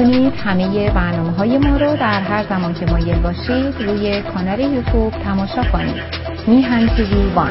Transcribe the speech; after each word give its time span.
می‌تونید 0.00 0.34
همه 0.34 0.90
برنامه 0.90 1.30
های 1.30 1.58
ما 1.58 1.76
رو 1.76 1.96
در 1.96 2.20
هر 2.20 2.48
زمان 2.48 2.74
که 2.74 2.86
مایل 2.86 3.18
باشید 3.22 3.82
روی 3.82 4.22
کانال 4.22 4.60
یوتیوب 4.60 5.10
تماشا 5.12 5.62
کنید. 5.72 6.02
میهن 6.48 6.96
تیوی 6.96 7.34
وان. 7.34 7.50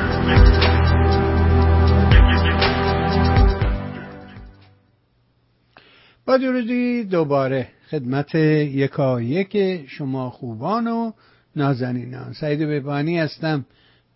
با 6.25 6.37
درودی 6.37 7.03
دوباره 7.03 7.67
خدمت 7.89 8.35
یکا 8.35 9.21
یک 9.21 9.85
شما 9.87 10.29
خوبان 10.29 10.87
و 10.87 11.11
نازنینان. 11.55 12.33
سعید 12.33 12.59
ببانی 12.59 13.19
هستم 13.19 13.65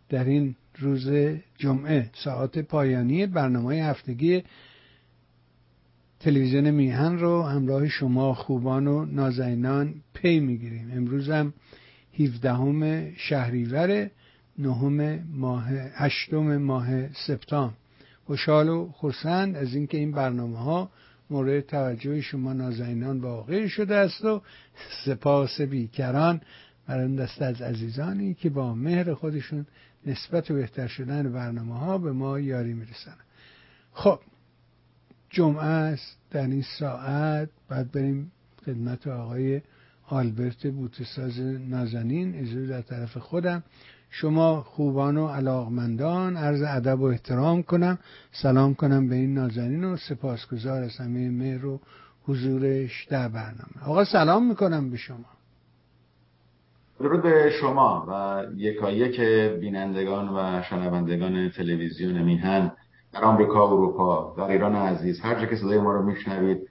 در 0.10 0.24
این 0.24 0.56
روز 0.80 1.10
جمعه 1.58 2.10
ساعت 2.14 2.60
پایانی 2.60 3.26
برنامه 3.26 3.76
هفتگی 3.76 4.44
تلویزیون 6.24 6.72
میهن 6.72 7.18
رو 7.18 7.44
همراه 7.44 7.88
شما 7.88 8.34
خوبان 8.34 8.88
و 8.88 9.06
نازنینان 9.06 9.94
پی 10.14 10.40
می‌گیریم. 10.40 10.92
امروز 10.94 11.30
هم 11.30 11.54
17 12.20 13.14
شهریور 13.18 14.10
نهم 14.58 15.20
ماه 15.34 15.70
هشتم 15.72 16.58
ماه 16.58 17.14
سپتامبر. 17.14 17.74
خوشحال 18.26 18.70
و 18.70 18.92
خرسند 18.92 19.56
از 19.56 19.76
اینکه 19.76 19.98
این 19.98 20.12
برنامه 20.12 20.58
ها 20.58 20.90
مورد 21.30 21.66
توجه 21.66 22.22
شما 22.22 22.54
نازنینان 22.54 23.20
واقع 23.20 23.68
شده 23.68 23.96
است 23.96 24.26
و 24.26 24.42
سپاس 25.06 25.62
بیکران 25.62 26.42
بر 26.88 27.00
اون 27.00 27.16
دست 27.16 27.42
از 27.42 27.62
عزیزانی 27.62 28.34
که 28.34 28.50
با 28.50 28.76
مهر 28.76 29.14
خودشون 29.14 29.66
نسبت 30.06 30.52
و 30.52 30.54
بهتر 30.54 30.88
شدن 30.88 31.32
برنامه 31.32 31.80
ها 31.80 31.98
به 31.98 32.12
ما 32.12 32.40
یاری 32.40 32.74
می‌رسن. 32.74 33.16
خب 33.94 34.20
جمعه 35.34 35.64
است 35.64 36.18
در 36.32 36.48
این 36.48 36.64
ساعت 36.80 37.50
بعد 37.70 37.92
بریم 37.92 38.32
خدمت 38.66 39.08
آقای 39.08 39.62
آلبرت 40.08 40.68
بوتساز 40.68 41.40
نازنین 41.70 42.36
اجازه 42.36 42.68
در 42.68 42.82
طرف 42.82 43.18
خودم. 43.18 43.64
شما 44.10 44.62
خوبان 44.62 45.18
و 45.18 45.28
علاقمندان 45.28 46.38
عرض 46.38 46.62
ادب 46.62 47.00
و 47.00 47.04
احترام 47.04 47.64
کنم. 47.64 48.00
سلام 48.32 48.74
کنم 48.74 49.10
به 49.10 49.16
این 49.16 49.34
نازنین 49.34 49.84
و 49.84 49.98
سپاسگزار 49.98 50.84
از 50.84 50.98
همه 50.98 51.30
مهر 51.30 51.66
و 51.66 51.80
حضورش 52.24 53.06
در 53.10 53.28
برنامه. 53.28 53.84
آقا 53.86 54.06
سلام 54.06 54.48
می‌کنم 54.48 54.90
به 54.90 54.98
شما. 54.98 55.26
درود 57.00 57.24
به 57.24 57.52
شما 57.62 58.06
و 58.10 58.44
یکایک 58.58 59.20
بینندگان 59.60 60.30
و 60.30 60.62
شنوندگان 60.70 61.50
تلویزیون 61.50 62.22
میهن. 62.22 62.72
در 63.14 63.24
آمریکا 63.24 63.68
و 63.68 63.74
اروپا 63.74 64.36
در 64.38 64.44
ایران 64.44 64.76
عزیز 64.76 65.20
هر 65.20 65.40
جا 65.40 65.46
که 65.46 65.56
صدای 65.56 65.80
ما 65.80 65.92
رو 65.92 66.04
میشنوید 66.04 66.70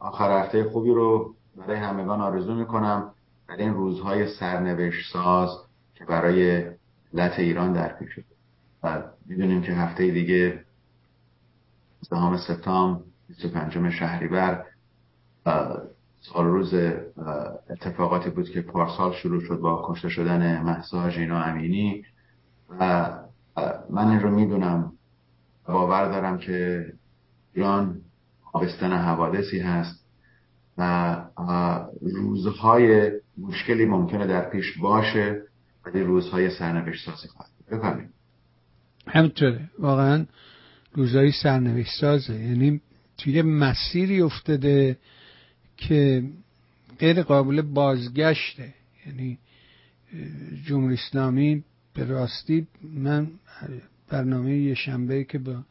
آخر 0.00 0.42
هفته 0.42 0.64
خوبی 0.64 0.90
رو 0.90 1.34
برای 1.56 1.76
همگان 1.76 2.20
آرزو 2.20 2.54
می‌کنم 2.54 3.12
در 3.48 3.56
این 3.56 3.74
روزهای 3.74 4.34
سرنوشت 4.34 5.12
ساز 5.12 5.48
که 5.94 6.04
برای 6.04 6.70
لط 7.14 7.38
ایران 7.38 7.72
در 7.72 7.88
پیش 7.88 8.08
و 8.82 9.02
می‌دونیم 9.26 9.62
که 9.62 9.72
هفته 9.72 10.10
دیگه 10.10 10.64
دهم 12.10 12.36
سپتامبر 12.36 13.00
25 13.28 13.90
شهریور 13.90 14.64
سال 16.20 16.46
روز 16.46 16.74
اتفاقاتی 17.70 18.30
بود 18.30 18.50
که 18.50 18.62
پارسال 18.62 19.12
شروع 19.12 19.40
شد 19.40 19.58
با 19.58 19.84
کشته 19.88 20.08
شدن 20.08 20.62
محسا 20.62 21.10
جینا 21.10 21.42
امینی. 21.42 22.04
و 22.80 23.10
من 23.90 24.08
این 24.08 24.20
رو 24.20 24.30
می‌دونم 24.30 24.92
باور 25.66 26.08
دارم 26.08 26.38
که 26.38 26.86
ایران 27.54 28.00
آبستن 28.52 28.92
حوادثی 28.92 29.58
هست 29.58 30.04
و 30.78 31.16
روزهای 32.00 33.10
مشکلی 33.38 33.84
ممکنه 33.84 34.26
در 34.26 34.50
پیش 34.50 34.78
باشه 34.78 35.42
ولی 35.86 36.02
روزهای 36.02 36.50
سرنوشت 36.50 37.06
سازی 37.06 37.28
خواهد 37.28 37.50
بفرمایید. 37.70 38.10
همینطوره. 39.06 39.70
واقعا 39.78 40.26
روزهای 40.92 41.32
سرنوشت 41.42 42.00
سازه. 42.00 42.34
یعنی 42.34 42.80
توی 43.18 43.42
مسیری 43.42 44.20
افتاده 44.20 44.98
که 45.76 46.22
غیر 46.98 47.22
قابل 47.22 47.62
بازگشته. 47.62 48.74
یعنی 49.06 49.38
جمهوری 50.66 50.94
اسلامی 50.94 51.64
به 51.94 52.04
راستی 52.04 52.66
من 52.82 53.30
برنامه 54.12 54.56
یه 54.58 54.74
شنبه 54.74 55.24
که 55.24 55.38
با 55.38 55.64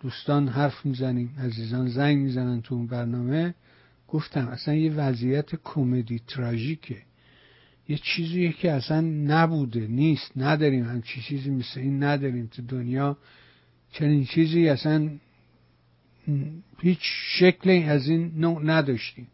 دوستان 0.00 0.48
حرف 0.48 0.86
می‌زنیم 0.86 1.34
عزیزان 1.38 1.88
زنگ 1.88 2.18
می‌زنن 2.18 2.62
تو 2.62 2.74
اون 2.74 2.86
برنامه. 2.86 3.54
گفتم 4.08 4.48
اصلا 4.48 4.74
یه 4.74 4.92
وضعیت 4.92 5.50
کمدی 5.64 6.20
تراژیکه. 6.26 7.02
یه 7.88 7.98
چیزیه 7.98 8.52
که 8.52 8.72
اصلا 8.72 9.00
نبوده 9.00 9.86
نیست. 9.86 10.32
نداریم 10.36 10.84
همچی 10.84 11.20
چیزی 11.20 11.50
مثل 11.50 11.80
این 11.80 12.02
نداریم 12.02 12.46
تو 12.46 12.62
دنیا. 12.62 13.18
چنین 13.92 14.24
چیزی 14.24 14.68
اصلا 14.68 15.10
هیچ 16.80 17.00
شکلی 17.38 17.82
از 17.82 18.08
این 18.08 18.32
نوع 18.36 18.62
نداشتیم. 18.64 19.26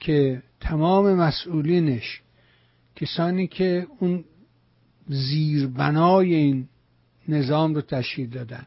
که 0.00 0.42
تمام 0.60 1.14
مسئولینش 1.14 2.20
کسانی 2.96 3.46
که 3.46 3.86
اون 3.98 4.24
زیربنای 5.08 6.34
این 6.34 6.68
نظام 7.28 7.74
رو 7.74 7.80
تشکیل 7.80 8.30
دادن. 8.30 8.66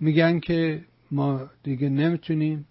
میگن 0.00 0.40
که 0.40 0.84
ما 1.10 1.50
دیگه 1.62 1.88
نمی‌تونیم 1.88 2.66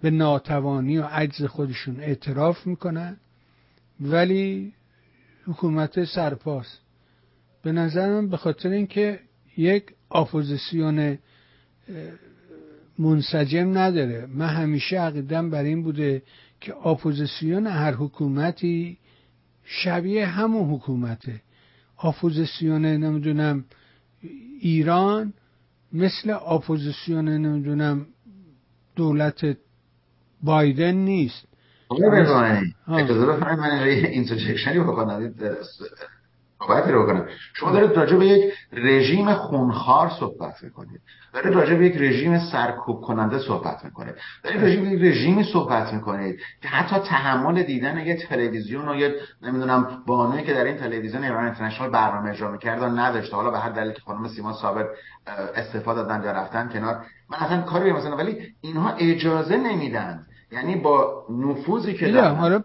به 0.00 0.10
ناتوانی 0.10 0.98
و 0.98 1.02
عجز 1.02 1.44
خودشون 1.44 2.00
اعتراف 2.00 2.66
می‌کنن 2.66 3.16
ولی 4.00 4.72
حکومت 5.46 6.04
سرپاس. 6.04 6.78
به 7.62 7.72
نظر 7.72 8.08
من 8.08 8.28
به 8.28 8.36
خاطر 8.36 8.68
اینکه 8.68 9.20
یک 9.56 9.84
اپوزیسیون 10.10 11.18
منسجم 12.98 13.78
نداره. 13.78 14.26
من 14.26 14.48
همیشه 14.48 15.00
عقیدم 15.00 15.50
بر 15.50 15.62
این 15.62 15.82
بوده 15.82 16.22
که 16.60 16.76
اپوزیسیون 16.86 17.66
هر 17.66 17.92
حکومتی 17.92 18.98
شبیه 19.64 20.26
همون 20.26 20.70
حکومته. 20.70 21.40
اپوزیسیون 22.02 22.84
نمی‌دونم 22.84 23.64
ایران 24.60 25.32
مثل 25.92 26.30
اپوزیسیون 26.30 27.28
نمی‌دونم 27.28 28.06
دولت 28.96 29.56
بایدن 30.42 30.94
نیست. 30.94 31.44
اجازه 32.88 33.26
بفرمایید 33.26 34.04
من 34.04 34.10
اینترجکشنی 34.10 34.78
بکنم. 34.78 35.34
صحبتی 36.62 36.92
رو 36.92 37.02
بکنم. 37.02 37.26
شما 37.54 37.72
دارید 37.72 37.90
راجع 37.90 38.16
به 38.16 38.26
یک 38.26 38.54
رژیم 38.72 39.34
خونخوار 39.34 40.10
صحبت 40.20 40.62
می‌کنید. 40.62 41.00
دارید 41.32 41.54
راجع 41.54 41.74
به 41.74 41.86
یک 41.86 41.96
رژیم 41.96 42.38
سرکوب 42.38 43.00
کننده 43.00 43.38
صحبت 43.38 43.84
می‌کنید. 43.84 44.14
دارید 44.42 44.62
راجع 44.62 44.80
به 44.80 44.88
یک 44.88 45.02
رژیمی 45.02 45.44
صحبت 45.44 45.92
می‌کنید 45.92 46.40
که 46.62 46.68
حتی 46.68 46.98
تحمل 46.98 47.62
دیدن 47.62 47.98
یه 47.98 48.16
تلویزیون 48.16 48.88
و 48.88 48.96
یه 48.96 49.14
نمی‌دونم 49.42 50.02
بانوی 50.06 50.42
که 50.42 50.54
در 50.54 50.64
این 50.64 50.76
تلویزیون 50.76 51.24
ایران 51.24 51.44
اینترنشنال 51.44 51.90
برنامه 51.90 52.30
اجرا 52.30 52.50
می‌کرد 52.50 52.82
و 52.82 52.86
نداشته. 52.86 53.36
حالا 53.36 53.50
به 53.50 53.58
هر 53.58 53.70
دلیلی 53.70 53.94
که 53.94 54.00
خانم 54.00 54.28
سیمان 54.28 54.52
ثابت 54.52 54.86
استفاده 55.56 56.02
دادن 56.02 56.24
یا 56.24 56.32
رفتن 56.32 56.68
کنار. 56.68 57.04
من 57.30 57.38
اصلا 57.38 57.60
کاری 57.60 57.92
مثلا 57.92 58.16
ولی 58.16 58.38
اینها 58.60 58.90
اجازه 58.90 59.56
نمیدن. 59.56 60.26
یعنی 60.52 60.76
با 60.76 61.26
نفوذی 61.30 61.94
که 61.94 62.12
دارن. 62.12 62.64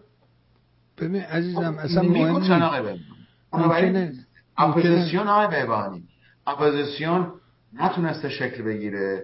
ببین 0.98 1.22
عزیزم 1.22 1.72
خب، 1.72 1.80
اصلا 1.80 2.04
مهم 2.04 3.17
بنابراین 3.54 4.14
اپوزیسیون 4.58 5.28
آقای 5.28 5.48
بهبهانی 5.48 6.04
اپوزیسیون 6.48 7.32
نتونسته 7.74 8.30
شکل 8.30 8.64
بگیره 8.64 9.24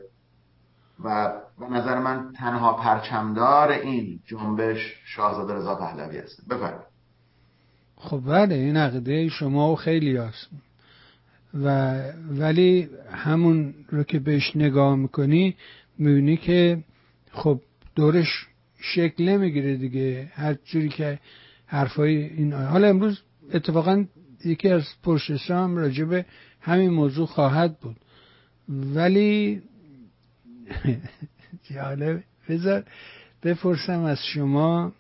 و 1.04 1.34
به 1.60 1.66
نظر 1.66 2.00
من 2.00 2.34
تنها 2.36 2.74
پرچمدار 2.74 3.72
این 3.72 4.20
جنبش 4.26 4.96
شاهزاده 5.06 5.54
رضا 5.54 5.76
پهلوی 5.76 6.18
است. 6.18 6.48
بفرمایید. 6.50 6.94
خب 7.98 8.22
بله 8.28 8.56
این 8.56 8.78
عقیده 8.78 9.30
شما 9.30 9.72
و 9.72 9.76
خیلی 9.76 10.18
هست 10.18 10.50
و 11.54 11.98
ولی 12.30 12.90
همون 13.12 13.74
رو 13.90 14.04
که 14.04 14.20
بهش 14.20 14.56
نگاه 14.56 14.96
می‌کنی 14.96 15.56
می‌بینی 15.98 16.38
که 16.38 16.84
خب 17.32 17.60
دورش 17.96 18.48
شکل 18.80 19.30
نمی‌گیره 19.30 19.76
دیگه. 19.76 20.32
هر 20.34 20.54
جوری 20.54 20.90
که 20.90 21.20
حرفای 21.66 22.18
این 22.18 22.54
حالا 22.54 22.88
امروز 22.88 23.22
اتفاقا 23.54 24.06
یکی 24.46 24.70
از 24.70 24.84
پرسش 25.04 25.52
هم 25.52 25.76
به 26.06 26.26
همین 26.62 26.90
موضوع 26.90 27.26
خواهد 27.26 27.80
بود. 27.80 27.96
ولی 28.70 29.62
جالب. 31.74 32.24
بذار 32.50 32.84
بپرسم 33.44 34.04
از 34.04 34.20
شما 34.26 34.94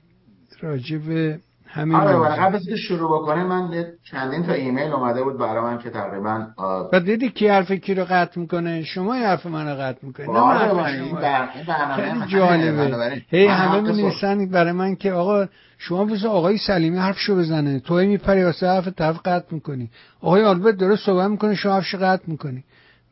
راجع 0.59 0.97
به 0.97 1.39
همین 1.73 1.95
آره 1.95 2.35
قبل 2.35 2.55
از 2.55 2.65
که 2.65 2.75
شروع 2.75 3.19
بکنه 3.19 3.43
من 3.43 3.85
چندین 4.11 4.43
تا 4.43 4.53
ایمیل 4.53 4.93
اومده 4.93 5.23
بود 5.23 5.37
برای 5.37 5.63
من 5.63 5.77
که 5.77 5.89
تقریبا 5.89 6.47
و 6.93 6.99
دیدی 6.99 7.29
کی 7.29 7.47
حرف 7.47 7.71
کی 7.71 7.93
رو 7.93 8.05
قطع 8.09 8.39
می‌کنه؟ 8.39 8.83
شما 8.83 9.13
حرف 9.13 9.45
من 9.45 9.69
رو 9.69 9.75
قطع 9.81 10.05
می‌کنه 10.05 10.25
نه 10.25 10.39
آره 10.39 10.85
این 10.85 11.15
برنامه 11.15 12.27
جالبه. 12.27 13.21
هی 13.27 13.47
همه 13.47 14.35
می 14.35 14.45
برای 14.45 14.71
من 14.71 14.95
که 14.95 15.11
آقا 15.11 15.45
شما 15.77 16.05
بس 16.05 16.25
آقای 16.25 16.57
سلیمی 16.57 16.97
حرفشو 16.97 17.35
بزنه. 17.35 17.79
تو 17.79 17.95
میپری 17.95 18.43
واسه 18.43 18.67
حرف 18.67 18.87
طرف 18.87 19.19
قطع 19.25 19.47
می‌کنی. 19.51 19.89
آقای 20.21 20.43
آلبرت 20.43 20.75
داره 20.75 20.95
صحبت 20.95 21.29
می‌کنه 21.29 21.55
شما 21.55 21.73
حرفش 21.73 21.95
قطع 21.95 22.23
می‌کنی. 22.27 22.63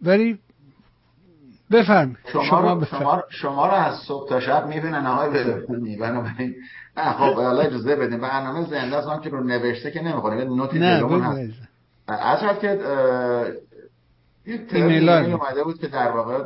ولی 0.02 0.40
بفرم 1.72 2.16
شما, 2.34 2.44
شما, 2.44 2.74
رو 2.74 2.86
شما, 2.86 3.24
شما 3.30 3.68
رو 3.68 3.74
از 3.74 3.96
صبح 3.96 4.30
تا 4.30 4.40
شب 4.40 4.68
می‌بینن 4.68 5.06
آقای 5.06 5.30
بفرمی 5.30 5.98
بنابراین 5.98 6.56
خب 6.96 7.34
حالا 7.34 7.62
اجازه 7.62 7.96
بدیم. 7.96 8.20
برنامه 8.20 8.70
زنده 8.70 8.98
است 8.98 9.24
که 9.24 9.30
رو 9.30 9.44
نوشته 9.44 9.92
که 9.92 10.02
نمی‌خونه. 10.02 10.38
یه 10.38 10.44
نوتی 10.44 10.80
جلومون 10.80 11.22
هست. 11.22 11.54
از 12.08 12.60
که 12.60 12.68
یه 14.46 14.66
ایمیل 14.72 15.10
اومده 15.10 15.64
بود 15.64 15.80
که 15.80 15.88
در 15.88 16.12
واقع 16.12 16.44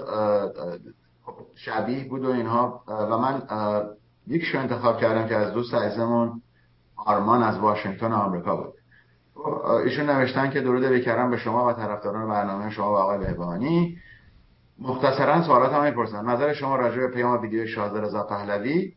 خب، 1.26 1.34
شبیه 1.56 2.10
بود 2.10 2.26
و 2.26 2.32
اینها. 2.32 2.84
و 2.88 3.18
من 3.18 3.42
یک 4.28 4.44
شو 4.44 4.60
انتخاب 4.60 4.98
کردم 4.98 5.28
که 5.28 5.36
از 5.36 5.54
دوست 5.54 5.74
عزیزمون 5.74 6.42
آرمان 6.96 7.44
از 7.44 7.58
واشنگتن 7.58 8.12
آمریکا 8.12 8.56
بود. 8.56 8.74
ایشون 9.84 10.10
نوشتن 10.10 10.50
که 10.50 10.62
درود 10.62 10.84
بکرم 10.84 11.32
به 11.32 11.38
شما 11.38 11.68
و 11.68 11.74
طرفداران 11.74 12.30
برنامه 12.30 12.70
شما 12.70 12.94
و 12.94 12.96
آقای 12.96 13.18
بهبانی 13.18 13.98
مختصرا 14.80 15.44
سوالات 15.44 15.74
هم 15.74 15.84
می‌پرسن. 15.84 16.26
نظر 16.26 16.54
شما 16.54 16.76
راجع 16.76 16.98
به 16.98 17.08
پیام 17.08 17.42
ویدیو 17.42 17.68
شازده 17.68 18.02
رضا 18.02 18.24
پهلوی 18.24 18.94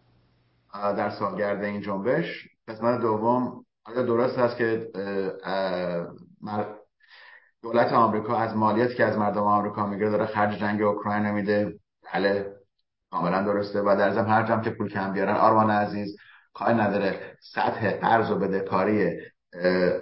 در 0.75 1.11
سالگرد 1.11 1.65
این 1.65 1.81
جنبش. 1.81 2.49
قسمت 2.69 3.01
دوم 3.01 3.65
آیا 3.85 4.03
درست 4.03 4.39
است 4.39 4.57
که 4.57 4.89
دولت 7.63 7.93
آمریکا 7.93 8.37
از 8.37 8.57
مالیاتی 8.57 8.95
که 8.95 9.05
از 9.05 9.19
مردم 9.19 9.43
آمریکا 9.43 9.87
می‌گیره 9.87 10.11
داره 10.11 10.27
خرج 10.27 10.59
جنگ 10.59 10.83
اوکراین 10.83 11.31
میده؟ 11.31 11.75
بله 12.15 12.53
کاملا 13.11 13.43
درسته. 13.43 13.81
و 13.81 13.97
در 13.99 14.11
ضمن 14.11 14.29
هر 14.29 14.61
که 14.61 14.71
پول 14.71 14.89
کم 14.89 15.13
بیارن 15.13 15.35
آرمان 15.35 15.71
عزیز 15.71 16.17
کاری 16.55 16.75
نداره. 16.75 17.37
سطح 17.41 17.91
قرض 17.91 18.31
و 18.31 18.39
بدهکاری 18.39 19.11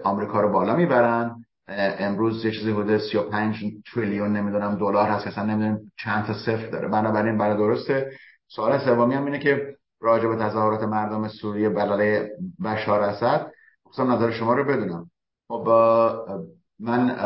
آمریکا 0.04 0.40
رو 0.40 0.52
بالا 0.52 0.76
می‌برن. 0.76 1.44
امروز 1.68 2.44
یه 2.44 2.50
چیزی 2.50 2.70
حدود 2.70 2.98
35 2.98 3.64
تریلیون 3.94 4.36
نمی‌دونم 4.36 4.74
دلار 4.74 5.08
هست 5.08 5.26
اصلا 5.26 5.44
نمی‌دونم 5.44 5.78
چند 5.98 6.26
تا 6.26 6.34
صفر 6.34 6.66
داره. 6.66 6.88
بنابراین 6.88 7.38
برای 7.38 7.56
درسته. 7.56 8.10
سوال 8.48 8.78
سومی 8.78 9.14
هم 9.14 9.24
اینه 9.24 9.38
که 9.38 9.76
راجع 10.00 10.28
به 10.28 10.36
تظاهرات 10.36 10.82
مردم 10.82 11.28
سوریه 11.28 11.68
بلاله 11.68 12.30
بشار 12.64 13.00
اسد 13.00 13.46
خصوصا 13.88 14.04
نظر 14.04 14.30
شما 14.30 14.54
رو 14.54 14.64
بدونم. 14.64 15.10
خب 15.48 15.68
من 16.80 17.16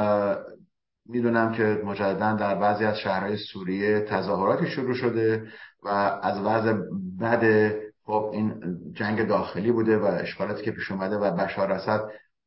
می‌دونم 1.06 1.52
که 1.52 1.82
مجددا 1.84 2.32
در 2.32 2.55
بعضی 2.55 2.84
از 2.84 2.99
شهرهای 2.99 3.37
سوریه 3.37 4.00
تظاهراتی 4.00 4.67
شروع 4.67 4.94
شده 4.94 5.49
و 5.82 5.88
از 6.22 6.40
وضع 6.40 6.72
بد 7.20 7.72
خب 8.05 8.31
این 8.32 8.76
جنگ 8.94 9.28
داخلی 9.28 9.72
بوده 9.72 9.99
و 9.99 10.05
اشکالاتی 10.05 10.62
که 10.62 10.70
پیش 10.70 10.90
اومده 10.90 11.17
و 11.17 11.31
بشار 11.31 11.72
اسد 11.72 12.00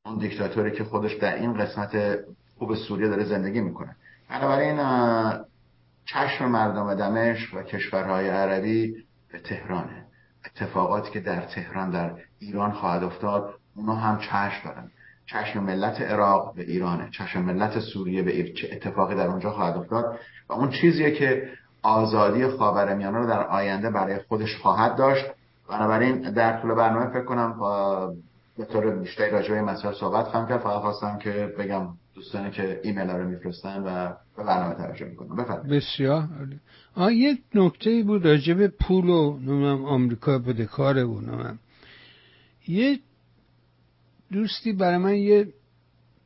اون 0.06 0.18
دیکتاتوری 0.18 0.72
که 0.72 0.84
خودش 0.84 1.14
در 1.14 1.36
این 1.36 1.54
قسمت 1.54 2.20
خوب 2.58 2.76
سوریه 2.76 3.08
داره 3.10 3.26
زندگی 3.26 3.62
می‌کنه. 3.62 3.96
بنابراین 4.30 4.78
چشم 6.06 6.46
مردم 6.46 6.96
دمشق 6.96 7.58
و 7.58 7.64
کشورهای 7.64 8.30
عربی 8.30 8.96
به 9.32 9.40
تهرانه. 9.40 10.03
اتفاقاتی 10.56 11.12
که 11.12 11.20
در 11.20 11.42
تهران 11.42 11.90
در 11.90 12.12
ایران 12.40 12.72
خواهد 12.72 13.04
افتاد 13.04 13.54
اونا 13.76 13.96
هم 13.96 14.20
چشم 14.20 14.70
دارن. 14.70 14.92
چشم 15.26 15.64
ملت 15.64 16.02
عراق 16.02 16.56
به 16.56 16.62
ایرانه 16.62 17.10
چشم 17.12 17.42
ملت 17.42 17.80
سوریه 17.80 18.22
به 18.24 18.54
چه 18.54 18.70
اتفاقی 18.72 19.16
در 19.16 19.28
اونجا 19.28 19.52
خواهد 19.52 19.78
افتاد. 19.78 20.20
و 20.50 20.54
اون 20.54 20.70
چیزیه 20.70 21.12
که 21.12 21.50
آزادی 21.82 22.48
خاورمیانه 22.48 23.18
رو 23.18 23.28
در 23.28 23.48
آینده 23.48 23.90
برای 23.90 24.20
خودش 24.28 24.58
خواهد 24.58 24.96
داشت. 24.96 25.26
بنابراین 25.70 26.32
در 26.32 26.62
طول 26.62 26.76
برنامه 26.76 27.10
فکر 27.10 27.26
کنم 27.26 27.56
به 28.58 28.66
طور 28.66 28.96
بیشتری 28.96 29.30
راجع 29.30 29.54
به 29.54 29.62
مسائل 29.62 29.96
صحبت 29.96 30.26
خواهم 30.26 30.48
کرد. 30.48 30.60
فقط 30.60 30.82
خواستم 30.82 31.20
که 31.20 31.54
بگم 31.60 31.88
دوستانی 32.16 32.52
که 32.52 32.80
ایمیل 32.84 33.10
رو 33.10 33.30
میفرستن 33.30 33.84
و 33.84 34.14
به 34.38 34.44
برنامه 34.44 34.76
توجه 34.76 35.06
می‌کنم. 35.06 35.36
بفرمایید. 35.36 35.84
بسیار 35.84 36.28
آه 36.96 37.14
یه 37.14 37.38
نکته 37.56 38.04
بود 38.04 38.26
راجع 38.26 38.54
به 38.54 38.68
پول 38.68 39.10
و 39.10 39.38
نمیم 39.38 39.86
آمریکا 39.86 40.40
بدهکاره 40.40 41.06
بود 41.06 41.30
نمیم 41.30 41.60
یه 42.68 43.00
دوستی 44.32 44.74
برای 44.74 44.98
من 44.98 45.16
یه 45.16 45.48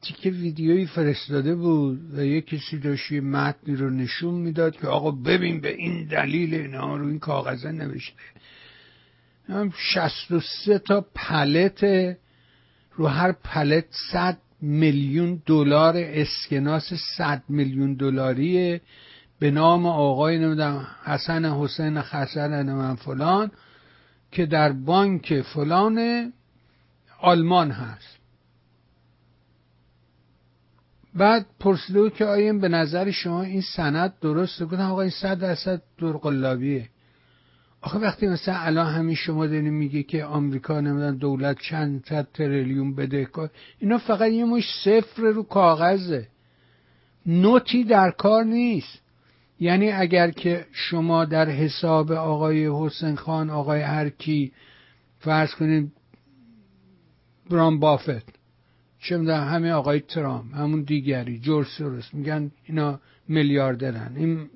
تیکه 0.02 0.30
ویدیویی 0.30 0.86
فرستاده 0.86 1.56
بود 1.56 2.14
و 2.14 2.26
یه 2.26 2.42
کسی 2.42 2.80
داشت 2.80 3.12
یه 3.12 3.22
متنی 3.22 3.76
رو 3.76 3.90
نشون 3.90 4.34
می‌داد 4.34 4.76
که 4.76 4.88
آقا 4.88 5.12
ببین 5.12 5.62
به 5.62 5.76
این 5.76 6.08
دلیل 6.08 6.54
اینا 6.54 6.98
رو 6.98 7.08
این 7.08 7.20
کاغذه 7.20 7.72
نوشته. 7.72 8.14
63 9.78 10.80
تا 10.80 11.06
پلت 11.16 11.84
رو 12.94 13.08
هر 13.08 13.32
پلت 13.32 13.86
100 14.12 14.38
میلیون 14.62 15.42
دلار 15.46 15.94
اسکناس 15.98 16.94
100 17.18 17.44
میلیون 17.50 17.94
دلاری 17.94 18.82
به 19.40 19.52
نام 19.52 19.86
آقای 19.86 20.40
نمی‌دونم 20.40 20.88
حسن 21.04 21.46
حسین 21.46 22.02
خسن 22.02 22.74
من 22.74 22.96
فلان 22.96 23.52
که 24.32 24.46
در 24.46 24.72
بانک 24.72 25.42
فلان 25.42 26.34
آلمان 27.22 27.72
هست. 27.72 28.18
بعد 31.16 31.46
پرسیده 31.60 32.10
که 32.10 32.26
آیا 32.26 32.54
به 32.54 32.68
نظر 32.70 33.12
شما 33.12 33.44
این 33.44 33.62
سند 33.62 34.14
درسته؟ 34.22 34.66
گفتم 34.66 34.92
آقا 34.92 35.02
این 35.02 35.10
صد 35.10 35.40
درصد 35.40 35.82
درقلابیه 35.98 36.90
آخه 37.82 38.00
وقتی 38.00 38.28
مثلا 38.28 38.56
الان 38.58 38.94
همین 38.94 39.16
شما 39.16 39.48
دارین 39.48 39.70
میگه 39.70 40.04
که 40.04 40.26
آمریکا 40.26 40.82
نمیدن 40.82 41.18
دولت 41.18 41.58
چند 41.60 42.06
صد 42.06 42.28
تریلیون 42.34 42.96
بده 42.96 43.28
اینا 43.80 43.98
فقط 43.98 44.32
یه 44.32 44.46
مش 44.46 44.64
صفر 44.84 45.22
رو 45.22 45.44
کاغذه. 45.44 46.28
نوتی 47.26 47.84
در 47.84 48.12
کار 48.12 48.44
نیست. 48.44 49.02
یعنی 49.60 49.92
اگر 49.92 50.32
که 50.32 50.66
شما 50.72 51.26
در 51.26 51.50
حساب 51.50 52.12
آقای 52.12 52.70
حسین 52.74 53.16
خان 53.16 53.50
آقای 53.50 53.82
هرکی 53.82 54.52
فرض 55.20 55.56
کنید 55.56 55.92
برام 57.50 57.80
بافت 57.80 58.38
چه 59.00 59.18
می‌دونم 59.18 59.48
همه 59.48 59.72
آقای 59.72 60.00
ترام 60.00 60.50
همون 60.50 60.82
دیگری 60.82 61.40
جورج 61.40 61.68
سورس 61.68 62.14
میگن 62.14 62.52
اینا 62.66 63.00
میلیاردرن. 63.28 64.14
این 64.16 64.50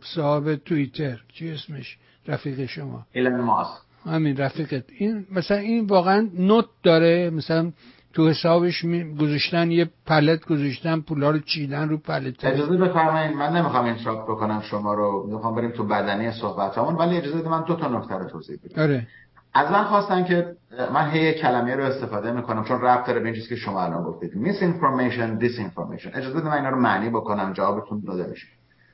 صاحب 0.00 0.54
توییتر 0.54 1.20
چی 1.32 1.50
اسمش؟ 1.50 1.98
رفیق 2.28 2.66
شما. 2.66 3.06
ایلن 3.12 3.40
ماسک. 3.40 3.80
همین 4.06 4.36
رفیقت. 4.36 4.84
این 4.98 5.26
مثلا 5.32 5.56
این 5.56 5.86
واقعا 5.86 6.28
نوت 6.38 6.66
داره. 6.82 7.30
مثلا 7.30 7.72
تو 8.12 8.28
حسابش 8.28 8.84
گذاشتن 9.20 9.70
یه 9.70 9.90
pallet 10.06 10.44
گذاشتن 10.44 11.00
پولا 11.00 11.30
رو 11.30 11.38
چیدن 11.38 11.88
رو 11.88 11.98
pallet. 11.98 12.44
اجازه 12.44 12.76
بفرمایید. 12.76 13.36
من 13.36 13.56
نمی‌خوام 13.56 13.84
این 13.84 13.96
shock 13.96 14.22
بکنم 14.22 14.60
شما 14.60 14.94
رو. 14.94 15.26
می‌خوام 15.30 15.54
بریم 15.54 15.70
تو 15.70 15.84
بدنه‌ی 15.84 16.32
صحبتامون. 16.32 16.94
ولی 16.94 17.16
اجازه 17.16 17.38
بده 17.38 17.48
من 17.48 17.64
دو 17.64 17.74
تا 17.74 17.88
نکته 17.88 18.14
رو 18.14 18.28
توضیح 18.28 18.58
بدم. 18.64 18.82
آره. 18.82 19.06
از 19.54 19.70
من 19.70 19.84
خواستن 19.84 20.24
که 20.24 20.56
من 20.94 21.10
هی 21.10 21.34
کلمه 21.34 21.76
رو 21.76 21.84
استفاده 21.84 22.32
می‌کنم 22.32 22.64
چون 22.64 22.80
ربط 22.80 23.06
داره 23.06 23.20
به 23.20 23.26
این 23.26 23.34
چیزی 23.34 23.48
که 23.48 23.56
شما 23.56 23.82
الان 23.82 24.02
گفتید. 24.02 24.34
misinformation 24.34 25.34
disinformation 25.34 26.10
اجازه 26.14 26.40
بده 26.40 26.48
من 26.48 26.56
اینا 26.56 26.68
رو 26.68 26.80
معنی 26.80 27.10
بکنم 27.10 27.52
جوابتون 27.52 28.02
داده 28.06 28.26
میشه 28.30 28.46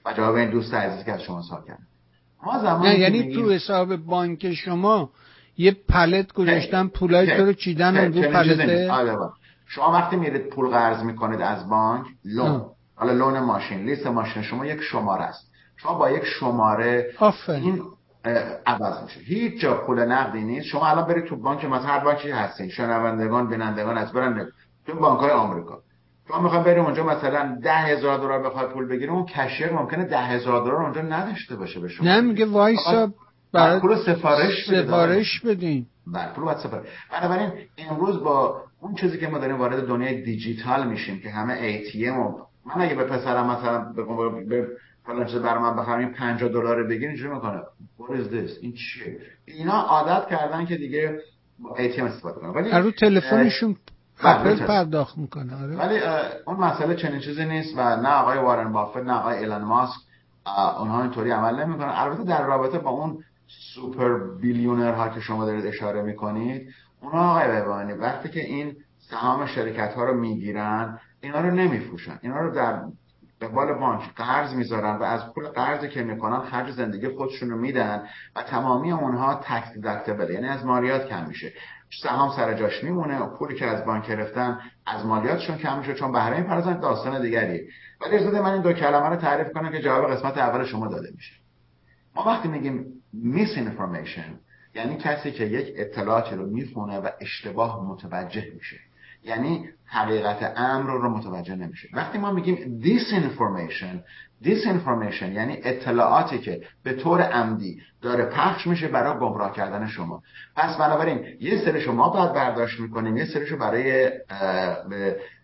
و 0.06 0.12
جواب 0.12 0.34
این 0.34 0.50
دوست 0.50 0.74
عزیزی 0.74 1.04
که 1.04 1.12
از 1.12 1.22
شما 1.22 1.42
سوال 1.42 1.62
کردم 1.66 1.86
نه 2.82 2.98
یعنی 2.98 3.34
تو 3.34 3.50
حساب 3.50 3.96
بانک 3.96 4.54
شما 4.54 5.10
یه 5.56 5.76
پلت 5.88 6.32
گذاشتن 6.32 6.86
پولای 6.86 7.36
تو 7.36 7.44
رو 7.44 7.52
چیدن 7.52 7.96
رو 7.96 8.22
پلته؟ 8.22 8.92
آره، 8.92 9.16
شما 9.66 9.92
وقتی 9.92 10.16
میرید 10.16 10.46
پول 10.48 10.68
قرض 10.70 11.02
می‌کنید 11.02 11.40
از 11.40 11.68
بانک 11.68 12.06
لون. 12.24 12.64
حالا 12.94 13.12
لون 13.12 13.38
ماشین 13.38 13.84
لیست 13.84 14.06
ماشین 14.06 14.42
شما 14.42 14.66
یک 14.66 14.80
شماره 14.80 15.22
است. 15.22 15.50
شما 15.76 15.94
با 15.94 16.10
یک 16.10 16.24
شماره 16.24 17.10
این 17.48 17.82
عوض 18.66 19.02
میشه. 19.02 19.20
هیچ 19.20 19.60
جا 19.60 19.74
پول 19.74 19.98
نقدی 19.98 20.40
نیست. 20.40 20.66
شما 20.66 20.86
الان 20.86 21.04
برید 21.06 21.24
تو 21.24 21.36
بانک 21.36 21.64
مثلا 21.64 21.86
هر 21.86 22.04
بانکی 22.04 22.30
هستین 22.30 22.68
شنوندگان 22.68 23.48
بینندگان 23.48 23.98
از 23.98 24.12
برن 24.12 24.48
تو 24.86 24.94
بانک 24.94 25.20
های 25.20 25.30
آمریکا. 25.30 25.78
شما 26.30 26.42
می‌خواد 26.42 26.64
بریم 26.64 26.84
اونجا 26.84 27.04
مثلا 27.04 27.58
ده 27.62 27.74
هزار 27.74 28.18
دلار 28.18 28.42
بخواد 28.42 28.72
پول 28.72 28.88
بگیره 28.88 29.12
اون 29.12 29.26
کشیر 29.26 29.72
ممکنه 29.72 30.04
ده 30.04 30.18
هزار 30.18 30.64
دلار 30.64 30.82
اونجا 30.82 31.02
نداشته 31.02 31.56
باشه 31.56 31.80
به 31.80 31.88
شما. 31.88 32.06
نه 32.06 32.20
میگه 32.20 32.46
وایسا. 32.46 33.12
برای 33.52 33.80
پول 33.80 33.96
سفارش 34.06 34.66
سفارش 34.66 35.40
بدین. 35.40 35.86
بر 36.06 36.32
پول 36.32 36.54
سفارش. 36.54 36.86
بنابراین 37.12 37.50
امروز 37.78 38.20
با 38.24 38.62
اون 38.80 38.94
چیزی 38.94 39.18
که 39.18 39.26
ما 39.26 39.38
داریم 39.38 39.58
وارد 39.58 39.86
دنیای 39.86 40.22
دیجیتال 40.22 40.86
میشیم 40.86 41.20
که 41.20 41.30
همه 41.30 41.82
ATM 41.82 42.18
و 42.18 42.38
من 42.66 42.82
اگه 42.82 42.94
به 42.94 43.04
پسرم 43.04 43.46
مثلا 43.50 43.92
به 44.48 44.66
فلان 45.06 45.26
چیز 45.26 45.38
برای 45.38 45.62
من 45.62 45.76
بخرم 45.76 45.98
این 45.98 46.12
50 46.12 46.48
دلار 46.48 46.82
بگیر 46.86 47.08
اینجوری 47.08 47.34
می‌کنه. 47.34 47.60
What 47.98 48.12
is 48.12 48.32
this? 48.32 48.62
این 48.62 48.72
چیه؟ 48.72 49.18
اینا 49.44 49.72
عادت 49.72 50.28
کردن 50.28 50.66
که 50.66 50.76
دیگه 50.76 51.18
ATM 51.76 52.00
استفاده 52.00 52.40
کنن. 52.40 52.50
ولی 52.50 52.70
رو 52.70 52.90
تلفنشون 52.90 53.76
اپل 54.22 54.66
پرداخت 54.66 55.18
می‌کنه 55.18 55.62
آره. 55.62 55.76
ولی 55.76 56.00
اون 56.46 56.56
مسئله 56.56 56.94
چنین 56.94 57.20
چیزی 57.20 57.44
نیست 57.44 57.74
و 57.76 57.96
نه 57.96 58.08
آقای 58.08 58.38
وارن 58.38 58.72
بافت 58.72 58.96
نه 58.96 59.12
آقای 59.12 59.38
ایلان 59.38 59.64
ماسک 59.64 60.00
اونها 60.78 61.02
اینطوری 61.02 61.30
عمل 61.30 61.64
نمی‌کنن. 61.64 61.92
البته 61.94 62.24
در 62.24 62.46
رابطه 62.46 62.78
با 62.78 62.90
اون 62.90 63.24
سوپر 63.74 64.18
بیلیونر 64.18 64.92
ها 64.92 65.08
که 65.08 65.20
شما 65.20 65.44
دارید 65.44 65.66
اشاره 65.66 66.02
می‌کنید 66.02 66.68
اونها 67.00 67.30
آقای 67.30 67.60
ببانی 67.60 67.92
وقتی 67.92 68.28
که 68.28 68.40
این 68.40 68.76
سهام 68.98 69.46
شرکت 69.46 69.94
ها 69.94 70.04
رو 70.04 70.14
می‌گیرن 70.14 70.98
اینا 71.20 71.40
رو 71.40 71.50
نمیفروشن. 71.50 72.18
اینا 72.22 72.40
رو 72.40 72.54
در 72.54 72.82
قبال 73.42 73.72
بانک 73.72 74.14
قرض 74.14 74.54
می‌ذارن 74.54 74.96
و 74.96 75.02
از 75.02 75.32
پول 75.34 75.48
قرضی 75.48 75.88
که 75.88 76.02
می‌کنن 76.02 76.40
خرج 76.40 76.70
زندگی 76.70 77.08
خودشون 77.08 77.50
رو 77.50 77.56
میدن 77.58 78.02
و 78.36 78.42
تمامی 78.42 78.92
اونها 78.92 79.34
تکس 79.34 79.72
دیدکتبل 79.72 80.30
یعنی 80.30 80.46
از 80.46 80.64
مالیات 80.64 81.08
کم 81.08 81.26
میشه. 81.28 81.52
سهام 82.02 82.36
سر 82.36 82.54
جاش 82.54 82.84
میمونه 82.84 83.18
و 83.18 83.36
پولی 83.36 83.54
که 83.54 83.66
از 83.66 83.84
بانک 83.84 84.08
گرفتن 84.08 84.60
از 84.86 85.06
مالیاتشون 85.06 85.58
کم 85.58 85.78
میشه 85.78 85.94
چون 85.94 86.12
بهره 86.12 86.40
می‌پردازن 86.40 86.80
داستان 86.80 87.22
دیگری 87.22 87.68
ولی 88.00 88.16
اجازه 88.16 88.40
من 88.40 88.52
این 88.52 88.62
دو 88.62 88.72
کلمه 88.72 89.08
رو 89.08 89.16
تعریف 89.16 89.52
کنم 89.52 89.72
که 89.72 89.80
جواب 89.80 90.10
قسمت 90.10 90.38
اول 90.38 90.64
شما 90.64 90.88
داده 90.88 91.10
میشه. 91.14 91.32
ما 92.16 92.24
وقتی 92.24 92.48
میگیم 92.48 93.02
میس 93.12 93.58
انفورمیشن 93.58 94.38
یعنی 94.74 94.96
کسی 94.96 95.32
که 95.32 95.44
یک 95.44 95.74
اطلاعاتی 95.76 96.34
رو 96.36 96.46
می‌خونه 96.46 96.98
و 96.98 97.08
اشتباه 97.20 97.84
متوجه 97.88 98.44
میشه. 98.54 98.76
یعنی 99.24 99.68
حقیقت 99.84 100.52
امر 100.56 100.90
رو 100.90 101.08
متوجه 101.08 101.54
نمیشه. 101.54 101.88
وقتی 101.92 102.18
ما 102.18 102.32
میگیم 102.32 102.80
disinformation 104.44 104.46
disinformation 104.46 105.22
یعنی 105.22 105.58
اطلاعاتی 105.64 106.38
که 106.38 106.60
به 106.84 106.92
طور 106.92 107.22
عمدی 107.22 107.82
داره 108.02 108.24
پخش 108.24 108.66
میشه 108.66 108.88
برای 108.88 109.18
گمراه 109.18 109.52
کردن 109.52 109.86
شما. 109.86 110.22
پس 110.56 110.76
بنابراین 110.76 111.24
یه 111.40 111.64
سری 111.64 111.80
شما 111.80 112.08
باید 112.08 112.32
برداشت 112.32 112.80
می‌کنیم 112.80 113.16
یه 113.16 113.24
سریشو 113.24 113.56
برای 113.56 114.10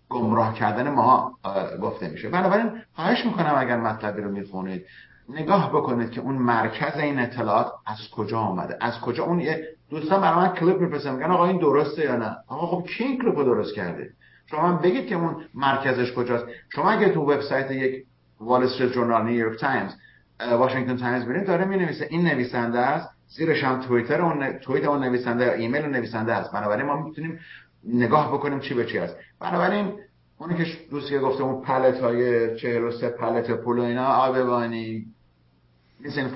گمراه 0.08 0.54
کردن 0.54 0.90
ما 0.90 1.38
گفته 1.82 2.08
میشه. 2.08 2.28
بنابراین 2.28 2.72
خواهش 2.94 3.24
می‌کنم 3.24 3.54
اگر 3.56 3.76
مطلبی 3.76 4.22
رو 4.22 4.30
می‌خونید 4.30 4.86
نگاه 5.28 5.68
بکنید 5.68 6.10
که 6.10 6.20
اون 6.20 6.34
مرکز 6.34 6.98
این 6.98 7.18
اطلاعات 7.18 7.72
از 7.86 7.98
کجا 8.16 8.38
آمده. 8.38 8.76
از 8.80 9.00
کجا؟ 9.00 9.24
اون 9.24 9.40
یه 9.40 9.68
دوستان 9.90 10.20
برای 10.20 10.36
من 10.36 10.54
کلیپ 10.54 10.80
میفرستن 10.80 11.14
میگن 11.14 11.30
آقا 11.30 11.46
این 11.46 11.58
درسته 11.58 12.02
یا 12.02 12.16
نه؟ 12.16 12.36
آقا 12.48 12.66
خب 12.66 12.86
کی 12.86 13.04
این 13.04 13.18
کلیپ 13.18 13.36
رو 13.36 13.44
درست 13.44 13.74
کرده؟ 13.74 14.10
شما 14.50 14.72
بگید 14.72 15.06
که 15.06 15.14
اون 15.14 15.44
مرکزش 15.54 16.12
کجاست. 16.12 16.44
شما 16.74 16.90
اگه 16.90 17.08
تو 17.08 17.20
وبسایت 17.20 17.70
یک 17.70 18.04
وال 18.40 18.62
استریت 18.62 18.92
جورنال 18.92 19.24
نیویورک 19.24 19.58
تایمز 19.60 19.92
واشنگتن 20.40 20.96
تایمز 20.96 21.24
برید 21.24 21.46
داره 21.46 21.64
می 21.64 21.76
نویسه 21.76 22.06
این 22.10 22.22
نویسنده 22.26 22.78
است. 22.78 23.08
زیرش 23.28 23.64
هم 23.64 23.80
توییتر 23.80 24.20
اون 24.20 24.52
توییت 24.52 24.84
اون 24.84 25.04
نویسنده 25.04 25.52
ایمیل 25.52 25.82
اون 25.82 25.96
نویسنده 25.96 26.32
است. 26.32 26.52
بنابراین 26.52 26.86
ما 26.86 27.02
می‌تونیم 27.02 27.40
نگاه 27.84 28.32
بکنیم 28.32 28.60
چی 28.60 28.74
به 28.74 28.86
چی 28.86 28.98
است. 28.98 29.16
بنابراین 29.40 29.92
اونی 30.38 30.56
که 30.56 30.66
دوستی 30.90 31.18
گفته 31.18 31.42
اون 31.42 31.62
پلت 31.62 32.00
های 32.00 32.56
43 32.56 33.08
پلت 33.08 33.50
پول 33.50 33.78
و 33.78 33.82
اینا 33.82 34.06
آبوانی 34.06 35.06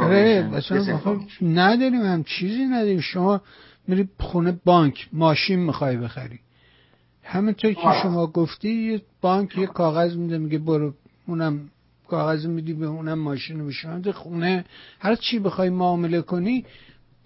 آره 0.00 0.50
نداریم 1.42 2.02
هم 2.02 2.24
چیزی 2.24 2.64
نداریم. 2.64 3.00
شما 3.00 3.40
میری 3.88 4.08
خونه 4.18 4.58
بانک 4.64 5.08
ماشین 5.12 5.58
می‌خوای 5.58 5.96
بخری. 5.96 6.40
همینطور 7.24 7.72
که 7.72 7.92
شما 8.02 8.26
گفتی 8.26 8.68
یه 8.68 9.02
بانک 9.20 9.58
یه 9.58 9.66
کاغذ 9.66 10.16
میده 10.16 10.38
میگه 10.38 10.58
برو 10.58 10.94
اونم 11.26 11.70
کاغذ 12.10 12.46
میدی 12.46 12.72
به 12.72 12.86
اونم 12.86 13.18
ماشین 13.18 13.60
رو 13.60 14.12
خونه 14.12 14.64
هر 15.00 15.14
چی 15.14 15.38
بخوای 15.38 15.70
معامله 15.70 16.20
کنی 16.22 16.64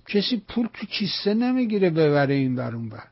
کسی 0.09 0.43
پول 0.49 0.69
تو 0.75 0.87
کیسه 0.87 1.35
نمی‌گیره 1.35 1.91
ببره 1.91 2.35
این 2.35 2.57
بر 2.57 2.75
اون 2.75 2.89
بر 2.89 3.03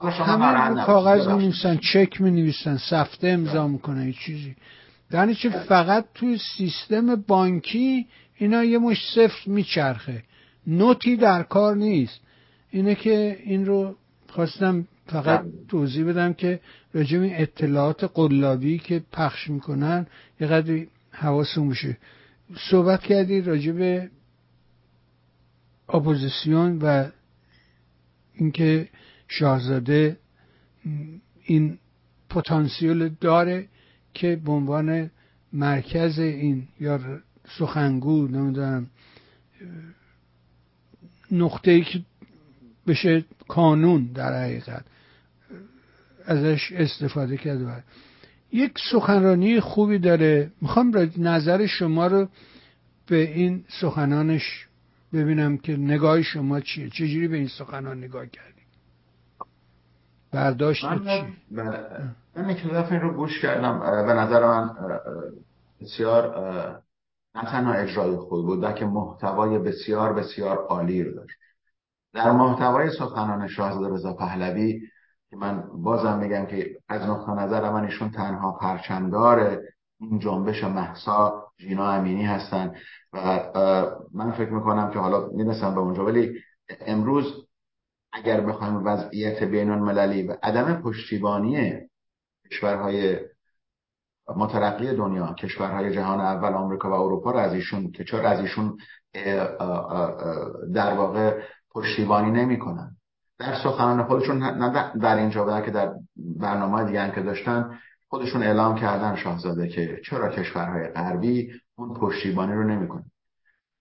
همه 0.00 0.84
کاغذ 0.84 1.26
می 1.28 1.42
نویسن 1.42 1.76
چک 1.76 2.20
می 2.20 2.30
نویسن 2.30 2.76
سفته 2.76 3.28
امضا 3.28 3.68
می‌کنن 3.68 4.12
چیزی. 4.12 4.56
یعنی 5.12 5.34
چه 5.34 5.50
فقط 5.50 6.04
توی 6.14 6.38
سیستم 6.56 7.16
بانکی 7.16 8.06
اینا 8.34 8.64
یه 8.64 8.78
مش 8.78 8.98
صفر 9.14 9.50
میچرخه. 9.50 10.22
نوتی 10.66 11.16
در 11.16 11.42
کار 11.42 11.76
نیست. 11.76 12.20
اینه 12.70 12.94
که 12.94 13.38
این 13.44 13.66
رو 13.66 13.96
خواستم 14.28 14.86
فقط 15.06 15.44
توضیح 15.68 16.04
بدم 16.04 16.32
که 16.32 16.60
راجع 16.94 17.18
این 17.18 17.36
اطلاعات 17.36 18.04
قلابی 18.14 18.78
که 18.78 19.02
پخش 19.12 19.50
می‌کنن 19.50 20.06
یه 20.40 20.46
قدری 20.46 20.88
حواسون 21.10 21.68
بشه 21.68 21.96
صحبت 22.70 23.02
کردی 23.02 23.40
راجع 23.40 23.72
به 23.72 24.10
اپوزیسیون 25.88 26.78
و 26.82 27.08
اینکه 28.34 28.88
شاهزاده 29.28 30.16
این 31.42 31.78
پتانسیل 32.30 33.08
داره 33.08 33.68
که 34.14 34.36
به 34.44 34.52
عنوان 34.52 35.10
مرکز 35.52 36.18
این 36.18 36.68
یا 36.80 37.00
سخنگو 37.58 38.28
نمی‌دونم 38.28 38.86
نقطه 41.32 41.70
ای 41.70 41.84
که 41.84 42.02
بشه 42.86 43.24
کانون 43.48 44.04
در 44.04 44.42
حقیقت. 44.42 44.84
ازش 46.26 46.72
استفاده 46.72 47.36
کرده 47.36 47.84
یک 48.52 48.78
سخنرانی 48.92 49.60
خوبی 49.60 49.98
داره. 49.98 50.50
می‌خوام 50.62 50.90
نظر 51.18 51.66
شما 51.66 52.06
رو 52.06 52.28
به 53.06 53.16
این 53.16 53.64
سخنانش 53.80 54.66
ببینم 55.12 55.56
که 55.56 55.76
نگاه 55.76 56.22
شما 56.22 56.60
چیه. 56.60 56.90
چجوری 56.90 57.28
به 57.28 57.36
این 57.36 57.48
سخنان 57.48 57.98
نگاه 57.98 58.26
کردی؟ 58.26 58.62
برداشت 60.32 60.84
من 60.84 60.98
چی؟ 60.98 61.26
من 62.36 62.56
این 62.90 63.00
رو 63.00 63.14
گوش 63.14 63.40
کردم. 63.40 63.78
به 64.06 64.12
نظر 64.12 64.46
من 64.46 64.70
بسیار 65.80 66.38
نه 67.34 67.42
تنها 67.42 67.72
اجرای 67.72 68.16
خوب 68.16 68.46
بود 68.46 68.62
بلکه 68.62 68.84
محتوای 68.84 69.58
بسیار 69.58 70.12
بسیار 70.12 70.56
عالی 70.56 71.02
رو 71.02 71.14
داشت. 71.14 71.36
در 72.14 72.30
محتوای 72.30 72.90
سخنان 72.90 73.48
شاهزاده 73.48 73.94
رضا 73.94 74.12
پهلوی 74.12 74.80
که 75.30 75.36
من 75.36 75.64
بازم 75.82 76.18
میگم 76.18 76.46
که 76.46 76.78
از 76.88 77.02
نقطه 77.02 77.32
نظر 77.32 77.70
من 77.70 77.84
ایشون 77.84 78.10
تنها 78.10 78.52
پرچمدار 78.52 79.60
این 80.00 80.18
جنبش 80.18 80.64
محسا 80.64 81.46
جینا 81.58 81.92
امینی 81.92 82.24
هستن 82.24 82.74
و 83.12 83.40
من 84.14 84.32
فکر 84.32 84.50
می‌کنم 84.50 84.90
که 84.90 84.98
حالا 84.98 85.28
می‌رسم 85.28 85.74
به 85.74 85.80
اونجا. 85.80 86.04
ولی 86.04 86.38
امروز 86.80 87.46
اگر 88.12 88.40
بخوایم 88.40 88.86
وضعیت 88.86 89.42
بین 89.42 89.70
المللی 89.70 90.22
و 90.22 90.36
عدم 90.42 90.82
پشتیبانی 90.82 91.72
کشورهای 92.50 93.18
مترقی 94.36 94.96
دنیا 94.96 95.34
کشورهای 95.34 95.94
جهان 95.94 96.20
اول 96.20 96.54
آمریکا 96.54 96.90
و 96.90 96.92
اروپا 96.92 97.30
رو 97.30 97.38
از 97.38 97.52
ایشون 97.52 97.90
که 97.90 98.04
چرا 98.04 98.28
از 98.28 98.40
ایشون 98.40 98.76
در 100.74 100.94
واقع 100.96 101.40
پشتیبانی 101.70 102.30
نمی‌کنن. 102.30 102.96
در 103.38 103.54
سخنان 103.54 104.04
خودشون 104.04 104.38
نه 104.42 104.92
در 105.00 105.16
اینجا 105.16 105.60
که 105.60 105.70
در 105.70 105.94
برنامه 106.16 106.84
دیگه 106.84 107.12
که 107.14 107.22
داشتن 107.22 107.78
خودشون 108.08 108.42
اعلام 108.42 108.74
کردن 108.74 109.16
شاهزاده 109.16 109.68
که 109.68 110.00
چرا 110.04 110.28
کشورهای 110.28 110.88
غربی 110.88 111.52
اون 111.76 111.94
پشتیبانی 111.94 112.52
رو 112.52 112.64
نمی‌کنن. 112.64 113.10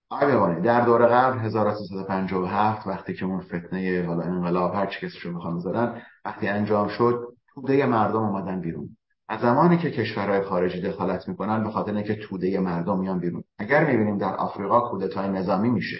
آقای 0.09 0.61
در 0.61 0.85
دور 0.85 1.07
قبل 1.07 1.39
1357 1.39 2.87
وقتی 2.87 3.13
که 3.13 3.25
اون 3.25 3.41
فتنه 3.41 4.05
حالا 4.07 4.23
انقلاب 4.23 4.75
هر 4.75 4.85
چی 4.85 5.07
کسیشو 5.07 5.33
بخوام 5.33 5.57
بذارن 5.57 6.01
وقتی 6.25 6.47
انجام 6.47 6.87
شد 6.87 7.27
توده 7.53 7.85
مردم 7.85 8.23
اومدن 8.23 8.61
بیرون. 8.61 8.97
از 9.29 9.39
زمانی 9.41 9.77
که 9.77 9.91
کشورهای 9.91 10.41
خارجی 10.41 10.81
دخالت 10.81 11.27
می‌کنن 11.27 11.63
به 11.63 11.71
خاطر 11.71 11.95
اینکه 11.95 12.15
توده 12.15 12.59
مردم 12.59 12.99
میان 12.99 13.19
بیرون. 13.19 13.43
اگر 13.59 13.85
می‌بینیم 13.85 14.17
در 14.17 14.35
آفریقا 14.35 14.89
کودتای 14.89 15.29
نظامی 15.29 15.69
میشه 15.69 15.97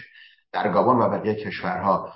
در 0.51 0.71
گابون 0.71 0.97
و 0.99 1.09
بقیه 1.09 1.35
کشورها 1.35 2.13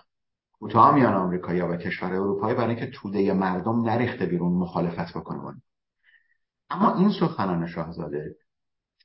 کوتاه 0.60 0.96
میان 0.96 1.14
آمریکایی 1.14 1.62
و 1.62 1.78
کشور 1.78 2.14
اروپایی 2.14 2.56
برای 2.56 2.76
اینکه 2.76 2.92
توده 2.92 3.34
مردم 3.34 3.82
نریخته 3.82 4.26
بیرون 4.26 4.54
مخالفت 4.54 5.18
بکنه. 5.18 5.62
اما 6.70 6.96
این 6.96 7.12
سخنان 7.20 7.68
شاهزاده 7.68 8.36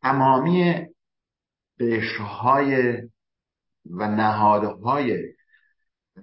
تمامی 0.02 0.86
قشرهای 1.80 2.96
و 3.90 4.08
نهادهای 4.08 5.18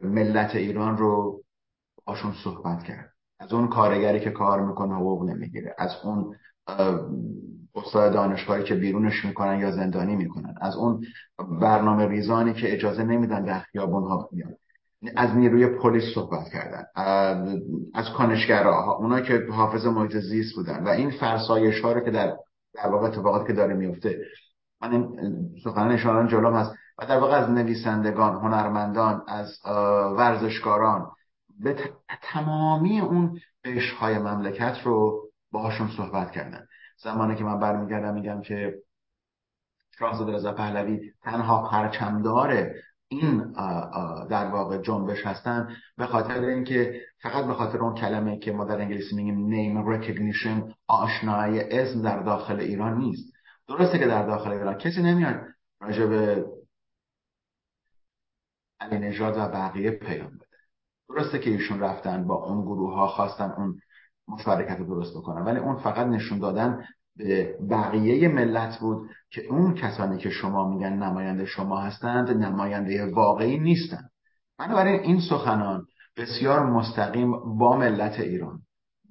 ملت 0.01 0.55
ایران 0.55 0.97
رو 0.97 1.43
باشون 2.05 2.33
صحبت 2.43 2.83
کرد. 2.83 3.13
از 3.39 3.53
اون 3.53 3.67
کارگری 3.67 4.19
که 4.19 4.31
کار 4.31 4.65
می‌کنه 4.65 4.95
حقوق 4.95 5.23
نمی‌گیره 5.23 5.75
از 5.77 5.91
اون 6.03 6.35
استاد 7.75 8.13
دانشگاهی 8.13 8.63
که 8.63 8.75
بیرونش 8.75 9.25
می‌کنن 9.25 9.59
یا 9.59 9.71
زندانی 9.71 10.15
می‌کنن 10.15 10.55
از 10.61 10.75
اون 10.75 11.05
برنامه 11.61 12.07
ریزانی 12.07 12.53
که 12.53 12.73
اجازه 12.73 13.03
نمیدن 13.03 13.45
در 13.45 13.59
خیابون 13.59 14.03
ها 14.03 14.29
بیان. 14.31 14.55
از 15.15 15.35
نیروی 15.35 15.67
پلیس 15.67 16.03
صحبت 16.15 16.49
کردن 16.49 16.83
از 17.93 18.09
کنشگرها 18.17 18.95
اونا 18.95 19.21
که 19.21 19.47
حافظ 19.51 19.85
محیط 19.85 20.17
زیست 20.17 20.55
بودن 20.55 20.83
و 20.83 20.87
این 20.87 21.11
فرسایش 21.11 21.81
ها 21.81 21.91
رو 21.91 21.99
که 21.99 22.11
در 22.11 22.33
در 22.73 22.87
واقع 22.87 23.07
اتفاقاتی 23.07 23.47
که 23.47 23.53
داره 23.53 23.73
میفته. 23.73 24.21
من 24.81 25.07
سخنان 25.63 25.91
اشاران 25.91 26.27
جلوم 26.27 26.53
هست 26.55 26.75
و 26.97 27.05
در 27.05 27.19
واقع 27.19 27.33
از 27.33 27.49
نویسندگان 27.49 28.35
هنرمندان 28.35 29.23
از 29.27 29.59
ورزشکاران 30.17 31.11
به 31.59 31.75
تمامی 32.21 32.99
اون 32.99 33.39
قشرهای 33.65 34.17
مملکت 34.17 34.77
رو 34.83 35.21
باهاشون 35.51 35.89
صحبت 35.97 36.31
کردن. 36.31 36.65
زمانی 37.03 37.35
که 37.35 37.43
من 37.43 37.59
برمیگردم 37.59 38.13
میگم 38.13 38.41
که 38.41 38.73
شاهزاده 39.99 40.31
رضا 40.31 40.53
پهلوی 40.53 41.11
تنها 41.23 41.69
پرچمدار 41.69 42.71
این 43.11 43.51
در 44.29 44.47
واقع 44.51 44.77
جنبش 44.77 45.25
هستن 45.25 45.75
به 45.97 46.05
خاطر 46.05 46.39
اینکه 46.45 47.01
فقط 47.21 47.45
به 47.45 47.53
خاطر 47.53 47.77
اون 47.77 47.95
کلمه 47.95 48.39
که 48.39 48.51
ما 48.51 48.65
در 48.65 48.81
انگلیسی 48.81 49.15
میگیم 49.15 49.49
name 49.49 49.85
recognition 49.85 50.73
آشنایی 50.87 51.59
اسم 51.59 52.01
در 52.01 52.23
داخل 52.23 52.59
ایران 52.59 52.97
نیست. 52.97 53.33
درسته 53.67 53.99
که 53.99 54.05
در 54.05 54.25
داخل 54.25 54.51
ایران 54.51 54.77
کسی 54.77 55.03
نمیاد 55.03 55.41
راجع 55.81 56.05
به 56.05 56.45
علی 58.79 58.99
نژاد 58.99 59.37
و 59.37 59.47
بقیه 59.47 59.91
پیام 59.91 60.35
بده. 60.35 60.45
درسته 61.09 61.39
که 61.39 61.49
ایشون 61.49 61.79
رفتن 61.79 62.27
با 62.27 62.35
اون 62.35 62.61
گروه 62.61 62.93
ها 62.93 63.07
خواستن 63.07 63.51
اون 63.57 63.79
مشارکت 64.27 64.79
رو 64.79 64.85
درست 64.85 65.17
بکنن 65.17 65.41
ولی 65.41 65.59
اون 65.59 65.75
فقط 65.75 66.07
نشون 66.07 66.39
دادن 66.39 66.85
به 67.17 67.55
بقیه 67.69 68.27
ملت 68.27 68.79
بود 68.79 69.09
که 69.29 69.41
اون 69.49 69.73
کسانی 69.73 70.17
که 70.17 70.29
شما 70.29 70.69
میگن 70.69 70.93
نماینده 70.93 71.45
شما 71.45 71.81
هستند 71.81 72.29
نماینده 72.29 73.05
واقعی 73.05 73.59
نیستند. 73.59 74.09
بنابراین 74.59 74.99
این 74.99 75.19
سخنان 75.29 75.85
بسیار 76.17 76.65
مستقیم 76.65 77.57
با 77.57 77.77
ملت 77.77 78.19
ایران 78.19 78.59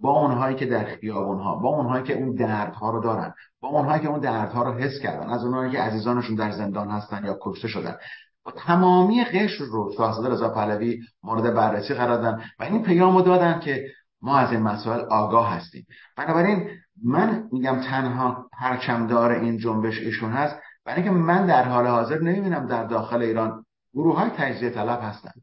با 0.01 0.11
اونهایی 0.11 0.57
که 0.57 0.67
در 0.67 0.85
خیابونها 0.85 1.55
با 1.55 1.69
اونهایی 1.69 2.05
که 2.05 2.15
اون 2.15 2.35
دردها 2.35 2.91
رو 2.91 3.03
دارن 3.03 3.35
با 3.61 3.69
اونهایی 3.69 4.03
که 4.03 4.09
اون 4.09 4.21
دردها 4.21 4.63
رو 4.63 4.73
حس 4.73 5.01
کردن 5.03 5.31
از 5.31 5.45
اونهایی 5.45 5.73
که 5.73 5.79
عزیزانشون 5.79 6.37
در 6.37 6.51
زندان 6.51 6.91
هستن 6.91 7.25
یا 7.25 7.39
کشته 7.43 7.69
شدن. 7.69 7.97
با 8.45 8.53
تمامی 8.53 9.25
قشر 9.25 9.65
رو 9.65 9.93
شاهزاده 9.97 10.29
رضا 10.29 10.49
پهلوی 10.49 11.01
مورد 11.23 11.55
بررسی 11.55 11.95
قرار 11.95 12.17
دادن 12.17 12.45
و 12.59 12.63
این 12.65 12.83
پیام 12.83 13.23
دادن 13.23 13.61
که 13.61 13.87
ما 14.23 14.39
از 14.39 14.53
این 14.53 14.63
مسائل 14.63 15.01
آگاه 15.01 15.55
هستیم. 15.55 15.87
بنابراین 16.17 16.69
من 17.05 17.49
میگم 17.53 17.81
تنها 17.81 18.47
پرچمدار 18.61 19.31
این 19.31 19.59
جنبش 19.59 20.01
ایشون 20.01 20.33
هست 20.33 20.57
برای 20.85 21.03
اینکه 21.03 21.19
من 21.19 21.47
در 21.47 21.69
حال 21.69 21.87
حاضر 21.87 22.19
نمی‌بینم 22.19 22.67
در 22.67 22.85
داخل 22.85 23.23
ایران 23.23 23.65
گروه 23.95 24.19
های 24.19 24.31
تجزیه 24.31 24.71
طلب 24.71 25.01
هستند 25.03 25.35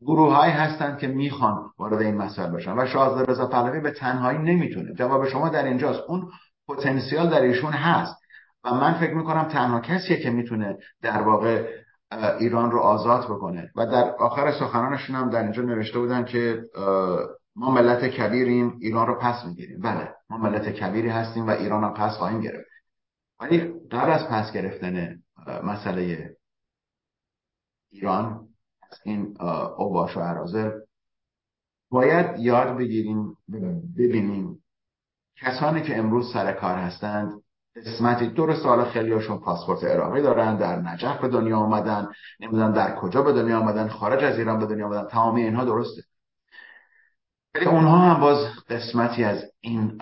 گروه 0.00 0.34
های 0.34 0.50
هستند 0.50 0.98
که 0.98 1.06
می‌خوان 1.06 1.70
وارد 1.78 2.02
این 2.02 2.16
مسائل 2.16 2.50
بشن 2.50 2.78
و 2.78 2.86
شاهزاده 2.86 3.32
رضا 3.32 3.46
پهلوی 3.46 3.80
به 3.80 3.90
تنهایی 3.90 4.38
نمی‌تونه. 4.38 4.94
جواب 4.94 5.28
شما 5.28 5.48
در 5.48 5.64
اینجاست. 5.64 6.00
اون 6.08 6.28
پتانسیل 6.68 7.26
در 7.26 7.40
ایشون 7.40 7.72
هست 7.72 8.16
و 8.64 8.74
من 8.74 8.94
فکر 8.94 9.14
می‌کنم 9.14 9.44
تنها 9.44 9.80
کسیه 9.80 10.16
که 10.22 10.30
می‌تونه 10.30 10.76
در 11.02 11.22
واقع 11.22 11.66
ایران 12.38 12.70
رو 12.70 12.78
آزاد 12.78 13.24
بکنه. 13.24 13.70
و 13.76 13.86
در 13.86 14.10
آخر 14.18 14.52
سخنانشون 14.52 15.16
هم 15.16 15.30
در 15.30 15.42
اینجا 15.42 15.62
نوشته 15.62 15.98
بودن 15.98 16.24
که 16.24 16.62
ما 17.56 17.70
ملت 17.70 18.04
کبیریم 18.04 18.78
ایران 18.80 19.06
رو 19.06 19.14
پس 19.14 19.44
می‌گیریم. 19.44 19.80
بله. 19.80 20.08
ما 20.30 20.38
ملت 20.38 20.68
کبیری 20.68 21.08
هستیم 21.08 21.46
و 21.46 21.50
ایران 21.50 21.82
رو 21.82 21.90
پس 21.90 22.12
خواهیم 22.12 22.40
گرفت. 22.40 22.70
ولی 23.40 23.58
قبل 23.90 24.10
از 24.10 24.28
پس 24.28 24.52
گرفتن 24.52 25.22
مسئله 25.64 26.36
ایران 27.90 28.48
از 28.90 28.98
این 29.04 29.36
اوباش 29.78 30.16
و 30.16 30.20
عرازل 30.20 30.70
باید 31.90 32.38
یاد 32.38 32.76
بگیریم 32.76 33.36
ببینیم 33.98 34.64
کسانی 35.36 35.82
که 35.82 35.98
امروز 35.98 36.32
سر 36.32 36.52
کار 36.52 36.74
هستند 36.78 37.42
قسمتی 37.76 38.30
درست 38.30 38.66
حالا 38.66 38.84
خیلی 38.84 39.12
هاشون 39.12 39.38
پاسپورت 39.38 39.84
عراقی 39.84 40.22
دارن 40.22 40.56
در 40.56 40.76
نجف 40.76 41.20
به 41.20 41.28
دنیا 41.28 41.58
آمدن 41.58 42.08
نمی‌دونم 42.40 42.72
در 42.72 42.96
کجا 42.96 43.22
به 43.22 43.32
دنیا 43.32 43.58
آمدن 43.58 43.88
خارج 43.88 44.24
از 44.24 44.38
ایران 44.38 44.58
به 44.58 44.66
دنیا 44.66 44.86
آمدن 44.86 45.08
تمام 45.08 45.34
اینها 45.34 45.64
درسته. 45.64 46.02
ولی 47.54 47.64
اونها 47.64 47.98
هم 47.98 48.20
باز 48.20 48.46
قسمتی 48.68 49.24
از 49.24 49.44
این 49.60 49.98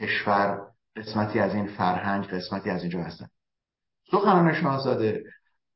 کشور 0.00 0.66
قسمتی 0.96 1.38
از 1.38 1.54
این 1.54 1.66
فرهنگ 1.66 2.24
قسمتی 2.24 2.70
از 2.70 2.80
اینجا 2.82 3.00
هستن. 3.00 3.26
سخنان 4.10 4.54
شاهزاده 4.54 5.24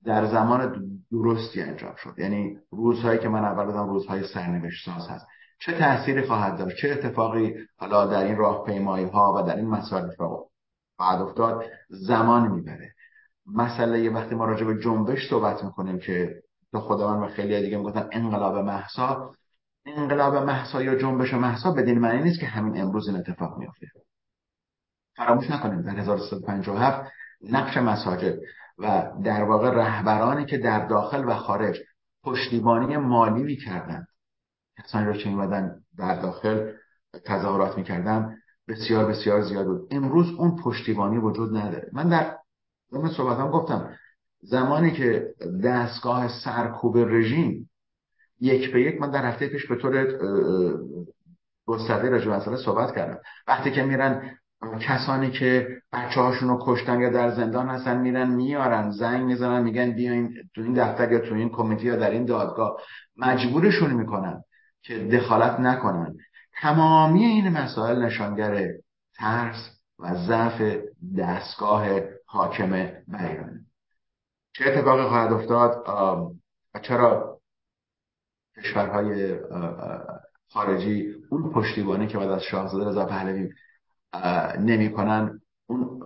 در 0.05 0.26
زمان 0.26 0.85
درستی 1.12 1.62
انجام 1.62 1.94
شد. 1.96 2.14
یعنی 2.18 2.59
روزهایی 2.70 3.18
که 3.18 3.28
من 3.28 3.44
اول 3.44 3.64
بودم 3.64 3.88
روزهای 3.88 4.26
سرنوشت 4.26 4.87
ساز 4.87 5.09
هست. 5.09 5.26
چه 5.61 5.72
تأثیری 5.72 6.26
خواهد 6.26 6.59
داشت؟ 6.59 6.76
چه 6.76 6.90
اتفاقی 6.90 7.55
حالا 7.76 8.07
در 8.07 8.24
این 8.24 8.37
راهپیمایی 8.37 9.07
ها 9.07 9.35
و 9.37 9.42
در 9.46 9.57
این 9.57 9.68
مسائل 9.68 10.11
خواهد 10.16 11.22
افتاد؟ 11.22 11.64
زمان 11.88 12.48
می‌بره. 12.48 12.94
مسئله 13.46 14.00
یه 14.00 14.11
وقتی 14.11 14.35
ما 14.35 14.44
راجع 14.44 14.64
به 14.64 14.81
جنبش 14.81 15.31
صحبت 15.31 15.64
می‌کنیم 15.64 15.98
که 15.98 16.42
تو 16.72 16.81
خدا 16.81 17.16
من 17.16 17.26
و 17.26 17.28
خیلی 17.28 17.62
دیگه 17.62 17.76
می‌گفتن 17.76 18.09
انقلاب 18.12 18.57
محسا 18.57 19.31
انقلاب 19.96 20.37
محسا 20.37 20.83
یا 20.83 20.94
جنبش 20.94 21.35
محسا 21.35 21.72
بدین 21.72 21.98
معنی 21.98 22.22
نیست 22.22 22.40
که 22.40 22.46
همین 22.46 22.81
امروز 22.83 23.09
این 23.09 23.16
اتفاق 23.16 23.59
میافته. 23.59 23.87
فراموش 25.16 25.50
نکنیم 25.50 25.83
در 25.83 25.98
1357 25.98 27.11
نقش 27.42 27.76
مساجد 27.76 28.38
و 28.79 29.12
در 29.24 29.42
واقع 29.42 29.70
رهبرانی 29.70 30.46
که 30.46 30.59
در 30.59 30.87
داخل 30.87 31.29
و 31.29 31.35
خارج 31.35 31.79
پشتیبانی 32.24 32.96
مالی 32.96 33.42
می‌کردن 33.42 34.07
کسانی 34.79 35.07
رو 35.07 35.12
که 35.12 35.29
میمدن 35.29 35.81
در 35.98 36.22
داخل 36.22 36.72
تظاهرات 37.24 37.79
می‌کردن 37.79 38.37
بسیار 38.68 39.05
بسیار 39.05 39.42
زیاد 39.42 39.66
بود. 39.66 39.88
امروز 39.90 40.31
اون 40.31 40.57
پشتیبانی 40.62 41.18
وجود 41.18 41.57
نداره. 41.57 41.90
من 41.92 42.09
در 42.09 42.37
ضمن 42.90 43.09
صحبتم 43.09 43.50
گفتم 43.50 43.96
زمانی 44.42 44.92
که 44.92 45.35
دستگاه 45.64 46.29
سرکوب 46.44 46.98
رژیم 46.98 47.69
یک 48.40 48.72
به 48.72 48.83
یک 48.83 49.00
من 49.00 49.11
در 49.11 49.24
هفته 49.24 49.48
پیش 49.48 49.66
به 49.66 49.76
طور 49.76 50.07
گسترده 51.66 52.11
راجع 52.11 52.31
مسئله 52.31 52.57
صحبت 52.57 52.94
کردم. 52.94 53.18
وقتی 53.46 53.70
که 53.70 53.83
میرن 53.83 54.37
کسانی 54.81 55.31
که 55.31 55.68
بچه 55.92 56.20
هاشون 56.20 56.48
رو 56.48 56.59
کشتن 56.62 57.00
یا 57.00 57.11
در 57.11 57.31
زندان 57.31 57.68
هستن 57.68 57.98
میرن 58.00 58.31
میارن 58.31 58.90
زنگ 58.90 59.24
می‌زنن 59.24 59.62
میگن 59.62 59.90
بیاین 59.90 60.35
تو 60.55 60.61
این 60.61 60.74
دفتر 60.74 61.12
یا 61.12 61.18
تو 61.18 61.35
این 61.35 61.48
کمیته 61.48 61.85
یا 61.85 61.96
در 61.96 62.11
این 62.11 62.24
دادگاه. 62.24 62.76
مجبورشون 63.16 63.90
می‌کنن 63.90 64.42
که 64.83 64.98
دخالت 64.98 65.61
نکنن. 65.61 66.16
تمامی 66.61 67.24
این 67.24 67.48
مسائل 67.48 68.03
نشانگر 68.03 68.68
ترس 69.14 69.70
و 69.98 70.14
ضعف 70.14 70.62
دستگاه 71.18 71.87
حاکم 72.26 72.70
بر 73.09 73.50
چه 74.53 74.64
اتفاقی 74.64 75.03
خواهد 75.03 75.33
افتاد؟ 75.33 75.88
و 76.74 76.79
چرا 76.79 77.39
کشورهای 78.64 79.38
خارجی 80.53 81.14
اون 81.31 81.53
پشتیبانی 81.53 82.07
که 82.07 82.18
بعد 82.18 82.31
از 82.31 82.42
شاهزاده 82.42 82.90
رضا 82.90 83.05
پهلوی 83.05 83.49
نمی‌کنن 84.59 85.40
اون 85.66 86.01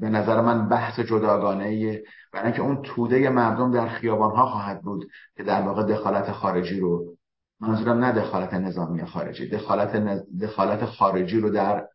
به 0.00 0.08
نظر 0.08 0.40
من 0.40 0.68
بحث 0.68 1.00
جداگانه 1.00 1.64
ایه 1.64 2.04
برای 2.32 2.46
اینکه 2.46 2.62
اون 2.62 2.82
توده 2.82 3.30
مردم 3.30 3.72
در 3.72 3.88
خیابان 3.88 4.30
ها 4.30 4.46
خواهد 4.46 4.82
بود 4.82 5.08
که 5.36 5.42
در 5.42 5.62
واقع 5.62 5.82
دخالت 5.82 6.32
خارجی 6.32 6.80
رو 6.80 7.16
منظورم 7.60 8.04
نه 8.04 8.12
دخالت 8.12 8.54
نظامی 8.54 9.06
خارجی 9.06 9.48
دخالت, 9.48 9.96
دخالت 10.40 10.84
خارجی 10.84 11.40
رو 11.40 11.50
در 11.50 11.86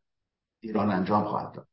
ایران 0.61 0.91
انجام 0.91 1.23
خواهد 1.23 1.53
داد. 1.53 1.67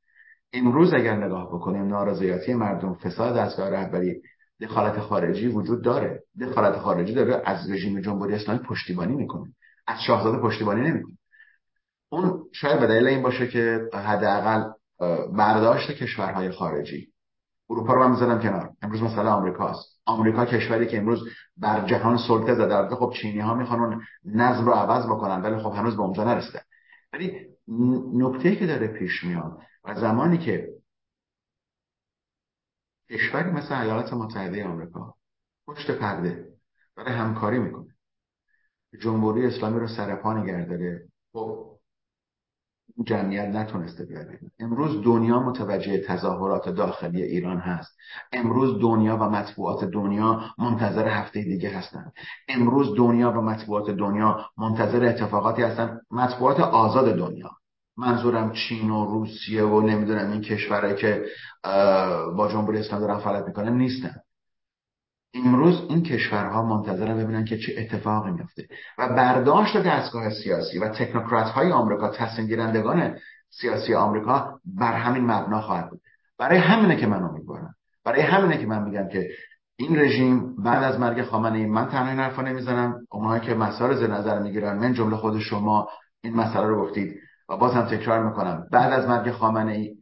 امروز 0.53 0.95
اگر 0.95 1.17
نگاه 1.17 1.49
بکنیم 1.49 1.89
نارضایتی 1.89 2.55
مردم 2.55 2.95
فساد 2.95 3.37
دستگاه 3.37 3.71
رهبری 3.71 4.23
دخالت 4.61 5.01
خارجی 5.01 5.49
وجود 5.49 5.85
داره. 5.85 6.23
دخالت 6.41 6.79
خارجی 6.79 7.15
داره 7.15 7.43
از 7.45 7.71
رژیم 7.71 8.01
جمهوری 8.01 8.35
اسلامی 8.35 8.61
پشتیبانی 8.61 9.15
می‌کنه. 9.15 9.55
از 9.87 10.03
شاهزاده 10.07 10.39
پشتیبانی 10.39 10.91
نمی‌کنه. 10.91 11.19
اون 12.09 12.45
شاید 12.53 12.81
به 12.81 13.09
این 13.09 13.23
باشه 13.23 13.49
که 13.49 13.81
حداقل 13.95 14.71
برداشت 15.33 15.91
کشورهای 15.91 16.51
خارجی. 16.51 17.09
اروپا 17.71 17.93
رو 17.93 18.01
من 18.01 18.11
می‌ذارم 18.11 18.41
کنار. 18.41 18.71
امروز 18.83 19.03
مثلا 19.03 19.33
آمریکاست 19.33 20.01
آمریکا 20.07 20.45
کشوری 20.45 20.87
که 20.87 20.99
امروز 20.99 21.29
بر 21.57 21.87
جهان 21.87 22.19
سلطه 22.29 22.55
زده. 22.55 22.77
البته 22.77 22.97
خب 22.97 23.13
چینی 23.23 23.41
ها 23.41 23.55
می‌خوان 23.55 23.81
اون 23.81 24.03
نظم 24.25 24.67
رو 24.67 24.73
عوض 24.73 25.07
بکنن 25.07 25.43
ولی 25.43 25.63
خب 25.63 25.73
هنوز 25.73 25.97
به 25.97 26.03
اونجا 26.03 26.25
نرسیده. 26.25 26.63
ولی 27.13 27.33
نکته 28.15 28.57
که 28.57 28.67
داره 28.67 28.87
پیش 28.87 29.25
میاد 29.25 29.59
و 29.85 29.95
زمانی 29.95 30.39
که 30.39 30.69
کشوری 33.11 33.51
مثل 33.51 33.75
ایالات 33.75 34.13
متحده 34.13 34.65
آمریکا 34.65 35.15
پشت 35.67 35.91
پرده 35.91 36.49
داره 36.97 37.11
همکاری 37.13 37.59
می‌کنه. 37.59 37.95
جمهوری 39.01 39.47
اسلامی 39.47 39.81
رو 39.81 39.89
سرپا 39.89 40.33
نگه 40.33 40.65
داره. 40.65 41.09
خب 41.33 41.79
جمعیت 43.05 43.45
نتونسته 43.45 44.05
بیاره 44.05 44.41
امروز 44.59 45.05
دنیا 45.05 45.41
متوجه 45.41 45.99
تظاهرات 45.99 46.69
داخلی 46.69 47.23
ایران 47.23 47.59
هست. 47.59 47.97
امروز 48.33 48.81
دنیا 48.83 49.17
و 49.17 49.23
مطبوعات 49.23 49.85
دنیا 49.85 50.41
منتظر 50.59 51.09
هفته 51.09 51.43
دیگه 51.43 51.79
هستند 51.79 52.13
امروز 52.49 52.97
دنیا 52.97 53.31
و 53.31 53.35
مطبوعات 53.35 53.91
دنیا 53.91 54.51
منتظر 54.57 55.05
اتفاقاتی 55.05 55.63
هستند 55.63 56.07
مطبوعات 56.11 56.61
آزاد 56.61 57.17
دنیا. 57.17 57.51
منظورم 57.99 58.53
چین 58.53 58.91
و 58.91 59.05
روسیه 59.05 59.63
و 59.63 59.81
نمی‌دونم 59.81 60.31
این 60.31 60.41
کشورهایی 60.41 60.97
که 60.97 61.25
با 62.37 62.49
جمهوری 62.53 62.79
اسلامی 62.79 63.07
دارن 63.07 63.19
فعالیت 63.19 63.47
می‌کنن 63.47 63.73
نیستن. 63.73 64.15
امروز 65.35 65.87
این 65.89 66.03
کشورها 66.03 66.63
منتظرن 66.63 67.25
ببینن 67.25 67.45
که 67.45 67.59
چه 67.59 67.75
اتفاقی 67.79 68.31
میفته 68.31 68.69
و 68.99 69.09
برداشت 69.09 69.77
دستگاه 69.77 70.31
سیاسی 70.31 70.79
و 70.79 70.89
تکنوکرات 70.89 71.47
های 71.47 71.73
آمریکا 71.73 72.09
تصمیم 72.09 72.47
گیرندگان 72.47 73.17
سیاسی 73.51 73.95
آمریکا 73.95 74.61
بر 74.65 74.93
همین 74.93 75.25
مبنا 75.25 75.61
خواهد 75.61 75.91
بود. 75.91 76.01
برای 76.39 76.59
همینه 76.59 76.97
که 76.97 77.07
من 77.07 77.23
امیدوارم. 77.23 77.75
برای 78.05 78.21
همینه 78.21 78.59
که 78.59 78.67
من 78.67 78.83
میگم 78.83 79.09
که 79.09 79.29
این 79.77 79.99
رژیم 79.99 80.57
بعد 80.63 80.83
از 80.83 81.01
مرگ 81.01 81.23
خامنه 81.23 81.59
ای 81.59 81.67
من 81.67 81.89
تنها 81.89 82.09
این 82.09 82.19
حرفا 82.19 82.43
نمی‌زنم. 82.43 82.95
اونایی 83.11 83.41
که 83.41 83.55
مسائل 83.55 83.97
زیر 83.97 84.11
نظر 84.11 84.39
می‌گیرن 84.39 84.79
من 84.79 84.95
جمله 84.95 85.17
خود 85.17 85.39
شما 85.39 85.89
این 86.23 86.37
مسئله 86.37 86.67
رو 86.67 86.87
گفتید. 86.87 87.21
و 87.49 87.57
باز 87.57 87.75
هم 87.75 87.87
تکرار 87.87 88.25
می‌کنم. 88.29 88.67
بعد 88.73 88.93
از 88.93 89.09
مرگ 89.09 89.31
خامنه 89.31 89.73
ای 89.73 89.97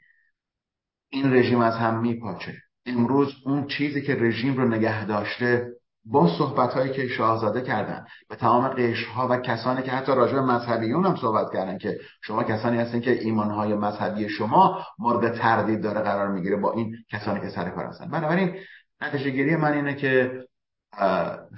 این 1.09 1.33
رژیم 1.33 1.61
از 1.61 1.75
هم 1.75 2.01
میپاچه. 2.01 2.55
امروز 2.87 3.35
اون 3.45 3.67
چیزی 3.67 4.03
که 4.03 4.15
رژیم 4.15 4.57
رو 4.57 4.69
نگه 4.69 5.07
داشته 5.07 5.73
با 6.05 6.39
صحبت 6.39 6.73
هایی 6.73 6.93
که 6.93 7.09
شاهزاده 7.09 7.63
کردن 7.63 8.05
به 8.29 8.37
تمام 8.37 8.69
قشرها 8.69 9.29
و 9.29 9.37
کسانی 9.37 9.83
که 9.83 9.91
حتی 9.91 10.13
راجع 10.13 10.35
به 10.35 10.41
مذهبیون 10.41 11.07
هم 11.07 11.17
صحبت 11.17 11.53
کردن 11.53 11.79
که 11.79 11.99
شما 12.23 12.43
کسانی 12.43 12.79
هستین 12.79 13.01
که 13.01 13.11
ایمانهای 13.11 13.75
مذهبی 13.75 14.29
شما 14.29 14.85
مورد 14.99 15.39
تردید 15.39 15.83
داره 15.83 16.01
قرار 16.01 16.29
می‌گیره 16.29 16.57
با 16.57 16.73
این 16.73 16.97
کسانی 17.11 17.41
که 17.41 17.49
سر 17.49 17.71
کار 17.71 17.85
هستن. 17.85 18.11
بنابراین 18.11 18.57
نتیجه 19.01 19.31
گیری 19.31 19.57
من 19.57 19.73
اینه 19.73 19.95
که 19.95 20.45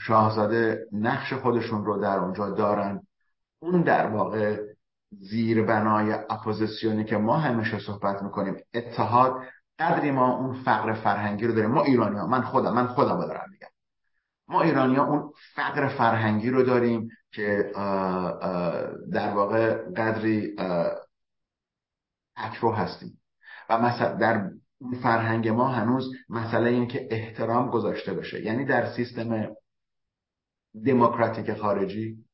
شاهزاده 0.01 0.87
نقش 0.93 1.33
خودشون 1.33 1.85
رو 1.85 2.01
در 2.01 2.19
اونجا 2.19 2.51
دارن. 2.51 3.01
اون 3.59 3.83
در 3.83 4.07
واقع 4.07 4.57
زیربنای 5.11 6.13
اپوزیسیونی 6.13 7.05
که 7.05 7.17
ما 7.17 7.39
همیشه 7.39 7.79
صحبت 7.79 8.23
می‌کنیم. 8.23 8.57
اتحاد 8.75 9.43
قدری 9.79 10.11
ما 10.11 10.37
اون 10.37 10.63
فقر 10.63 10.93
فرهنگی 10.93 11.47
رو 11.47 11.55
داریم 11.55 11.71
ما 11.71 11.83
ایرانی 11.83 12.19
ها 12.19 12.27
من 12.27 12.43
خودم 12.43 12.75
من 12.75 12.87
خودم 12.87 13.21
دارم 13.21 13.51
میگم. 13.51 13.69
ما 14.49 14.63
ایرانی 14.63 14.97
ها 14.97 15.05
اون 15.05 15.33
فقر 15.55 15.89
فرهنگی 15.89 16.51
رو 16.51 16.63
داریم 16.63 17.09
که 17.33 17.73
در 19.13 19.35
واقع 19.35 19.75
قدری 19.97 20.57
اکرو 22.37 22.73
هستیم. 22.73 23.21
و 23.69 23.79
مثلا 23.79 24.15
در 24.15 24.51
فرهنگ 25.03 25.49
ما 25.49 25.69
هنوز 25.69 26.13
مسئله 26.29 26.71
این 26.71 26.89
که 26.89 27.09
احترام 27.11 27.71
گذاشته 27.71 28.15
بشه. 28.15 28.45
یعنی 28.45 28.65
در 28.65 28.93
سیستم 28.93 29.49
دموکراتیک 30.87 31.55
خارجی 31.55 32.25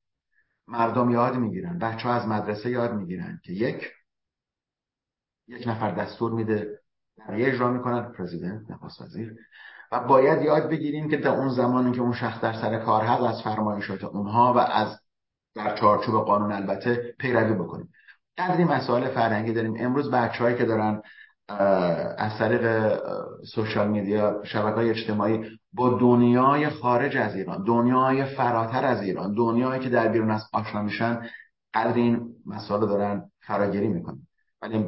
مردم 0.68 1.10
یاد 1.10 1.36
می‌گیرن 1.36 1.78
بچه 1.78 2.08
ها 2.08 2.14
از 2.14 2.28
مدرسه 2.28 2.70
یاد 2.70 2.94
می‌گیرن 2.94 3.40
که 3.44 3.52
یک 3.52 3.90
یک 5.48 5.68
نفر 5.68 5.90
دستور 5.90 6.32
میده 6.32 6.80
یه 7.28 7.46
اجرا 7.48 7.70
می‌کنن 7.70 8.12
پرزیدنت 8.12 8.70
نخست 8.70 9.02
وزیر. 9.02 9.34
و 9.92 10.00
باید 10.00 10.42
یاد 10.42 10.68
بگیریم 10.68 11.08
که 11.08 11.16
در 11.16 11.30
اون 11.30 11.48
زمانی 11.48 11.92
که 11.92 12.00
اون 12.00 12.12
شخص 12.12 12.40
در 12.40 12.52
سر 12.52 12.84
کار 12.84 13.02
هست 13.04 13.22
از 13.22 13.42
فرمایشات 13.42 14.04
اونها 14.04 14.52
و 14.52 14.58
از 14.58 15.00
در 15.54 15.76
چارچوب 15.76 16.24
قانون 16.24 16.52
البته 16.52 17.14
پیروی 17.18 17.54
بکنیم. 17.54 17.92
قدری 18.38 18.64
مسائل 18.64 19.08
فرهنگی 19.14 19.52
داریم. 19.52 19.74
امروز 19.78 20.10
بچههایی 20.10 20.56
که 20.56 20.64
دارن 20.64 21.02
از 22.18 22.38
طریق 22.38 22.94
سوشال 23.44 23.88
میدیا 23.88 24.42
شبکه 24.44 24.74
های 24.74 24.90
اجتماعی 24.90 25.58
با 25.74 25.98
دنیای 25.98 26.68
خارج 26.68 27.16
از 27.16 27.34
ایران 27.34 27.64
دنیای 27.64 28.24
فراتر 28.24 28.84
از 28.84 29.02
ایران 29.02 29.34
دنیایی 29.34 29.82
که 29.82 29.88
در 29.88 30.08
بیرون 30.08 30.30
از 30.30 30.42
آشنا 30.52 30.82
میشن 30.82 31.22
قدر 31.74 31.94
این 31.94 32.34
مسائل 32.46 32.80
دارن 32.80 33.30
فراگیری 33.40 33.88
می‌کنن. 33.88 34.26
ولی 34.62 34.86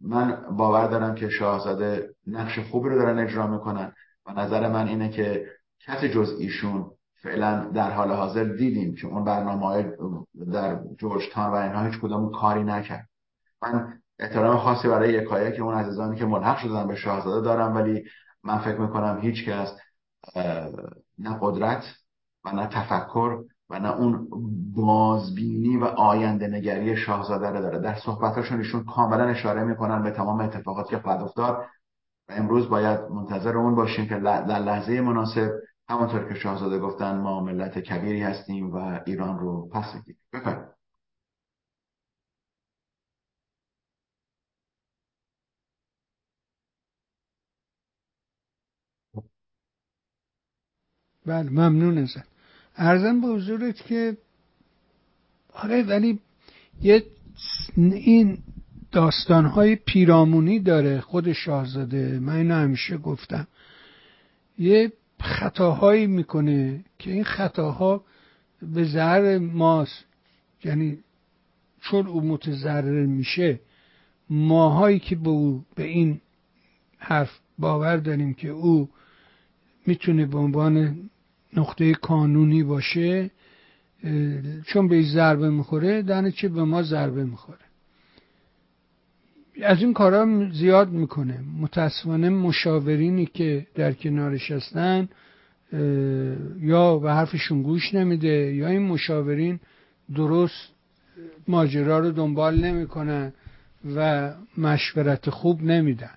من 0.00 0.56
باور 0.56 0.86
دارم 0.86 1.14
که 1.14 1.28
شاهزاده 1.28 2.14
نقش 2.26 2.58
خوبی 2.58 2.88
رو 2.88 2.98
دارن 2.98 3.18
اجرا 3.18 3.46
می‌کنن 3.46 3.92
و 4.26 4.32
نظر 4.32 4.68
من 4.68 4.88
اینه 4.88 5.08
که 5.08 5.46
کسی 5.86 6.08
جز 6.08 6.36
ایشون 6.38 6.90
فعلا 7.22 7.70
در 7.74 7.90
حال 7.90 8.12
حاضر 8.12 8.44
دیدیم 8.44 8.94
که 8.94 9.06
اون 9.06 9.24
برنامه 9.24 9.66
های 9.66 9.84
در 10.52 10.78
جورج 10.98 11.22
تان 11.32 11.50
و 11.50 11.54
اینها 11.54 11.84
هیچ 11.84 12.00
کدام 12.00 12.30
کاری 12.32 12.64
نکرد. 12.64 13.08
من 13.62 14.00
احترام 14.18 14.58
خاصی 14.58 14.88
برای 14.88 15.12
یکایک 15.12 15.54
که 15.54 15.62
اون 15.62 15.74
عزیزانی 15.74 16.16
که 16.16 16.24
ملحق 16.24 16.58
شدن 16.58 16.86
به 16.86 16.94
شاهزاده 16.94 17.44
دارم 17.44 17.76
ولی 17.76 18.04
من 18.44 18.58
فکر 18.58 18.78
می‌کنم 18.78 19.18
هیچ 19.22 19.48
کس 19.48 19.76
نه 21.18 21.38
قدرت 21.40 21.84
و 22.44 22.52
نه 22.52 22.66
تفکر 22.66 23.38
و 23.70 23.78
نه 23.78 23.96
اون 23.96 24.28
بازبینی 24.76 25.76
و 25.76 25.84
آینده 25.84 26.46
نگری 26.46 26.96
شاهزاده 26.96 27.50
رو 27.50 27.60
داره. 27.60 27.78
در 27.78 27.94
صحبتاشون 27.94 28.58
ایشون 28.58 28.84
کاملا 28.84 29.24
اشاره 29.24 29.64
می‌کنن 29.64 30.02
به 30.02 30.10
تمام 30.10 30.40
اتفاقاتی 30.40 30.90
که 30.90 30.98
خواهد 30.98 31.22
افتاد 31.22 31.66
و 32.28 32.32
امروز 32.32 32.68
باید 32.68 33.00
منتظر 33.00 33.56
اون 33.56 33.74
باشیم 33.74 34.06
که 34.06 34.14
در 34.18 34.58
لحظه 34.58 35.00
مناسب 35.00 35.50
همانطور 35.88 36.28
که 36.28 36.34
شاهزاده 36.34 36.78
گفتن 36.78 37.18
ما 37.18 37.40
ملت 37.40 37.78
کبیری 37.78 38.22
هستیم 38.22 38.70
و 38.74 39.00
ایران 39.06 39.38
رو 39.38 39.68
پس 39.68 39.94
می‌گیریم 39.94 40.20
بفرمایید. 40.32 40.79
بله 51.30 51.50
ممنون 51.50 51.98
ازت. 51.98 52.24
ارزم 52.76 53.20
به 53.20 53.26
حضورت 53.26 53.76
که 53.86 54.16
آره 55.52 55.82
ولی 55.82 56.18
یه 56.82 57.04
این 57.76 58.38
داستانهای 58.92 59.76
پیرامونی 59.76 60.58
داره 60.60 61.00
خود 61.00 61.32
شاهزاده. 61.32 62.18
من 62.18 62.36
اینو 62.36 62.54
همیشه 62.54 62.96
گفتم. 62.96 63.46
یه 64.58 64.92
خطاهایی 65.20 66.06
می‌کنه 66.06 66.84
که 66.98 67.10
این 67.12 67.24
خطاها 67.24 68.04
به 68.62 68.84
ضرر 68.84 69.38
ماست. 69.38 70.04
یعنی 70.64 70.98
چون 71.80 72.06
او 72.06 72.20
متضرر 72.20 73.06
میشه 73.06 73.60
ماهایی 74.30 74.98
که 74.98 75.16
به 75.16 75.28
او 75.28 75.64
به 75.74 75.84
این 75.84 76.20
حرف 76.98 77.38
باور 77.58 77.96
داریم 77.96 78.34
که 78.34 78.48
او 78.48 78.88
می‌تونه 79.86 80.26
به 80.26 80.38
عنوان 80.38 81.10
نقطه 81.56 81.94
کانونی 81.94 82.62
باشه 82.62 83.30
چون 84.66 84.88
به 84.88 85.02
ضربه 85.02 85.50
می‌خوره 85.50 86.02
دانه 86.02 86.30
چه 86.30 86.48
به 86.48 86.64
ما 86.64 86.82
ضربه 86.82 87.24
می‌خوره. 87.24 87.58
از 89.62 89.82
این 89.82 89.92
کارا 89.92 90.50
زیاد 90.52 90.90
می‌کنه. 90.90 91.40
متاسفانه 91.60 92.28
مشاورینی 92.28 93.26
که 93.26 93.66
در 93.74 93.92
کنارش 93.92 94.50
هستن 94.50 95.08
یا 96.60 96.98
به 96.98 97.12
حرفشون 97.12 97.62
گوش 97.62 97.94
نمیده 97.94 98.54
یا 98.54 98.68
این 98.68 98.82
مشاورین 98.82 99.60
درست 100.14 100.68
ماجرا 101.48 101.98
رو 101.98 102.10
دنبال 102.10 102.64
نمی‌کنن 102.64 103.32
و 103.96 104.30
مشورت 104.58 105.30
خوب 105.30 105.62
نمیدن. 105.62 106.14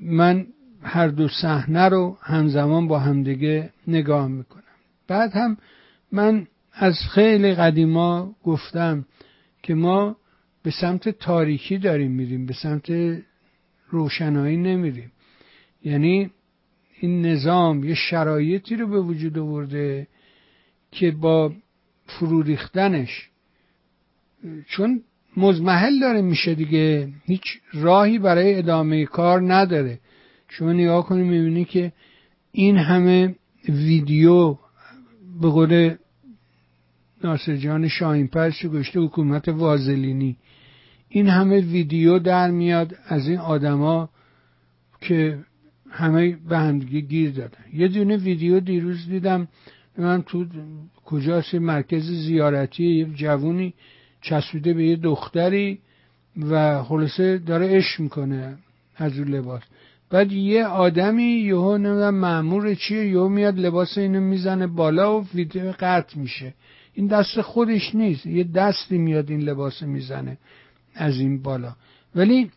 من 0.00 0.46
هر 0.84 1.08
دو 1.08 1.28
صحنه 1.28 1.88
رو 1.88 2.18
همزمان 2.20 2.88
با 2.88 2.98
همدیگه 2.98 3.70
نگاه 3.88 4.28
می‌کنم. 4.28 4.62
بعد 5.08 5.32
هم 5.32 5.56
من 6.12 6.46
از 6.72 6.94
خیلی 7.10 7.54
قدیما 7.54 8.34
گفتم 8.44 9.04
که 9.62 9.74
ما 9.74 10.16
به 10.62 10.70
سمت 10.70 11.08
تاریکی 11.08 11.78
داریم 11.78 12.10
میریم 12.10 12.46
به 12.46 12.54
سمت 12.54 12.92
روشنایی 13.90 14.56
نمیریم. 14.56 15.12
یعنی 15.84 16.30
این 17.00 17.26
نظام 17.26 17.84
یه 17.84 17.94
شرایطی 17.94 18.76
رو 18.76 18.86
به 18.86 19.00
وجود 19.00 19.38
آورده 19.38 20.06
که 20.92 21.10
با 21.10 21.52
فرو 22.06 22.42
ریختنش 22.42 23.28
چون 24.66 25.02
مزمحل 25.36 26.00
داره 26.00 26.22
میشه 26.22 26.54
دیگه 26.54 27.08
هیچ 27.24 27.44
راهی 27.72 28.18
برای 28.18 28.58
ادامه 28.58 29.04
کار 29.04 29.54
نداره. 29.54 29.98
شما 30.58 30.72
نگاه 30.72 31.06
کنید 31.06 31.26
می‌بینی 31.26 31.64
که 31.64 31.92
این 32.52 32.76
همه 32.76 33.34
ویدیو 33.68 34.56
به 35.40 35.48
قول 35.48 35.94
ناصر 37.24 37.56
جان 37.56 37.88
شاهین 37.88 38.28
پرش 38.28 38.66
گشته 38.66 39.00
حکومت 39.00 39.48
وازلینی 39.48 40.36
این 41.08 41.28
همه 41.28 41.60
ویدیو 41.60 42.18
در 42.18 42.50
میاد 42.50 42.96
از 43.06 43.28
این 43.28 43.38
آدما 43.38 44.08
که 45.00 45.38
همه 45.90 46.36
به 46.48 46.58
همدیگه 46.58 47.00
گیر 47.00 47.30
دادن. 47.30 47.64
یه 47.72 47.88
دونه 47.88 48.16
ویدیو 48.16 48.60
دیروز 48.60 49.08
دیدم 49.08 49.48
من 49.98 50.22
تو 50.22 50.46
کجاست؟ 51.04 51.54
مرکز 51.54 52.02
زیارتی 52.02 52.84
یه 52.84 53.04
جوونی 53.04 53.74
چسبیده 54.20 54.74
به 54.74 54.86
یه 54.86 54.96
دختری 54.96 55.78
و 56.50 56.82
خلاصه 56.82 57.38
داره 57.38 57.76
عشق 57.76 58.00
می‌کنه 58.00 58.58
از 58.96 59.18
اون 59.18 59.28
لباس. 59.28 59.62
بعد 60.10 60.32
یه 60.32 60.66
آدمی 60.66 61.22
یهو 61.22 61.76
نمی‌دونم 61.78 62.18
مامور 62.18 62.74
چیه 62.74 63.06
یهو 63.06 63.28
میاد 63.28 63.58
لباس 63.58 63.98
اینو 63.98 64.20
می‌زنه 64.20 64.66
بالا 64.66 65.20
و 65.20 65.26
ویدیو 65.34 65.72
قطع 65.80 66.18
میشه. 66.18 66.54
این 66.92 67.06
دست 67.06 67.40
خودش 67.40 67.94
نیست 67.94 68.26
یه 68.26 68.44
دستی 68.44 68.98
میاد 68.98 69.30
این 69.30 69.40
لباس 69.40 69.82
می‌زنه 69.82 70.38
از 70.94 71.18
این 71.18 71.42
بالا. 71.42 71.76
ولی 72.14 72.50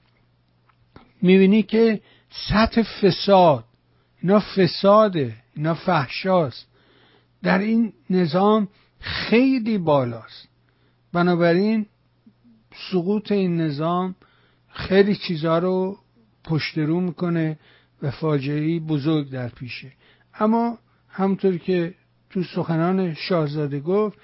می‌بینی 1.22 1.64
که 1.64 2.02
سطح 2.50 2.82
فساد 2.82 3.64
اینا 4.22 4.40
فساده 4.40 5.36
اینا 5.56 5.74
فحشاست. 5.74 6.68
در 7.44 7.60
این 7.60 7.94
نظام 8.10 8.68
خیلی 9.00 9.78
بالاست. 9.78 10.48
بنابراین 11.14 11.86
سقوط 12.92 13.32
این 13.32 13.62
نظام 13.62 14.16
خیلی 14.70 15.16
چیزها 15.16 15.58
رو 15.60 15.98
پشت 16.48 16.78
رو 16.78 17.02
می‌کنه 17.02 17.60
و 18.02 18.12
فاجعه 18.12 18.80
بزرگ 18.80 19.30
در 19.30 19.50
پیشه. 19.50 19.92
اما 20.40 20.78
همونطور 21.10 21.58
که 21.58 21.94
تو 22.30 22.44
سخنان 22.44 23.14
شاهزاده 23.14 23.80
گفت 23.80 24.18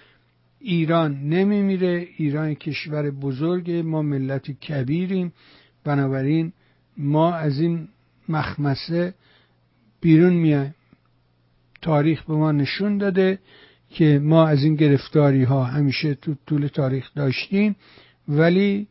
ایران 0.60 1.20
نمیمیره 1.30 2.08
ایران 2.18 2.54
کشور 2.54 3.12
بزرگ 3.12 3.72
ما 3.72 4.02
ملت 4.02 4.52
کبیریم. 4.52 5.34
بنابراین 5.84 6.54
ما 6.98 7.34
از 7.34 7.60
این 7.60 7.88
مخمسه 8.30 9.14
بیرون 10.02 10.34
میایم. 10.34 10.76
تاریخ 11.82 12.24
به 12.24 12.34
ما 12.34 12.52
نشون 12.52 12.98
داده 12.98 13.40
که 13.90 14.20
ما 14.24 14.48
از 14.48 14.64
این 14.64 14.76
گرفتاری 14.76 15.44
ها 15.44 15.64
همیشه 15.64 16.14
تو 16.14 16.36
طول 16.48 16.68
تاریخ 16.68 17.14
داشتیم 17.16 17.76
ولی 18.28 18.88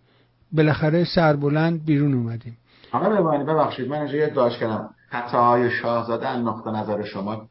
بالاخره 0.52 1.04
سربلند 1.04 1.84
بیرون 1.84 2.14
اومدیم. 2.14 2.56
آقا 2.92 3.08
ببینید 3.08 3.46
ببخشید 3.46 3.88
من 3.88 3.98
اینجا 3.98 4.16
یه 4.16 4.26
داشت 4.26 4.58
کردم. 4.58 4.90
حتی 5.08 5.36
های 5.36 5.70
شاهزاده 5.70 6.28
از 6.28 6.44
نقطه 6.44 6.70
نظر 6.70 7.04
شما 7.04 7.48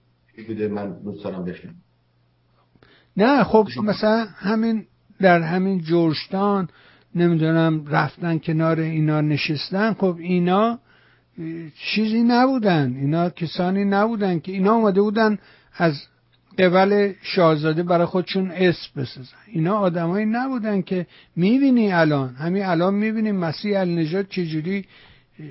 بوده؟ 0.47 0.67
من 0.67 1.01
دوست 1.03 1.23
دارم 1.23 1.45
بشنم 1.45 1.75
نه 3.17 3.43
خب 3.43 3.67
مثلا 3.83 4.25
همین 4.35 4.85
در 5.21 5.41
همین 5.41 5.81
جورجتان 5.81 6.69
نمی‌دونم 7.15 7.85
رفتن 7.87 8.37
کنار 8.37 8.79
اینا 8.79 9.21
نشستن 9.21 9.93
خب 9.93 10.15
اینا 10.19 10.79
چیزی 11.75 12.23
نبودن. 12.23 12.93
اینا 12.95 13.29
کسانی 13.29 13.85
نبودن 13.85 14.39
که 14.39 14.51
اینا 14.51 14.73
اومده 14.73 15.01
بودن 15.01 15.37
از 15.77 15.93
قبل 16.59 17.13
شاهزاده 17.21 17.83
برای 17.83 18.05
خودشون 18.05 18.51
اسم 18.51 19.01
بسازن. 19.01 19.37
اینا 19.47 19.75
آدمایی 19.75 20.25
نبودن 20.25 20.81
که 20.81 21.07
می‌بینی 21.35 21.91
الان. 21.91 22.35
همین 22.35 22.65
الان 22.65 22.93
می‌بینی 22.93 23.31
مسیح 23.31 23.79
النجات 23.79 24.29
چجوری 24.29 24.85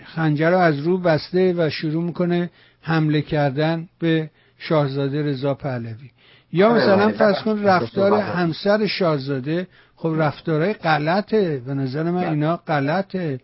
خنجر 0.05 0.51
رو 0.51 0.59
از 0.59 0.79
رو 0.79 0.99
بسته 0.99 1.55
و 1.57 1.71
شروع 1.71 2.05
می‌کنه 2.05 2.51
حمله 2.83 3.23
کردن 3.23 3.89
به 3.99 4.31
شاهزاده 4.59 5.23
رضا 5.23 5.55
پهلوی. 5.55 6.11
یا 6.53 6.75
مثلا 6.75 7.09
فرض 7.09 7.43
کن 7.43 7.63
رفتار 7.63 8.21
همسر 8.21 8.87
شاهزاده 8.87 9.67
خب 9.97 10.15
رفتارهای 10.19 10.73
غلطه. 10.73 11.63
به 11.67 11.75
نظر 11.75 12.03
من 12.03 12.25
اینا 12.25 12.57
غلطه 12.57 13.41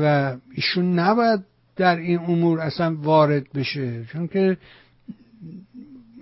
و 0.00 0.34
ایشون 0.54 0.98
نباید 0.98 1.40
در 1.76 1.96
این 1.96 2.18
امور 2.18 2.60
اصلا 2.60 2.96
وارد 3.02 3.52
بشه. 3.54 4.04
چون 4.04 4.28
که 4.28 4.56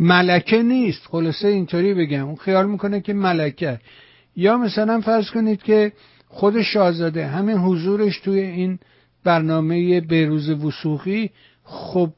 ملکه 0.00 0.62
نیست. 0.62 1.06
خلاصه 1.06 1.48
اینطوری 1.48 1.94
بگم. 1.94 2.26
اون 2.26 2.36
خیال 2.36 2.66
می‌کنه 2.66 3.00
که 3.00 3.12
ملکه. 3.12 3.80
یا 4.36 4.56
مثلا 4.56 5.00
فرض 5.00 5.30
کنید 5.30 5.62
که 5.62 5.92
خود 6.28 6.62
شاهزاده 6.62 7.26
همین 7.26 7.56
حضورش 7.56 8.20
توی 8.20 8.40
این 8.40 8.78
برنامه 9.24 10.00
بهروز 10.00 10.50
وثوقی 10.50 11.30
خب 11.64 12.10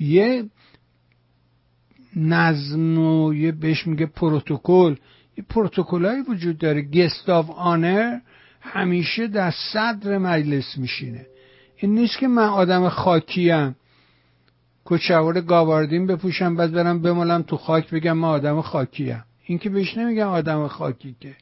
یه 0.00 0.44
نظم 2.16 2.98
و 2.98 3.34
یه 3.34 3.52
بهش 3.52 3.86
میگه 3.86 4.06
پروتکل. 4.06 4.96
یه 5.36 5.44
پروتکلایی 5.48 6.20
وجود 6.28 6.58
داره. 6.58 6.82
guest 6.82 7.28
of 7.28 7.50
honor 7.50 8.18
همیشه 8.60 9.26
در 9.26 9.52
صدر 9.72 10.18
مجلس 10.18 10.78
میشینه. 10.78 11.26
این 11.76 11.94
نیست 11.94 12.18
که 12.18 12.28
من 12.28 12.48
آدم 12.48 12.88
خاکیم 12.88 13.76
کت 14.84 15.05
شلوار 15.05 15.40
گاباردین 15.40 16.06
بپوشم 16.06 16.56
بعد 16.56 16.72
برم 16.72 17.02
بمالم 17.02 17.42
تو 17.42 17.56
خاک 17.56 17.90
بگم 17.90 18.12
من 18.12 18.28
آدم 18.28 18.60
خاکیم. 18.60 19.24
این 19.44 19.58
که 19.58 19.70
بهش 19.70 19.96
نمیگم 19.96 20.28
آدم 20.28 20.68
خاکی 20.68 21.16
که. 21.20 21.36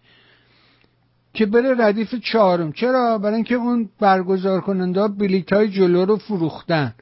که 1.37 1.47
بره 1.47 1.75
ردیف 1.79 2.15
چهارم. 2.15 2.73
چرا؟ 2.73 3.19
برای 3.19 3.35
اینکه 3.35 3.55
اون 3.55 3.89
برگزار 4.01 4.61
کننده 4.61 5.09
بلیت 5.09 5.53
های 5.53 5.69
جلو 5.69 6.05
رو 6.05 6.17
فروختن. 6.17 6.95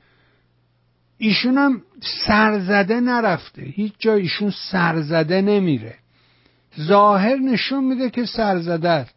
ایشون 1.18 1.58
هم 1.58 1.82
سرزده 2.26 3.00
نرفته. 3.00 3.62
هیچ 3.62 3.92
جا 3.98 4.14
ایشون 4.14 4.52
سرزده 4.70 5.42
نمیره. 5.42 5.94
ظاهر 6.80 7.36
نشون 7.36 7.84
میده 7.84 8.10
که 8.10 8.24
سرزده 8.24 8.88
است. 8.88 9.14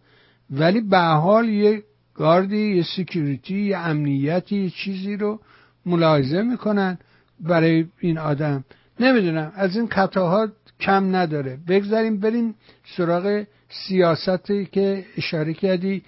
ولی 0.49 0.82
به 0.82 0.90
هر 0.90 1.00
حال 0.99 1.49
یه 1.49 1.84
گاردی 2.15 2.75
یه 2.75 2.84
security 2.84 3.60
یه 3.60 3.77
امنیتی 3.77 4.63
یه 4.63 4.69
چیزی 4.69 5.15
رو 5.15 5.39
ملاحظه 5.86 6.41
می‌کنن 6.41 6.97
برای 7.39 7.86
این 7.99 8.17
آدم. 8.17 8.63
نمی‌دونم. 8.99 9.51
از 9.56 9.77
این 9.77 9.88
خطاها 9.88 10.47
کم 10.80 11.15
نداره. 11.15 11.58
بگذاریم 11.67 12.19
بریم 12.19 12.56
سراغ 12.97 13.43
سیاستی 13.69 14.65
که 14.65 15.06
اشاره 15.17 15.53
کردی 15.53 16.03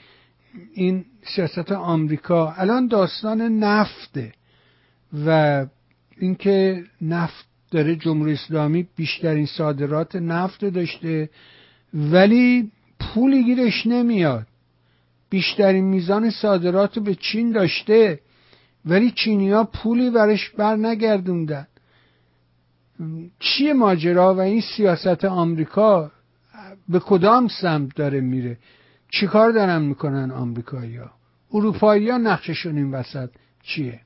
این 0.73 1.05
سیاست 1.35 1.71
آمریکا. 1.71 2.51
الان 2.51 2.87
داستان 2.87 3.41
نفته 3.41 4.31
و 5.25 5.65
اینکه 6.17 6.83
نفت 7.01 7.45
داره 7.71 7.95
جمهوری 7.95 8.33
اسلامی 8.33 8.87
بیشترین 8.95 9.45
صادرات 9.45 10.15
نفت 10.15 10.65
داشته 10.65 11.29
ولی 11.93 12.71
پولی 12.99 13.43
گیرش 13.43 13.87
نمیاد. 13.87 14.47
بیشترین 15.29 15.85
میزان 15.85 16.29
صادرات 16.29 16.99
به 16.99 17.15
چین 17.15 17.51
داشته 17.51 18.19
ولی 18.85 19.11
چینیا 19.11 19.63
پولی 19.63 20.09
برش 20.09 20.49
بر 20.49 20.75
نگردوندن. 20.75 21.67
چیه 23.39 23.73
ماجرا 23.73 24.35
و 24.35 24.39
این 24.39 24.61
سیاست 24.61 25.25
آمریکا؟ 25.25 26.11
به 26.89 26.99
کدام 26.99 27.47
سمت 27.61 27.95
داره 27.95 28.21
میره؟ 28.21 28.57
چیکار 29.11 29.51
دارن 29.51 29.81
می‌کنن 29.81 30.31
آمریکایی 30.31 30.97
ها 30.97 31.11
اروپایی 31.53 32.09
ها 32.09 32.17
نقششون 32.17 32.77
این 32.77 32.91
وسط 32.91 33.29
چیه؟ 33.63 34.01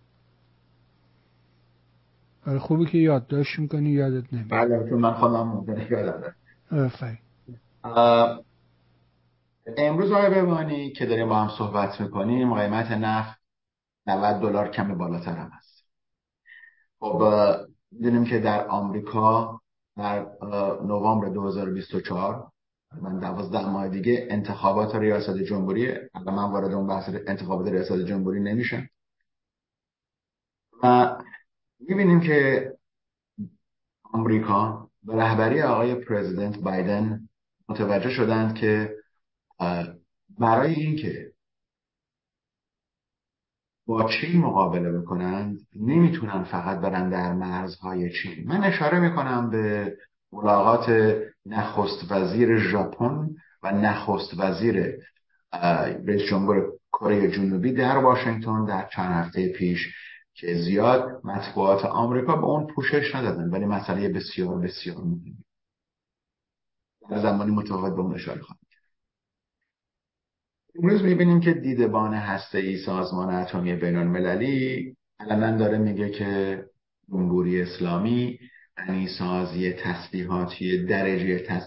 آره 2.47 2.59
خوبی 2.59 2.85
که 2.85 2.97
یادداشت 2.97 3.59
می‌کنی 3.59 3.89
یادت 3.89 4.33
نمیاد. 4.33 4.49
بله 4.49 4.89
چون 4.89 4.99
من 4.99 5.13
خودم 5.13 5.65
یادم 5.89 6.35
امروز 9.77 10.11
آقای 10.11 10.29
بمانی 10.29 10.91
که 10.91 11.05
داریم 11.05 11.29
با 11.29 11.35
هم 11.35 11.57
صحبت 11.57 12.01
می‌کنیم 12.01 12.53
قیمت 12.53 12.91
نفت 12.91 13.39
90 14.07 14.41
دلار 14.41 14.67
کم 14.69 14.97
بالاتر 14.97 15.35
هم 15.35 15.49
هست. 15.53 15.85
خب 16.99 17.23
دیدیم 17.91 18.25
که 18.25 18.39
در 18.39 18.67
آمریکا 18.67 19.59
در 19.97 20.25
نوامبر 20.85 21.29
2024 21.29 22.52
من 23.01 23.19
دوازده 23.19 23.69
ماه 23.69 23.89
دیگه 23.89 24.27
انتخابات 24.31 24.95
ریاست 24.95 25.37
جمهوری 25.37 25.93
من 26.25 26.51
وارد 26.51 26.71
اون 26.71 26.87
بحث 26.87 27.09
انتخابات 27.27 27.67
ریاست 27.67 27.93
جمهوری 27.93 28.39
نمیشم. 28.39 28.89
و 30.83 31.15
می‌بینیم 31.79 32.19
که 32.19 32.71
آمریکا 34.03 34.89
به 35.03 35.15
رهبری 35.15 35.61
آقای 35.61 35.95
پرزیدنت 35.95 36.57
بایدن 36.57 37.29
متوجه 37.69 38.09
شدند 38.09 38.55
که 38.55 38.95
برای 40.39 40.73
اینکه 40.73 41.33
با 43.85 44.09
چین 44.09 44.41
مقابله 44.41 44.91
بکنند 44.91 45.67
نمی‌تونن 45.75 46.43
فقط 46.43 46.79
برن 46.79 47.09
در 47.09 47.33
مرزهای 47.33 48.11
چین. 48.11 48.47
من 48.47 48.63
اشاره 48.63 48.99
می‌کنم 48.99 49.49
به 49.49 49.97
ملاقات 50.33 51.15
نخست 51.45 52.11
وزیر 52.11 52.59
ژاپن 52.59 53.29
و 53.63 53.71
نخست 53.71 54.33
وزیر 54.37 54.95
رئیس 56.07 56.21
جمهور 56.29 56.73
کره 56.93 57.31
جنوبی 57.31 57.73
در 57.73 57.97
واشنگتن 57.97 58.65
در 58.65 58.89
چند 58.95 59.11
هفته 59.11 59.53
پیش 59.53 59.79
که 60.33 60.53
زیاد 60.53 61.21
مطبوعات 61.23 61.85
آمریکا 61.85 62.35
به 62.35 62.45
اون 62.45 62.67
پوشش 62.67 63.15
ندادن 63.15 63.49
ولی 63.49 63.65
مسئله 63.65 64.09
بسیار 64.09 64.59
بسیار 64.59 64.97
مهمی. 64.97 65.37
در 67.09 67.21
زمانی 67.21 67.51
متفاوت 67.51 67.93
به 67.93 68.01
اون 68.01 68.15
اشاره 68.15 68.41
خواهد 68.41 68.59
امروز 70.75 71.01
می‌بینیم 71.01 71.39
که 71.39 71.53
دیدبان 71.53 72.13
هسته 72.13 72.57
ای 72.57 72.77
سازمان 72.77 73.33
اتمی 73.33 73.75
بین 73.75 73.95
المللی 73.95 74.95
علنا 75.19 75.57
داره 75.57 75.77
میگه 75.77 76.09
که 76.09 76.63
جمهوری 77.09 77.61
اسلامی 77.61 78.39
غنیسازی 78.77 79.73
تسلیحاتی 79.73 80.85
درجه 80.85 81.39
تس... 81.39 81.63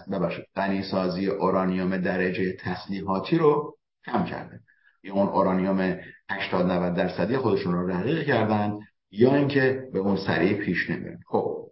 غنیسازی 0.55 1.27
اورانیوم 1.27 1.97
درجه 1.97 2.55
تسلیحاتی 2.59 3.37
رو 3.37 3.77
کم 4.05 4.25
کرده. 4.25 4.59
یا 5.03 5.13
اون 5.13 5.27
اورانیوم 5.27 5.99
80 6.29 6.65
90 6.65 6.95
درصدی 6.95 7.37
خودشون 7.37 7.73
رو 7.73 7.87
رقیق 7.87 8.27
کردن 8.27 8.79
یا 9.11 9.35
اینکه 9.35 9.89
به 9.93 9.99
اون 9.99 10.17
سریع 10.17 10.65
پیش 10.65 10.89
نمیرن. 10.89 11.19
خب. 11.27 11.67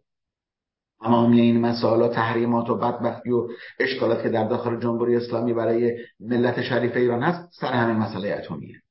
تمامی 0.99 1.41
این 1.41 1.61
مسائل 1.61 2.01
و 2.01 2.07
تحریمات 2.07 2.69
و 2.69 2.77
بدبختی 2.77 3.31
و 3.31 3.47
اشکالات 3.79 4.23
که 4.23 4.29
در 4.29 4.47
داخل 4.47 4.79
جمهوری 4.79 5.15
اسلامی 5.15 5.53
برای 5.53 5.97
ملت 6.19 6.61
شریف 6.61 6.95
ایران 6.95 7.23
هست 7.23 7.49
سر 7.61 7.73
همین 7.73 7.95
مسئله 7.95 8.33
اتمیه. 8.33 8.81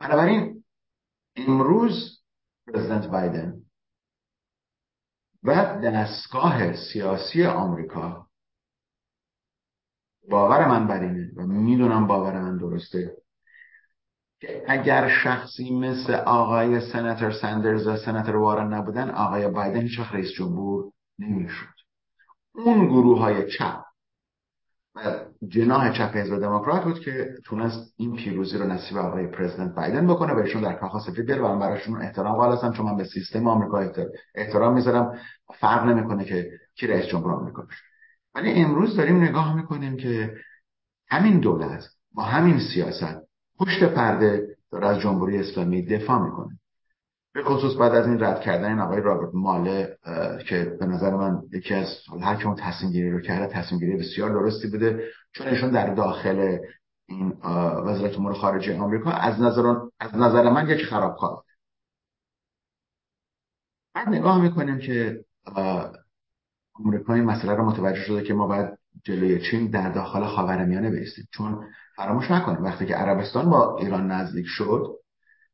بنابراین 0.00 0.64
امروز 1.36 2.20
پرزیدنت 2.66 3.06
بایدن 3.06 3.63
و 5.44 5.54
دستگاه 5.80 6.72
سیاسی 6.72 7.44
آمریکا. 7.44 8.26
باور 10.30 10.68
من 10.68 10.86
بر 10.86 11.00
اینه 11.00 11.30
و 11.36 11.46
می‌دونم 11.46 12.06
باور 12.06 12.40
من 12.40 12.56
درسته 12.56 13.16
که 14.40 14.64
اگر 14.68 15.08
شخصی 15.24 15.78
مثل 15.78 16.14
آقای 16.14 16.80
سناتور 16.92 17.32
سندرز 17.32 17.86
و 17.86 17.96
سناتور 17.96 18.36
وارن 18.36 18.74
نبودن 18.74 19.10
آقای 19.10 19.48
بایدن 19.48 19.80
هیچ 19.80 20.00
رئیس 20.12 20.30
جمهور 20.30 20.92
نمی‌شد. 21.18 21.74
اون 22.54 22.86
گروه 22.86 23.18
های 23.20 23.50
چپ 23.50 23.84
جناح 25.48 25.92
چپ 25.92 26.16
حزب 26.16 26.38
دموکرات 26.38 26.84
بود 26.84 27.00
که 27.00 27.34
تونست 27.44 27.94
این 27.96 28.16
پیروزی 28.16 28.58
رو 28.58 28.66
نصیب 28.66 28.98
آقای 28.98 29.26
پرزیدنت 29.26 29.74
بایدن 29.74 30.06
بکنه 30.06 30.34
بهشون 30.34 30.62
در 30.62 30.72
کاخ 30.72 31.06
سفید 31.06 31.26
بیاره 31.26 31.42
و 31.42 31.58
براشون 31.58 32.02
احترام 32.02 32.36
قائل 32.36 32.52
هستم 32.52 32.72
چون 32.72 32.86
من 32.86 32.96
به 32.96 33.04
سیستم 33.04 33.48
آمریکا 33.48 33.92
احترام 34.34 34.74
می‌ذارم. 34.74 35.18
فرق 35.60 35.86
نمی‌کنه 35.86 36.24
که 36.24 36.50
کی 36.74 36.86
رئیس 36.86 37.06
جمهور 37.06 37.32
آمریکا 37.32 37.62
بشه 37.62 37.82
ولی 38.34 38.52
امروز 38.52 38.96
داریم 38.96 39.22
نگاه 39.22 39.56
می‌کنیم 39.56 39.96
که 39.96 40.34
همین 41.08 41.40
دولت 41.40 41.84
با 42.12 42.22
همین 42.22 42.58
سیاست 42.74 43.22
پشت 43.58 43.84
پرده 43.84 44.56
داره 44.72 44.86
از 44.86 44.98
جمهوری 45.00 45.38
اسلامی 45.38 45.86
دفاع 45.86 46.18
می‌کنه. 46.24 46.58
به 47.34 47.44
خصوص 47.44 47.76
بعد 47.76 47.94
از 47.94 48.06
این 48.06 48.24
رد 48.24 48.40
کردن 48.40 48.68
این 48.68 48.80
آقای 48.80 49.00
رابرت 49.00 49.30
ماله 49.34 49.98
که 50.48 50.76
به 50.80 50.86
نظر 50.86 51.10
من 51.10 51.42
یکی 51.52 51.74
از 51.74 51.86
هر 52.22 52.36
که 52.36 52.46
اون 52.46 52.56
تصمیم 52.56 52.92
گیری 52.92 53.10
رو 53.10 53.20
کرده 53.20 53.46
تصمیم 53.46 53.80
گیری 53.80 53.96
بسیار 53.96 54.30
درستی 54.30 54.70
بوده. 54.70 55.08
چون 55.32 55.46
ایشون 55.46 55.70
در 55.70 55.94
داخل 55.94 56.58
این 57.08 57.36
وزارت 57.86 58.16
امور 58.16 58.34
خارجه 58.34 58.78
آمریکا 58.78 59.10
از 59.10 59.40
نظر 59.40 59.74
از 60.00 60.14
نظر 60.14 60.50
من 60.50 60.68
یک 60.68 60.84
خرابکار 60.84 61.42
بعد 63.94 64.08
نگاه 64.08 64.42
می‌کنیم 64.42 64.78
که 64.78 65.24
آمریکا 66.74 67.14
این 67.14 67.24
مسئله 67.24 67.54
رو 67.54 67.64
متوجه 67.64 68.00
شده 68.00 68.22
که 68.22 68.34
ما 68.34 68.46
باید 68.46 68.78
جلوی 69.04 69.50
چین 69.50 69.70
در 69.70 69.92
داخل 69.92 70.26
خاورمیانه 70.26 70.90
بیستیم. 70.90 71.28
چون 71.30 71.64
فراموش 71.96 72.30
نکنیم 72.30 72.64
وقتی 72.64 72.86
که 72.86 72.94
عربستان 72.94 73.50
با 73.50 73.78
ایران 73.78 74.10
نزدیک 74.10 74.46
شد 74.48 74.94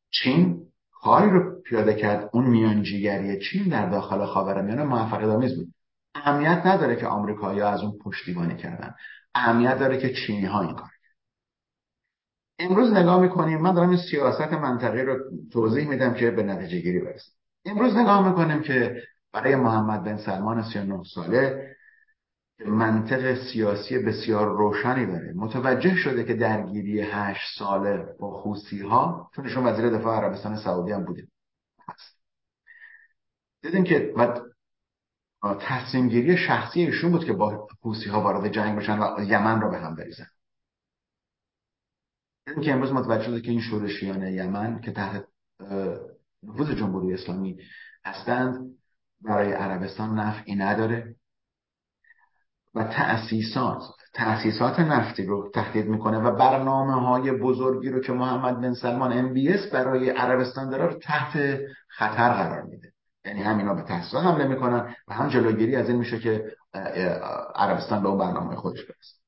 چین 0.09 0.70
کاری 1.01 1.29
رو 1.29 1.61
پیاده 1.61 1.93
کرد 1.93 2.29
اون 2.33 2.45
میانجیگری 2.45 3.39
چین 3.39 3.69
در 3.69 3.89
داخل 3.89 4.25
خاورمیانه 4.25 4.83
موفقیت 4.83 5.29
آمیز 5.29 5.55
بود. 5.55 5.73
اهمیت 6.15 6.61
نداره 6.65 6.95
که 6.95 7.07
آمریکایی‌ها 7.07 7.69
از 7.69 7.81
اون 7.81 7.97
پشتیبانی 8.03 8.55
کردن. 8.55 8.95
اهمیت 9.35 9.79
داره 9.79 9.97
که 9.97 10.13
چینی 10.13 10.45
ها 10.45 10.61
این 10.61 10.75
کار 10.75 10.89
امروز 12.59 12.93
نگاه 12.93 13.21
می‌کنیم 13.21 13.61
من 13.61 13.73
دارم 13.73 13.89
این 13.89 13.99
سیاست 14.11 14.53
منطقه 14.53 15.01
رو 15.01 15.17
توضیح 15.51 15.89
میدم 15.89 16.13
که 16.13 16.31
به 16.31 16.43
نتیجه 16.43 16.79
گیری 16.79 16.99
برسیم. 16.99 17.33
امروز 17.65 17.97
نگاه 17.97 18.29
می‌کنیم 18.29 18.61
که 18.61 19.01
برای 19.33 19.55
محمد 19.55 20.03
بن 20.03 20.17
سلمان 20.17 20.63
39 20.63 21.03
ساله 21.03 21.75
منطق 22.65 23.51
سیاسی 23.51 23.99
بسیار 23.99 24.57
روشنی 24.57 25.05
داره. 25.05 25.33
متوجه 25.35 25.95
شده 25.95 26.23
که 26.23 26.33
درگیری 26.33 27.01
هشت 27.01 27.59
ساله 27.59 28.15
با 28.19 28.41
خوسی 28.41 28.81
ها 28.81 29.29
چون 29.35 29.45
ایشون 29.45 29.67
وزیر 29.67 29.89
دفاع 29.89 30.17
عربستان 30.17 30.55
سعودی 30.55 30.91
هم 30.91 31.05
بوده 31.05 31.27
هست. 31.87 32.17
دیدیم 33.61 33.83
که 33.83 34.13
تصمیم 35.59 36.09
گیری 36.09 36.37
شخصی 36.37 36.81
ایشون 36.81 37.11
بود 37.11 37.25
که 37.25 37.33
با 37.33 37.67
خوسی 37.81 38.09
ها 38.09 38.21
وارد 38.21 38.51
جنگ 38.51 38.77
بشن 38.77 38.99
و 38.99 39.23
یمن 39.23 39.61
رو 39.61 39.69
به 39.69 39.77
هم 39.77 39.95
بریزن. 39.95 40.27
دیدیم 42.45 42.63
که 42.63 42.71
امروز 42.71 42.91
متوجه 42.91 43.23
شده 43.23 43.41
که 43.41 43.51
این 43.51 43.61
شورشیان 43.61 44.21
یمن 44.21 44.81
که 44.81 44.91
تحت 44.91 45.25
نفوذ 46.43 46.71
جمهوری 46.71 47.13
اسلامی 47.13 47.57
هستند 48.05 48.77
برای 49.21 49.53
عربستان 49.53 50.19
نفعی 50.19 50.55
نداره. 50.55 51.15
و 52.75 52.83
تأسیسات 52.83 53.81
تأسیسات 54.13 54.79
نفتی 54.79 55.25
رو 55.25 55.51
تهدید 55.53 55.87
می‌کنه 55.87 56.17
و 56.17 56.35
برنامه 56.35 56.93
های 56.93 57.31
بزرگی 57.31 57.89
رو 57.89 57.99
که 57.99 58.13
محمد 58.13 58.61
بن 58.61 58.73
سلمان 58.73 59.13
ام 59.13 59.33
برای 59.73 60.09
عربستان 60.09 60.69
داره 60.69 60.85
رو 60.85 60.93
تحت 60.93 61.59
خطر 61.87 62.33
قرار 62.33 62.61
میده. 62.61 62.91
یعنی 63.25 63.41
همینا 63.43 63.73
به 63.73 63.81
تأسیسات 63.81 64.23
حمله 64.23 64.47
می‌کنن 64.47 64.95
و 65.07 65.13
هم 65.13 65.29
جلوگیری 65.29 65.75
از 65.75 65.89
این 65.89 65.97
میشه 65.97 66.19
که 66.19 66.51
عربستان 67.55 68.03
به 68.03 68.09
اون 68.09 68.17
برنامه 68.17 68.55
خودش 68.55 68.83
برسه. 68.83 69.21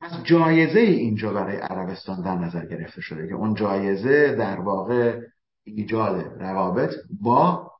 پس 0.00 0.22
جایزه 0.22 0.80
اینجا 0.80 1.32
برای 1.32 1.56
عربستان 1.56 2.22
در 2.22 2.34
نظر 2.34 2.66
گرفته 2.66 3.00
شده 3.00 3.28
که 3.28 3.34
اون 3.34 3.54
جایزه 3.54 4.34
در 4.34 4.60
واقع 4.60 5.20
ایجاد 5.64 6.42
روابط 6.42 6.94
با 7.22 7.72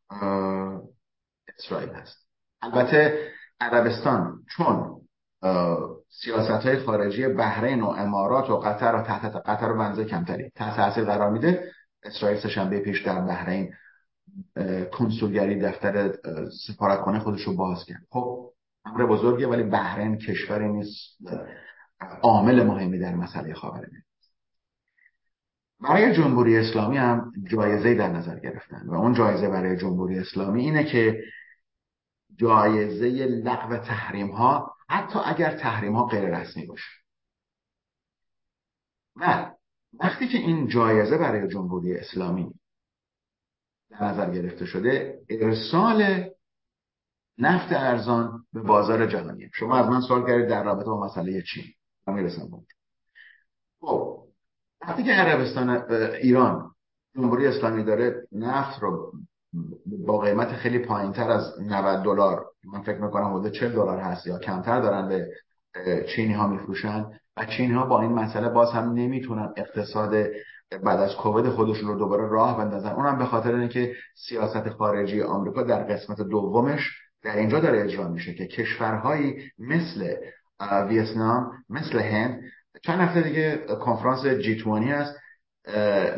اسرائیل 1.59 1.89
هست. 1.89 2.28
البته 2.63 3.19
عربستان 3.61 4.43
چون 4.57 5.01
سیاست 6.11 6.67
های 6.67 6.79
خارجی 6.79 7.29
بحرین 7.29 7.83
و 7.83 7.87
امارات 7.87 8.51
و 8.51 8.57
قطر 8.57 8.95
و 8.95 9.03
تحت 9.03 9.37
قطر 9.37 9.73
و 9.73 9.79
بنزه 9.79 10.05
کمتری 10.05 10.51
تحت 10.55 10.77
تاثیر 10.77 11.05
قرار 11.05 11.31
میده. 11.31 11.73
اسرائیل 12.03 12.41
سهشنبه 12.41 12.81
پیش 12.81 13.03
در 13.03 13.21
بحرین 13.21 13.73
کنسولگری 14.93 15.61
دفتر 15.61 16.13
سفارتخانه 16.67 17.19
خودش 17.19 17.43
رو 17.43 17.57
باز 17.57 17.85
کرد. 17.85 18.03
خب 18.11 18.51
امر 18.85 19.07
بزرگه 19.07 19.47
ولی 19.47 19.63
بحرین 19.63 20.19
کشوری 20.19 20.69
نیست 20.69 21.19
عامل 22.23 22.63
مهمی 22.63 22.99
در 22.99 23.15
مسئله 23.15 23.55
خاورمیانه 23.55 24.05
برای 25.81 26.17
جمهوری 26.17 26.57
اسلامی 26.57 26.97
هم 26.97 27.33
جایزه 27.51 27.95
در 27.95 28.09
نظر 28.09 28.39
گرفتن 28.39 28.83
و 28.87 28.95
اون 28.95 29.15
جایزه 29.15 29.49
برای 29.49 29.77
جمهوری 29.77 30.19
اسلامی 30.19 30.61
اینه 30.61 30.85
که 30.85 31.23
جایزه 32.39 33.27
لغو 33.27 33.77
تحریم 33.77 34.31
ها 34.31 34.77
حتی 34.89 35.19
اگر 35.25 35.59
تحریم 35.59 35.97
ها 35.97 36.07
غیر 36.07 36.39
رسمی 36.39 36.67
باشه 36.67 36.91
و 39.17 39.51
وقتی 40.01 40.29
که 40.29 40.39
این 40.39 40.69
جایزه 40.69 41.19
برای 41.19 41.49
جمهوری 41.49 41.97
اسلامی 41.97 42.55
در 43.91 44.05
نظر 44.05 44.31
گرفته 44.35 44.67
شده 44.67 45.21
ارسال 45.29 46.31
نفت 47.39 47.73
ارزان 47.73 48.47
به 48.53 48.61
بازار 48.61 49.07
جهانی. 49.07 49.51
شما 49.55 49.77
از 49.77 49.87
من 49.87 50.01
سوال 50.01 50.27
کردید 50.27 50.49
در 50.49 50.65
رابطه 50.65 50.91
با 50.91 51.05
مسئله 51.05 51.43
چین. 51.43 51.65
می‌رسم 52.07 52.51
خب 53.81 54.25
وقتی 54.81 55.05
که 55.05 55.11
عربستان 55.11 55.71
ایران 56.15 56.71
جمهوری 57.15 57.47
اسلامی 57.47 57.85
داره 57.85 58.27
نفت 58.33 58.83
رو 58.83 59.13
با 60.07 60.19
قیمت 60.19 60.53
خیلی 60.53 60.79
پایین 60.79 61.13
تر 61.13 61.31
از 61.31 61.61
90 61.61 62.05
دلار. 62.05 62.45
من 62.73 62.83
فکر 62.83 62.99
می‌کنم 62.99 63.35
حدود 63.35 63.53
40 63.53 63.73
دلار 63.73 63.99
هست 63.99 64.27
یا 64.27 64.39
کمتر 64.39 64.81
دارن 64.81 65.09
به 65.09 65.27
چینی 66.17 66.33
ها 66.33 66.47
میفروشن. 66.47 67.07
و 67.37 67.45
چینی 67.45 67.75
ها 67.75 67.87
با 67.87 68.01
این 68.03 68.13
مسئله 68.13 68.49
باز 68.49 68.73
هم 68.73 68.93
نمی‌تونن 68.93 69.53
اقتصاد 69.57 70.27
بعد 70.85 71.01
از 71.01 71.17
کووید 71.17 71.49
خودشون 71.49 71.89
رو 71.89 71.99
دوباره 71.99 72.29
راه 72.29 72.59
بندازن. 72.59 72.91
اونم 72.91 73.19
به 73.19 73.25
خاطر 73.25 73.55
اینکه 73.55 73.95
سیاست 74.29 74.69
خارجی 74.69 75.23
آمریکا 75.23 75.63
در 75.63 75.83
قسمت 75.83 76.21
دومش 76.21 76.91
در 77.23 77.37
اینجا 77.37 77.61
داره 77.61 77.85
اجرا 77.85 78.09
میشه 78.09 78.35
که 78.35 78.47
کشورهایی 78.47 79.37
مثل 79.59 80.15
ویتنام 80.89 81.53
مثل 81.71 81.99
هند 81.99 82.41
چند 82.83 83.01
هفته 83.01 83.23
دیگه 83.23 83.57
کنفرانس 83.81 84.27
جی 84.27 84.55
20 84.55 84.67
هست 84.67 85.17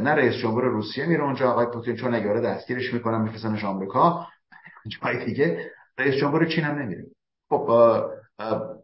نه 0.00 0.10
رئیس 0.10 0.34
جمهور 0.34 0.64
روسیه 0.64 1.06
میره 1.06 1.24
اونجا 1.24 1.50
آقای 1.50 1.66
پوتین 1.66 1.96
چون 1.96 2.14
اگه 2.14 2.40
دستگیرش 2.40 2.94
می‌کنن 2.94 3.20
میفرستنش 3.20 3.64
آمریکا. 3.64 4.26
جای 5.02 5.24
دیگه 5.24 5.70
رئیس 5.98 6.14
جمهور 6.14 6.46
چین 6.46 6.64
هم 6.64 6.78
نمیره. 6.78 7.04
خب 7.48 7.70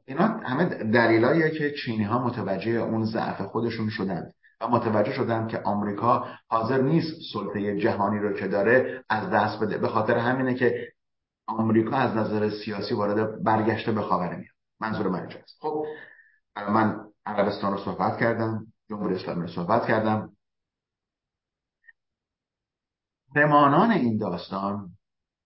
اینا 0.05 0.27
همه 0.27 0.65
دلیلاییه 0.85 1.51
که 1.51 1.71
چینی 1.71 2.05
ها 2.05 2.27
متوجه 2.27 2.71
اون 2.71 3.05
ضعف 3.05 3.41
خودشون 3.41 3.89
شدن 3.89 4.33
و 4.61 4.69
متوجه 4.69 5.13
شدن 5.13 5.47
که 5.47 5.59
آمریکا 5.59 6.27
حاضر 6.49 6.83
نیست 6.83 7.17
سلطه 7.33 7.79
جهانی 7.79 8.19
رو 8.19 8.33
که 8.33 8.49
داره 8.49 9.05
از 9.09 9.31
دست 9.31 9.63
بده. 9.63 9.79
به 9.79 9.89
خاطر 9.89 10.19
همینه 10.19 10.55
که 10.55 10.89
آمریکا 11.47 11.97
از 11.97 12.17
نظر 12.17 12.51
سیاسی 12.51 12.95
وارد 12.95 13.43
برگشته 13.45 13.93
به 13.93 14.03
خاورمیانه 14.03 14.49
منظور 14.81 15.09
من 15.09 15.21
اینجاست. 15.21 15.57
خب 15.61 15.87
من 16.57 17.01
عربستان 17.27 17.73
رو 17.73 17.79
صحبت 17.79 18.19
کردم 18.19 18.67
جمهوری 18.89 19.15
اسلامی 19.15 19.41
رو 19.41 19.49
صحبت 19.49 19.87
کردم. 19.87 20.36
پمانان 23.37 23.91
این 23.91 24.17
داستان 24.17 24.89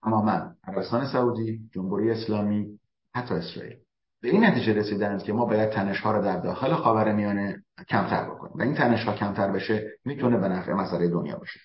تماما 0.03 0.55
عربستان 0.64 1.12
سعودی 1.12 1.61
جمهوری 1.72 2.11
اسلامی 2.11 2.66
حتی 3.14 3.34
اسرائیل. 3.34 3.76
به 4.22 4.28
این 4.28 4.45
نتیجه 4.45 4.72
رسیدند 4.72 5.22
که 5.22 5.32
ما 5.32 5.45
باید 5.45 5.70
تنش 5.70 6.01
ها 6.01 6.12
رو 6.12 6.22
در 6.22 6.41
داخل 6.41 6.74
خاور 6.74 7.12
میانه 7.12 7.62
کمتر 7.88 8.30
بکنیم. 8.30 8.53
و 8.57 8.62
این 8.62 8.74
تنش 8.74 9.05
ها 9.05 9.14
کمتر 9.14 9.53
بشه 9.53 9.91
می‌تونه 10.05 10.38
به 10.38 10.49
نفع 10.49 10.72
مسئله 10.72 11.09
دنیا 11.09 11.36
باشه. 11.36 11.61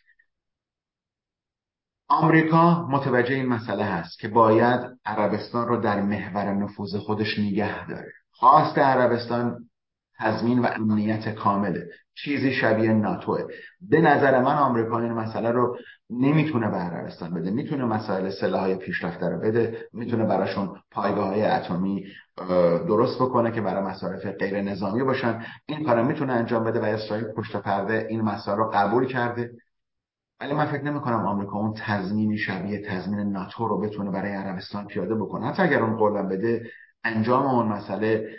آمریکا 2.08 2.88
متوجه 2.88 3.36
این 3.36 3.46
مسئله 3.46 3.84
هست 3.84 4.20
که 4.20 4.28
باید 4.28 4.82
عربستان 5.06 5.68
رو 5.68 5.78
در 5.78 6.02
محور 6.02 6.54
نفوذ 6.54 6.96
خودش 6.96 7.40
نگه 7.40 7.88
داره. 7.88 8.12
خواست 8.32 8.78
عربستان 8.78 9.70
تضمین 10.18 10.60
و 10.60 10.66
امنیت 10.66 11.36
کامله. 11.36 11.88
چیزی 12.16 12.54
شبیه 12.54 12.94
ناتوه 12.94 13.44
به 13.82 14.02
نظر 14.02 14.42
من 14.42 14.56
آمریکا 14.56 15.00
این 15.00 15.14
مسئله 15.14 15.52
رو 15.52 15.78
نمی‌تونه 16.10 16.70
به 16.70 16.78
عربستان 16.78 17.34
بده 17.34 17.52
می‌تونه 17.52 17.86
مسائل 17.86 18.30
سلاحهای 18.30 18.76
پیشرفته 18.76 19.30
رو 19.30 19.40
بده 19.40 19.88
می‌تونه 19.94 20.26
براشون 20.26 20.70
پایگاه 20.92 21.28
های 21.28 21.46
اتمی 21.46 22.06
درست 22.88 23.16
بکنه 23.22 23.52
که 23.52 23.62
برای 23.62 23.84
مصارف 23.84 24.26
غیر 24.26 24.62
نظامی 24.62 25.04
باشن. 25.04 25.46
این 25.66 25.86
کار 25.86 26.04
می‌تونه 26.04 26.34
انجام 26.34 26.64
بده 26.64 26.80
و 26.80 26.84
اسرائیل 26.84 27.26
پشت 27.26 27.56
پرده 27.56 28.08
این 28.10 28.22
مسائل 28.22 28.58
رو 28.58 28.72
قبول 28.74 29.08
کرده. 29.08 29.52
ولی 30.40 30.54
من 30.54 30.66
فکر 30.66 30.84
نمی 30.84 31.00
کنم 31.00 31.26
آمریکا 31.26 31.58
اون 31.58 31.74
تضمینی 31.78 32.38
شبیه 32.38 32.82
تضمین 32.82 33.32
ناتو 33.32 33.68
رو 33.68 33.80
بتونه 33.80 34.12
برای 34.12 34.32
عربستان 34.32 34.88
پیاده 34.88 35.16
بکنه. 35.16 35.48
حتی 35.48 35.64
اگر 35.64 35.84
اون 35.84 35.98
قولم 35.98 36.28
بده 36.28 36.70
انجام 37.04 37.46
اون 37.46 37.68
مسئله 37.68 38.30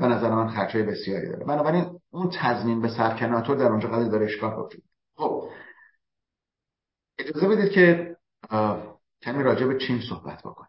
به 0.00 0.06
نظر 0.06 0.30
من 0.30 0.48
خرچه 0.48 0.82
بسیاری 0.82 1.28
داره. 1.28 1.44
بنابراین 1.44 1.84
اون 2.10 2.30
تضمین 2.40 2.80
به 2.80 2.88
سرک 2.88 3.22
ناتو 3.22 3.54
در 3.54 3.66
اونجا 3.66 3.88
قضیه 3.88 4.08
داره 4.08 4.24
اشکال 4.24 4.68
خب 5.16 5.48
اجازه 7.18 7.48
بدید 7.48 7.72
که 7.72 8.16
کمی 9.22 9.42
راجع 9.42 9.66
به 9.66 9.78
چین 9.78 10.00
صحبت 10.08 10.38
بکنم 10.38 10.68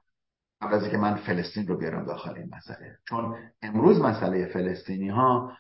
قبل 0.62 0.74
از 0.74 0.82
اینکه 0.82 0.98
من 0.98 1.16
فلسطین 1.16 1.68
رو 1.68 1.78
بیارم 1.78 2.06
داخل 2.06 2.36
این 2.36 2.50
مسئله. 2.56 2.98
چون 3.10 3.36
امروز 3.62 4.02
مسئله 4.02 4.46
فلسطینی 4.46 5.10
ها 5.10 5.58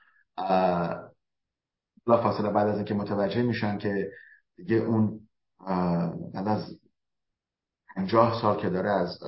لا 2.08 2.22
فاصله 2.24 2.50
بعد 2.50 2.68
از 2.68 2.76
اینکه 2.76 2.94
متوجه 2.94 3.42
میشن 3.42 3.78
که 3.78 4.12
دیگه 4.58 4.76
اون 4.76 5.20
بعد 6.34 6.48
از 6.48 6.80
50 7.96 8.42
سال 8.42 8.62
که 8.62 8.70
داره 8.70 8.90
از 8.90 9.20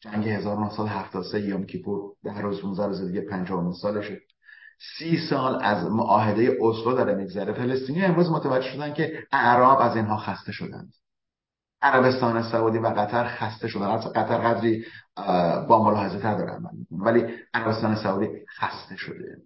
جنگ 0.00 0.28
1973 0.28 1.40
یوم 1.40 1.66
کیپور 1.66 2.16
ده 2.24 2.40
روز 2.40 2.62
15 2.62 2.86
روز 2.86 3.02
دیگه 3.02 3.20
50 3.20 3.72
سالشه. 3.82 4.20
سی 4.98 5.18
سال 5.30 5.62
از 5.62 5.90
معاهده 5.90 6.58
اسلو 6.60 6.94
داره 6.94 7.14
میگذره. 7.14 7.52
فلسطینی 7.52 8.04
امروز 8.04 8.30
متوجه 8.30 8.72
شدن 8.72 8.94
که 8.94 9.26
اعراب 9.32 9.80
از 9.80 9.96
اینها 9.96 10.16
خسته 10.16 10.52
شدند 10.52 10.92
عربستان 11.82 12.42
سعودی 12.42 12.78
و 12.78 12.86
قطر 12.86 13.24
خسته 13.24 13.68
شدن. 13.68 13.82
البته 13.82 14.08
قطر 14.08 14.38
قدری 14.38 14.84
با 15.68 15.84
ملاحظه 15.84 16.18
تر 16.18 16.34
دارن 16.38 16.62
ولی 16.90 17.34
عربستان 17.54 17.94
سعودی 17.94 18.28
خسته 18.58 18.96
شده. 18.96 19.36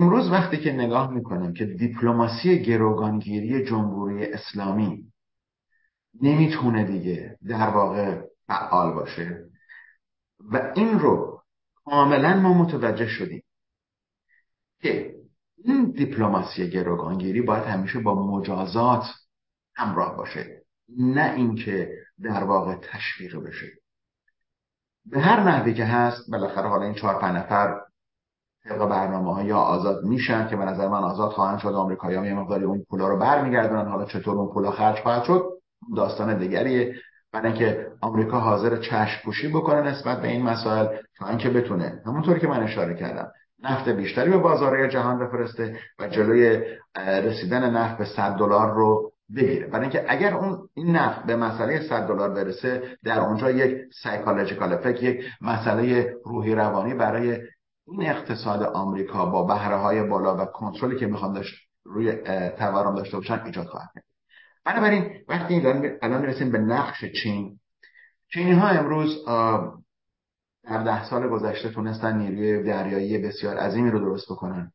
امروز 0.00 0.30
وقتی 0.30 0.56
که 0.56 0.72
نگاه 0.72 1.10
می‌کنیم 1.10 1.52
که 1.52 1.64
دیپلماسی 1.64 2.62
گروگانگیری 2.62 3.64
جمهوری 3.64 4.32
اسلامی 4.32 5.04
نمی‌تونه 6.22 6.84
دیگه 6.84 7.38
در 7.48 7.68
واقع 7.68 8.20
فعال 8.46 8.92
باشه 8.92 9.44
و 10.52 10.72
این 10.76 10.98
رو 10.98 11.39
کاملا 11.90 12.40
ما 12.40 12.52
متوجه 12.52 13.06
شدیم 13.06 13.42
که 14.82 15.14
این 15.64 15.90
دیپلماسی 15.90 16.70
گروگانگیری 16.70 17.42
باید 17.42 17.64
همیشه 17.64 18.00
با 18.00 18.26
مجازات 18.26 19.04
همراه 19.74 20.16
باشه 20.16 20.62
نه 20.98 21.34
اینکه 21.34 21.92
در 22.22 22.44
واقع 22.44 22.74
تشویق 22.74 23.36
بشه. 23.36 23.66
به 25.04 25.20
هر 25.20 25.40
نحوی 25.40 25.74
که 25.74 25.84
هست 25.84 26.30
بالاخره 26.30 26.68
حالا 26.68 26.84
این 26.84 26.94
چهار 26.94 27.18
پنج 27.18 27.36
نفر 27.36 27.80
طبق 28.64 28.88
برنامه 28.88 29.34
ها 29.34 29.42
یا 29.42 29.58
آزاد 29.58 30.04
میشن 30.04 30.48
که 30.48 30.56
به 30.56 30.64
نظر 30.64 30.88
من 30.88 31.02
آزاد 31.04 31.30
خواهند 31.30 31.58
شد. 31.58 31.68
آمریکایی 31.68 32.16
هم 32.16 32.24
یه 32.24 32.34
مقداری 32.34 32.64
اون 32.64 32.84
پولا 32.90 33.08
رو 33.08 33.18
برمیگردونن. 33.18 33.88
حالا 33.88 34.04
چطور 34.04 34.38
اون 34.38 34.54
پولا 34.54 34.70
خرج 34.70 35.02
خواهد 35.02 35.24
شد؟ 35.24 35.44
داستان 35.96 36.38
دیگریه. 36.38 36.94
برای 37.32 37.46
اینکه 37.46 37.86
آمریکا 38.00 38.40
حاضر 38.40 38.76
چشم 38.76 39.20
پوشی 39.24 39.48
بکنه 39.48 39.80
نسبت 39.80 40.22
به 40.22 40.28
این 40.28 40.42
مسائل 40.42 40.86
تا 41.18 41.28
اینکه 41.28 41.50
بتونه. 41.50 42.02
همونطوری 42.06 42.40
که 42.40 42.48
من 42.48 42.62
اشاره 42.62 42.94
کردم 42.94 43.30
نفت 43.62 43.88
بیشتری 43.88 44.30
به 44.30 44.38
بازارهای 44.38 44.88
جهان 44.88 45.18
بفرسته 45.18 45.78
و 45.98 46.08
جلوی 46.08 46.62
رسیدن 46.96 47.70
نفت 47.70 47.98
به 47.98 48.04
100 48.04 48.32
دلار 48.32 48.74
رو 48.74 49.12
بگیره. 49.36 49.66
برای 49.66 49.82
اینکه 49.82 50.04
اگر 50.08 50.34
اون 50.34 50.68
این 50.74 50.96
نفت 50.96 51.26
به 51.26 51.36
مسئله 51.36 51.88
100 51.88 52.08
دلار 52.08 52.30
برسه 52.30 52.82
در 53.04 53.20
اونجا 53.20 53.50
یک 53.50 53.78
سایکولوژیکال 54.02 54.72
افکت 54.72 55.02
یک 55.02 55.24
مسئله 55.40 56.14
روحی 56.24 56.54
روانی 56.54 56.94
برای 56.94 57.38
این 57.86 58.10
اقتصاد 58.10 58.62
آمریکا 58.62 59.26
با 59.26 59.42
بهره 59.42 59.76
های 59.76 60.02
بالا 60.02 60.36
و 60.36 60.44
کنترلی 60.44 60.98
که 60.98 61.06
می‌خوان 61.06 61.32
داشت 61.32 61.54
روی 61.84 62.12
تورم 62.58 62.94
داشته 62.94 63.16
باشن 63.16 63.40
ایجاد 63.44 63.66
خواهد 63.66 63.88
کرد. 63.94 64.04
بنابراین 64.64 65.24
وقتی 65.28 65.66
الان 66.02 66.20
می‌رسیم 66.20 66.52
به 66.52 66.58
نقش 66.58 67.04
چین. 67.22 67.58
چینی 68.32 68.52
ها 68.52 68.68
امروز 68.68 69.24
در 70.64 70.82
ده 70.84 71.04
سال 71.04 71.28
گذشته 71.28 71.68
تونستن 71.68 72.16
نیروی 72.16 72.62
دریایی 72.62 73.18
بسیار 73.18 73.56
عظیمی 73.56 73.90
رو 73.90 73.98
درست 73.98 74.32
بکنن. 74.32 74.72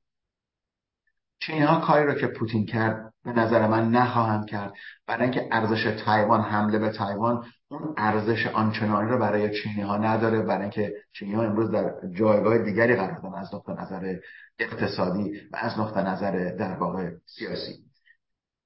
چینی 1.40 1.62
ها 1.62 1.80
کاری 1.80 2.06
رو 2.06 2.14
که 2.14 2.28
پوتین 2.28 2.66
کرد 2.66 3.14
به 3.24 3.32
نظر 3.32 3.68
من 3.68 3.90
نخواهند 3.92 4.46
کرد. 4.46 4.74
برای 5.08 5.24
اینکه 5.24 5.50
ارزش 5.52 6.04
تایوان 6.06 6.42
حمله 6.42 6.80
به 6.80 6.90
تایوان 6.90 7.46
اون 7.68 7.94
ارزش 7.98 8.48
آنچنانی 8.48 9.10
رو 9.10 9.20
برای 9.20 9.62
چینی 9.62 9.82
ها 9.82 9.98
نداره. 9.98 10.42
برای 10.42 10.62
اینکه 10.62 10.94
چینی 11.12 11.34
ها 11.34 11.44
امروز 11.44 11.72
در 11.72 11.94
جایگاه 12.12 12.58
دیگری 12.58 12.96
قرار 12.96 13.20
دارن 13.20 13.36
از 13.36 13.56
نقطه 13.56 13.82
نظر 13.82 14.16
اقتصادی 14.60 15.32
و 15.52 15.58
از 15.58 15.80
نقطه 15.80 16.02
نظر 16.02 16.56
در 16.60 16.74
واقع 16.74 17.12
سیاسی. 17.26 17.74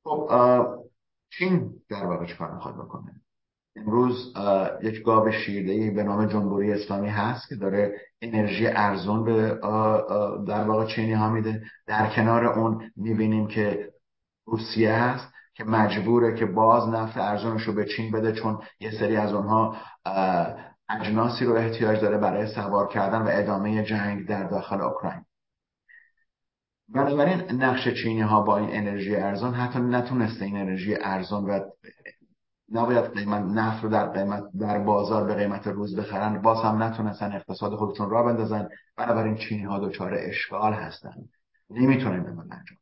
خب 0.04 0.30
چین 1.30 1.72
در 1.90 2.06
واقع 2.06 2.26
چکار 2.26 2.52
می‌خواد 2.52 2.76
بکنه. 2.76 3.12
امروز 3.76 4.34
یک 4.82 5.04
گاو 5.04 5.32
شیردهی 5.32 5.90
به 5.92 6.04
نام 6.04 6.26
جمهوری 6.26 6.74
اسلامی 6.74 7.10
هست 7.10 7.50
که 7.50 7.56
داره 7.56 7.94
انرژی 8.22 8.68
ارزون 8.68 9.24
به 9.24 9.60
در 10.48 10.64
واقع 10.68 10.86
چینی 10.86 11.14
ها 11.14 11.30
میده. 11.30 11.64
در 11.88 12.10
کنار 12.16 12.46
اون 12.46 12.92
می‌بینیم 12.96 13.48
که 13.48 13.90
روسیه 14.46 14.94
هست 14.94 15.34
که 15.54 15.64
مجبوره 15.64 16.36
که 16.36 16.46
باز 16.46 16.90
نفت 16.90 17.18
ارزونش 17.18 17.64
رو 17.64 17.74
به 17.74 17.86
چین 17.86 18.12
بده 18.12 18.32
چون 18.32 18.60
یه 18.80 18.92
سری 18.92 19.16
از 19.16 19.34
اونها 19.34 19.76
اجناسی 20.90 21.46
رو 21.46 21.54
احتیاج 21.54 22.02
داره 22.02 22.18
برای 22.18 22.48
سوار 22.56 22.88
کردن 22.88 23.22
و 23.22 23.30
ادامه 23.32 23.84
جنگ 23.84 24.28
در 24.28 24.44
داخل 24.44 24.82
اوکراین. 24.82 25.26
بنابراین 26.94 27.52
نقش 27.52 27.88
چینی 27.88 28.22
ها 28.22 28.42
با 28.42 28.58
این 28.58 28.70
انرژی 28.72 29.16
ارزان 29.16 29.54
حتی 29.54 29.80
نتونسته 29.80 30.46
این 30.46 30.58
انرژی 30.58 30.96
ارزان 31.02 31.46
و 31.46 31.60
نباید 32.72 33.14
قیمت 33.14 33.42
نفت 33.42 33.84
رو 33.84 33.90
در 33.90 34.08
قیمت 34.08 34.44
در 34.60 34.80
بازار 34.80 35.26
به 35.26 35.36
قیمت 35.36 35.68
روز 35.68 36.00
بخرن. 36.00 36.42
باز 36.42 36.58
هم 36.64 36.84
نتونستن 36.84 37.32
اقتصاد 37.32 37.76
خودشون 37.76 38.10
را 38.10 38.24
بندازن. 38.24 38.70
بنابراین 38.98 39.36
چینی 39.36 39.64
ها 39.64 39.80
دچار 39.80 40.14
اشکال 40.14 40.74
هستن. 40.74 41.14
نمی‌تونن 41.70 42.24
به 42.24 42.30
انجام 42.30 42.80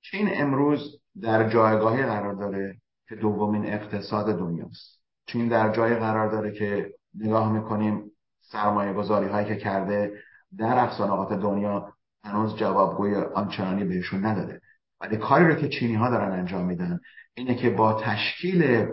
چین 0.00 0.28
امروز 0.32 1.00
در 1.20 1.48
جایگاهی 1.48 2.02
قرار 2.02 2.34
داره 2.34 2.76
که 3.08 3.14
دومین 3.14 3.66
اقتصاد 3.66 4.38
دنیاست. 4.38 5.02
چین 5.26 5.48
در 5.48 5.72
جای 5.72 5.94
قرار 5.94 6.30
داره 6.30 6.52
که 6.52 6.94
نگاه 7.14 7.52
می‌کنیم 7.52 8.10
سرمایه 8.40 8.92
گذاری 8.92 9.28
هایی 9.28 9.46
که 9.46 9.56
کرده 9.56 10.12
در 10.58 10.78
افسانقات 10.78 11.32
دنیا 11.32 11.92
هنوز 12.24 12.56
جوابگوی 12.56 13.14
آنچنانی 13.14 13.84
بهشون 13.84 14.26
نداده. 14.26 14.60
ولی 15.00 15.16
کاری 15.16 15.48
رو 15.48 15.54
که 15.54 15.68
چینی 15.68 15.94
ها 15.94 16.10
دارن 16.10 16.32
انجام 16.32 16.64
میدن 16.64 17.00
اینه 17.34 17.54
که 17.54 17.70
با 17.70 18.02
تشکیل 18.02 18.86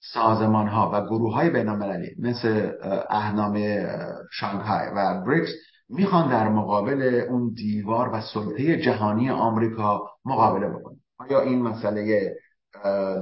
سازمان 0.00 0.68
ها 0.68 0.90
و 0.94 1.06
گروه 1.06 1.34
های 1.34 1.50
بین 1.50 1.70
مثل 2.18 2.72
اهنامه 3.10 3.86
شانگهای 4.32 4.88
و 4.96 5.24
بریکس 5.26 5.50
می‌خوان 5.88 6.28
در 6.28 6.48
مقابل 6.48 7.24
اون 7.28 7.52
دیوار 7.54 8.10
و 8.12 8.20
سلطه 8.20 8.82
جهانی 8.82 9.30
آمریکا 9.30 10.10
مقابله 10.24 10.68
بکنن. 10.68 10.96
آیا 11.18 11.40
این 11.40 11.62
مسئله 11.62 12.34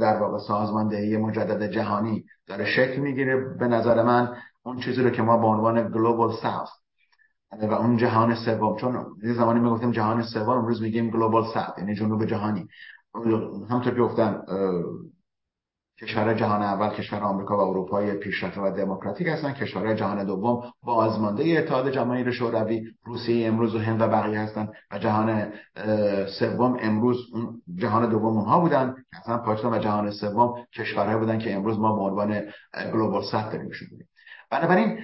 در 0.00 0.16
واقع 0.16 0.38
سازماندهی 0.38 1.16
مجدد 1.16 1.70
جهانی 1.70 2.24
داره 2.46 2.64
شکل 2.64 3.00
می‌گیره؟ 3.00 3.36
به 3.58 3.68
نظر 3.68 4.02
من 4.02 4.36
اون 4.62 4.80
چیزی 4.80 5.02
رو 5.02 5.10
که 5.10 5.22
ما 5.22 5.36
به 5.36 5.46
عنوان 5.46 5.88
گلوبال 5.88 6.32
ساوث 6.42 6.68
و 7.52 7.72
اون 7.74 7.96
جهان 7.96 8.34
سوم. 8.34 8.76
چون 8.76 9.06
یه 9.22 9.34
زمانی 9.34 9.60
می‌گفتیم 9.60 9.90
جهان 9.90 10.22
سوم 10.22 10.48
امروز 10.48 10.82
میگیم 10.82 11.10
گلوبال 11.10 11.44
ساوث 11.54 11.78
یعنی 11.78 11.94
جنوب 11.94 12.24
جهانی. 12.24 12.68
همطور 13.70 13.94
که 13.94 14.00
گفتم 14.00 14.42
کشور 16.00 16.34
جهان 16.34 16.62
اول 16.62 16.88
کشور 16.88 17.20
آمریکا 17.20 17.56
و 17.56 17.60
اروپای 17.60 18.14
پیشرفته 18.14 18.60
و 18.60 18.70
دموکراتیک 18.76 19.28
هستن. 19.28 19.52
کشور 19.52 19.94
جهان 19.94 20.24
دوم 20.24 20.72
بازمانده 20.82 21.58
اتحاد 21.58 21.90
جماهیر 21.90 22.30
شوروی 22.30 22.84
روسیه 23.04 23.48
امروز 23.48 23.74
و 23.74 23.78
هند 23.78 24.00
و 24.00 24.08
بقیه 24.08 24.40
هستن. 24.40 24.68
و 24.90 24.98
جهان 24.98 25.52
سوم 26.38 26.76
امروز 26.80 27.16
جهان 27.74 28.10
دوم 28.10 28.36
اونها 28.36 28.60
بودن 28.60 28.94
اصلا 29.20 29.38
پاکستان 29.38 29.74
و 29.74 29.78
جهان 29.78 30.10
سوم 30.10 30.54
کشورهایی 30.74 31.18
بودن 31.18 31.38
که 31.38 31.54
امروز 31.54 31.78
ما 31.78 31.96
به 31.96 32.02
عنوان 32.02 32.42
گلوبال 32.92 33.22
سات 33.22 33.52
داریم 33.52 33.70
بنابراین 34.50 34.98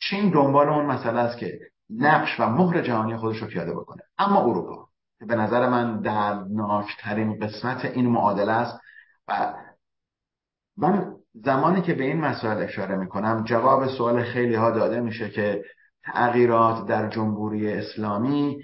چین 0.00 0.30
دنبال 0.30 0.68
اون 0.68 0.86
مسئله 0.86 1.20
است 1.20 1.38
که 1.38 1.58
نقش 1.98 2.40
و 2.40 2.46
مهر 2.46 2.82
جهانی 2.82 3.16
خودش 3.16 3.36
رو 3.42 3.48
پیاده 3.48 3.72
بکنه. 3.72 4.02
اما 4.18 4.40
اروپا 4.40 4.88
که 5.18 5.24
به 5.24 5.36
نظر 5.36 5.68
من 5.68 6.00
در 6.00 6.34
ناکترین 6.34 7.38
قسمت 7.38 7.84
این 7.84 8.06
معادله 8.06 8.52
است 8.52 8.80
و 9.28 9.54
من 10.76 11.16
زمانی 11.34 11.82
که 11.82 11.94
به 11.94 12.04
این 12.04 12.20
مسائل 12.20 12.62
اشاره 12.62 12.96
می‌کنم 12.96 13.44
جواب 13.44 13.86
سوال 13.86 14.24
خیلی 14.24 14.54
ها 14.54 14.70
داده 14.70 15.00
میشه 15.00 15.30
که 15.30 15.64
تغییرات 16.04 16.86
در 16.86 17.08
جمهوری 17.08 17.72
اسلامی 17.72 18.62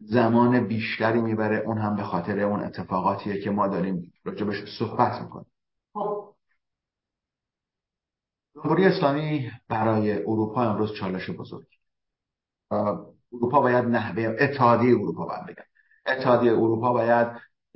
زمان 0.00 0.66
بیشتری 0.66 1.20
می‌بره 1.20 1.56
اون 1.56 1.78
هم 1.78 1.96
به 1.96 2.02
خاطر 2.02 2.40
اون 2.40 2.60
اتفاقاتیه 2.64 3.40
که 3.40 3.50
ما 3.50 3.68
داریم 3.68 4.12
راجبش 4.24 4.78
صحبت 4.78 5.22
می‌کنیم. 5.22 5.52
خب 5.92 6.34
جمهوری 8.54 8.84
اسلامی 8.84 9.50
برای 9.68 10.12
اروپا 10.22 10.62
امروز 10.62 10.92
چالش 10.94 11.30
بزرگ 11.30 11.73
اروپا 12.70 13.60
باید 13.60 13.84
نحوه 13.84 14.36
اتحادیه 14.38 14.94
اروپا 14.94 15.26
باید 15.26 15.46
بگم 15.46 15.64
اتحادیه 16.06 16.52
اروپا 16.52 16.92
باید 16.92 17.28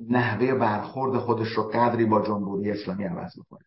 نحوه 0.08 0.54
برخورد 0.54 1.18
خودش 1.18 1.48
رو 1.48 1.62
قدری 1.62 2.04
با 2.04 2.22
جمهوری 2.22 2.70
اسلامی 2.70 3.04
عوض 3.04 3.38
بکنه. 3.38 3.64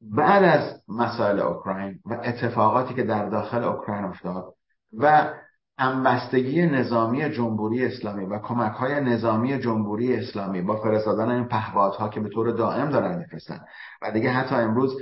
بعد 0.00 0.44
از 0.44 0.82
مسائل 0.88 1.40
اوکراین 1.40 2.00
و 2.04 2.20
اتفاقاتی 2.24 2.94
که 2.94 3.02
در 3.02 3.28
داخل 3.28 3.64
اوکراین 3.64 4.04
افتاد 4.04 4.54
و 4.98 5.34
همبستگی 5.78 6.66
نظامی 6.66 7.30
جمهوری 7.30 7.86
اسلامی 7.86 8.24
و 8.24 8.38
کمک 8.38 8.72
های 8.72 9.00
نظامی 9.00 9.58
جمهوری 9.58 10.16
اسلامی 10.16 10.62
با 10.62 10.76
فرستادن 10.76 11.28
این 11.28 11.44
پهپادها 11.44 12.08
که 12.08 12.20
به 12.20 12.28
طور 12.28 12.50
دائم 12.50 12.90
دارن 12.90 13.18
میفرستن 13.18 13.60
و 14.02 14.10
دیگه 14.10 14.30
حتی 14.30 14.54
امروز 14.54 14.96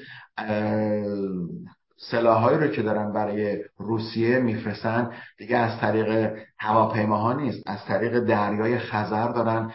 سلاحهایی 2.10 2.58
رو 2.58 2.66
که 2.68 2.82
دارن 2.82 3.12
برای 3.12 3.64
روسیه 3.78 4.38
میفرستن 4.38 5.10
دیگه 5.38 5.56
از 5.56 5.80
طریق 5.80 6.36
هواپیماها 6.58 7.32
نیست. 7.32 7.62
از 7.66 7.84
طریق 7.84 8.18
دریای 8.20 8.78
خزر 8.78 9.28
دارن 9.28 9.72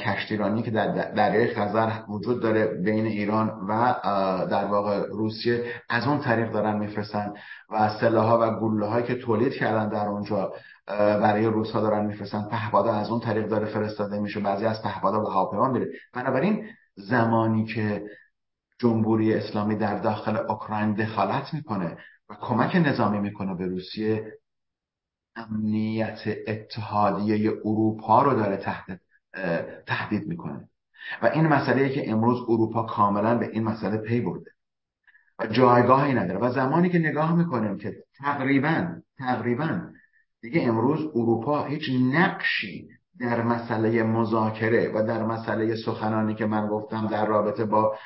کشتیرانی 0.00 0.62
که 0.62 0.70
در 0.70 1.12
دریای 1.12 1.54
خزر 1.54 1.90
وجود 2.08 2.42
داره 2.42 2.66
بین 2.66 3.06
ایران 3.06 3.48
و 3.68 3.94
در 4.50 4.64
واقع 4.64 5.06
روسیه 5.06 5.64
از 5.88 6.06
اون 6.06 6.18
طریق 6.18 6.52
دارن 6.52 6.78
میفرستن. 6.78 7.32
و 7.70 7.88
سلاحها 8.00 8.38
و 8.42 8.60
گلوله 8.60 8.86
هایی 8.86 9.06
که 9.06 9.14
تولید 9.14 9.52
کردن 9.52 9.88
در 9.88 10.06
اونجا 10.06 10.52
برای 10.96 11.46
روسا 11.46 11.80
دارن 11.80 12.06
میفرستن. 12.06 12.48
پهپادا 12.50 12.92
از 12.92 13.10
اون 13.10 13.20
طریق 13.20 13.48
داره 13.48 13.66
فرستاده 13.66 14.18
میشه. 14.18 14.40
بعضی 14.40 14.64
از 14.64 14.82
پهپادا 14.82 15.20
به 15.20 15.30
هواپیما 15.30 15.68
میره. 15.68 15.86
بنابراین 16.14 16.66
زمانی 16.96 17.64
که 17.64 18.02
جمهوری 18.78 19.34
اسلامی 19.34 19.76
در 19.76 19.98
داخل 19.98 20.36
اوکراین 20.36 20.94
دخالت 20.94 21.54
می‌کنه 21.54 21.98
و 22.28 22.34
کمک 22.40 22.76
نظامی 22.76 23.18
می‌کنه 23.18 23.54
به 23.54 23.66
روسیه 23.66 24.32
امنیت 25.36 26.20
اتحادیه 26.46 27.52
اروپا 27.64 28.22
رو 28.22 28.34
داره 28.34 28.56
تحت 28.56 29.00
تهدید 29.86 30.26
می‌کنه. 30.26 30.68
و 31.22 31.26
این 31.26 31.46
مسئله 31.46 31.88
که 31.88 32.10
امروز 32.10 32.40
اروپا 32.48 32.82
کاملا 32.82 33.38
به 33.38 33.48
این 33.48 33.64
مسئله 33.64 33.96
پی 33.96 34.20
برده 34.20 34.50
و 35.38 35.46
جایگاهی 35.46 36.14
نداره. 36.14 36.38
و 36.40 36.52
زمانی 36.52 36.90
که 36.90 36.98
نگاه 36.98 37.36
می‌کنیم 37.36 37.78
که 37.78 37.96
تقریبا 38.18 38.86
تقریبا 39.18 39.80
دیگه 40.40 40.62
امروز 40.62 41.00
اروپا 41.14 41.64
هیچ 41.64 41.90
نقشی 42.12 42.88
در 43.20 43.42
مسئله 43.42 44.02
مذاکره 44.02 44.92
و 44.94 45.06
در 45.06 45.22
مسئله 45.22 45.76
سخنانی 45.76 46.34
که 46.34 46.46
من 46.46 46.68
گفتم 46.68 47.06
در 47.06 47.26
رابطه 47.26 47.64
با 47.64 47.96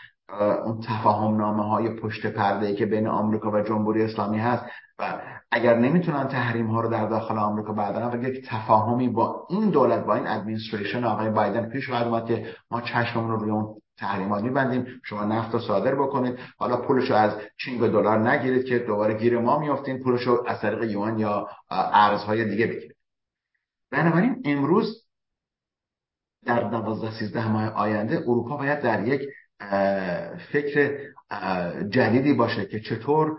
اون 0.64 0.80
تفاهم 0.80 1.36
نامه 1.36 1.68
های 1.68 1.88
پشت 1.88 2.26
پرده 2.26 2.66
ای 2.66 2.76
که 2.76 2.86
بین 2.86 3.06
آمریکا 3.06 3.50
و 3.50 3.60
جمهوری 3.60 4.02
اسلامی 4.02 4.38
هست 4.38 4.64
و 4.98 5.20
اگر 5.50 5.78
نمی‌تونن 5.78 6.28
تحریم 6.28 6.66
ها 6.66 6.80
رو 6.80 6.88
در 6.88 7.06
داخل 7.06 7.38
آمریکا 7.38 7.72
بردارن 7.72 8.20
و 8.20 8.28
یک 8.28 8.46
تفاهمی 8.48 9.08
با 9.08 9.46
این 9.50 9.70
دولت 9.70 10.04
با 10.04 10.14
این 10.14 10.26
ادمنستریشن 10.26 11.04
آقای 11.04 11.30
بایدن 11.30 11.68
پیش 11.68 11.88
خواهد 11.88 12.06
اومد 12.06 12.26
که 12.26 12.46
ما 12.70 12.80
چشممون 12.80 13.30
رو 13.30 13.36
روی 13.36 13.50
اون 13.50 13.74
تحریمات 13.98 14.42
میبندیم 14.42 14.86
شما 15.04 15.24
نفت 15.24 15.54
رو 15.54 15.60
صادر 15.60 15.94
بکنید 15.94 16.38
حالا 16.58 16.76
پولش 16.76 17.10
از 17.10 17.32
چین 17.56 17.80
به 17.80 17.88
دلار 17.88 18.30
نگیرید 18.30 18.64
که 18.64 18.78
دوباره 18.78 19.14
گیر 19.14 19.38
ما 19.38 19.58
میافتین 19.58 20.02
پولش 20.02 20.22
رو 20.22 20.44
از 20.46 20.60
طریق 20.60 20.82
یوان 20.82 21.18
یا 21.18 21.48
ارزهای 21.70 22.44
دیگه 22.44 22.66
بگیرید. 22.66 22.96
بنابراین 23.90 24.42
امروز 24.44 25.08
در 26.44 26.60
دوازده 26.60 27.18
سیزده 27.18 27.48
ماه 27.48 27.68
آینده 27.68 28.16
اروپا 28.16 28.56
باید 28.56 28.80
در 28.80 29.08
یک 29.08 29.20
فکر 30.52 30.98
جدیدی 31.88 32.34
باشه 32.34 32.66
که 32.66 32.80
چطور 32.80 33.36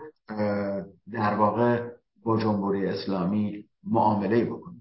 در 1.12 1.34
واقع 1.34 1.88
با 2.24 2.40
جمهوری 2.40 2.86
اسلامی 2.86 3.64
معامله 3.84 4.44
بکنه 4.44 4.76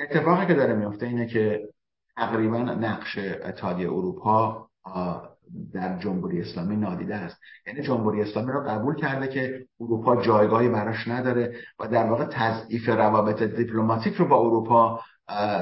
اتفاقی 0.00 0.46
که 0.46 0.54
داره 0.54 0.74
میفته 0.74 1.06
اینه 1.06 1.26
که 1.26 1.68
تقریبا 2.16 2.58
نقش 2.58 3.18
اتحادیه 3.18 3.88
اروپا 3.88 4.68
در 5.72 5.98
جمهوری 5.98 6.40
اسلامی 6.40 6.76
نادیده 6.76 7.14
است. 7.14 7.36
یعنی 7.66 7.82
جمهوری 7.82 8.22
اسلامی 8.22 8.52
رو 8.52 8.60
قبول 8.60 8.94
کرده 8.94 9.28
که 9.28 9.66
اروپا 9.80 10.22
جایگاهی 10.22 10.68
براش 10.68 11.08
نداره 11.08 11.56
و 11.78 11.88
در 11.88 12.06
واقع 12.06 12.24
تضعیف 12.24 12.88
روابط 12.88 13.42
دیپلماتیک 13.42 14.14
رو 14.14 14.28
با 14.28 14.36
اروپا 14.36 15.00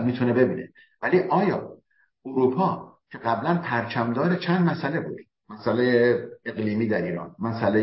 می‌تونه 0.05 0.33
ببینه. 0.33 0.69
ولی 1.03 1.21
آیا 1.21 1.73
اروپا 2.25 2.86
که 3.11 3.18
قبلا 3.18 3.54
پرچمدار 3.54 4.36
چند 4.36 4.68
مسئله 4.68 5.00
بود. 5.00 5.18
مسئله 5.48 6.18
اقلیمی 6.44 6.88
در 6.88 7.02
ایران 7.02 7.36
مسئله 7.38 7.80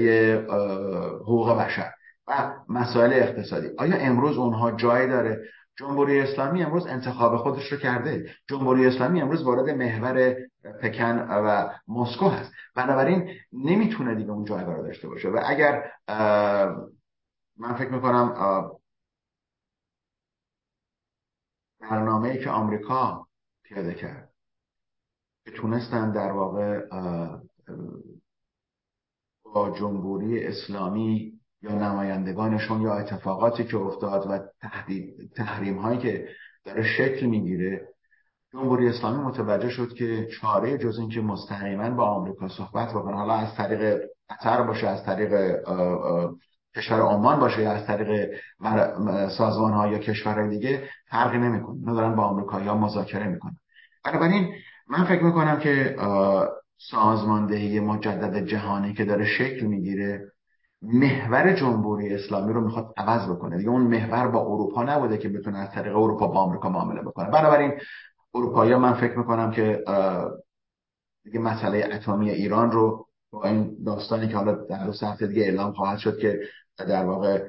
حقوق 1.22 1.60
بشر 1.60 1.92
و 2.28 2.54
مسائل 2.70 3.14
اقتصادی. 3.14 3.70
آیا 3.78 3.98
امروز 3.98 4.38
اونها 4.38 4.72
جای 4.72 5.08
داره؟ 5.08 5.44
جمهوری 5.78 6.20
اسلامی 6.20 6.64
امروز 6.64 6.88
انتخاب 6.88 7.38
خودش 7.38 7.72
رو 7.72 7.78
کرده. 7.78 8.30
جمهوری 8.48 8.88
اسلامی 8.88 9.22
امروز 9.22 9.44
وارد 9.44 9.70
محور 9.70 10.36
پکن 10.82 11.28
و 11.30 11.70
مسکو 11.88 12.30
هست. 12.30 12.52
بنابراین 12.76 13.30
نمی‌تونه 13.54 14.16
دیگه 14.16 14.32
اون 14.32 14.46
جایگاه 14.46 14.76
رو 14.76 14.84
داشته 14.84 15.08
باشه. 15.08 15.30
و 15.30 15.42
اگر 15.46 15.92
من 17.58 17.74
فکر 17.78 17.90
می‌کنم 17.90 18.34
برنامه 21.80 22.30
ای 22.30 22.44
که 22.44 22.50
آمریکا 22.50 23.28
پیاده 23.64 23.94
کرد 23.94 24.33
تونستن 25.52 26.12
در 26.12 26.32
واقع 26.32 26.82
با 29.54 29.70
جمهوری 29.70 30.46
اسلامی 30.46 31.34
یا 31.62 31.72
نمایندگانشون 31.72 32.82
یا 32.82 32.94
اتفاقاتی 32.94 33.64
که 33.64 33.78
افتاد 33.78 34.28
و 34.30 34.40
تحریم 35.36 35.78
هایی 35.78 36.00
که 36.00 36.28
داره 36.66 36.84
شکل 36.84 37.26
می‌گیره. 37.26 37.88
جمهوری 38.54 38.88
اسلامی 38.88 39.24
متوجه 39.24 39.70
شد 39.70 39.94
که 39.94 40.28
چاره 40.42 40.78
جز 40.78 41.00
اینکه 41.00 41.22
مستقیما 41.22 41.90
با 41.90 42.06
آمریکا 42.06 42.50
صحبت 42.50 42.90
بکنه 42.90 43.16
حالا 43.16 43.34
از 43.34 43.56
طریق 43.56 44.00
قطر 44.30 44.64
باشه 44.64 44.88
از 44.88 45.06
طریق 45.06 45.60
کشور 46.76 47.00
عمان 47.02 47.40
باشه 47.40 47.62
یا 47.62 47.72
از 47.72 47.88
طریق 47.88 48.30
سازمان 49.38 49.74
ها 49.74 49.88
یا 49.88 49.98
کشورهای 49.98 50.50
دیگه 50.50 50.90
فرقی 51.10 51.38
نمی‌کنه. 51.38 51.92
ندارن 51.92 52.16
با 52.16 52.24
آمریکا 52.24 52.62
یا 52.62 52.76
مذاکره 52.76 53.28
می‌کنن. 53.28 53.58
بنابراین 54.06 54.54
من 54.88 55.04
فکر 55.04 55.24
می‌کنم 55.24 55.60
که 55.60 55.96
سازماندهی 56.78 57.80
مجدد 57.80 58.46
جهانی 58.46 58.94
که 58.94 59.06
داره 59.06 59.26
شکل 59.26 59.66
می‌گیره 59.66 60.32
محور 60.82 61.54
جمهوری 61.54 62.16
اسلامی 62.16 62.54
رو 62.54 62.62
می‌خواد 62.62 62.94
عوض 62.98 63.30
بکنه. 63.30 63.58
دیگه 63.58 63.70
اون 63.70 63.82
محور 63.82 64.28
با 64.28 64.40
اروپا 64.40 64.84
نبوده 64.84 65.18
که 65.18 65.30
بتونه 65.30 65.58
از 65.58 65.72
طریق 65.72 65.98
اروپا 65.98 66.28
با 66.28 66.40
آمریکا 66.40 66.70
معامله 66.70 67.02
بکنه. 67.02 67.30
بنابراین 67.30 67.72
اروپایی 68.36 68.76
من 68.76 68.94
فکر 68.94 69.18
می‌کنم 69.18 69.52
که 69.52 69.84
دیگه 71.24 71.40
مسئله 71.40 71.90
اتمی 71.92 72.30
ایران 72.30 72.72
رو 72.72 73.08
با 73.32 73.44
این 73.44 73.78
داستانی 73.86 74.28
که 74.28 74.38
حالا 74.38 74.52
در 74.52 74.86
دو 74.86 75.06
هفته 75.08 75.28
دیگه 75.28 75.42
اعلام 75.44 75.74
خواهد 75.74 75.98
شد 75.98 76.18
که 76.18 76.40
در 76.78 77.06
واقع 77.06 77.44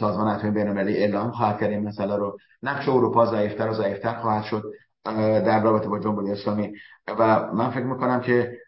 سازمان 0.00 0.28
اتمی 0.28 0.50
بین‌المللی 0.50 0.96
اعلام 0.96 1.30
خواهد 1.30 1.60
کرد 1.60 1.70
این 1.70 1.88
مسئله 1.88 2.16
رو 2.16 2.38
نقش 2.62 2.88
اروپا 2.88 3.26
ضعیفتر 3.26 3.68
و 3.68 3.74
ضعیفتر 3.74 4.14
خواهد 4.14 4.44
شد. 4.44 4.62
در 5.04 5.62
رابطه 5.62 5.88
با 5.88 5.98
جمهوری 5.98 6.32
اسلامی. 6.32 6.72
و 7.08 7.52
من 7.52 7.70
فکر 7.70 7.84
می‌کنم 7.84 8.20
که 8.20 8.58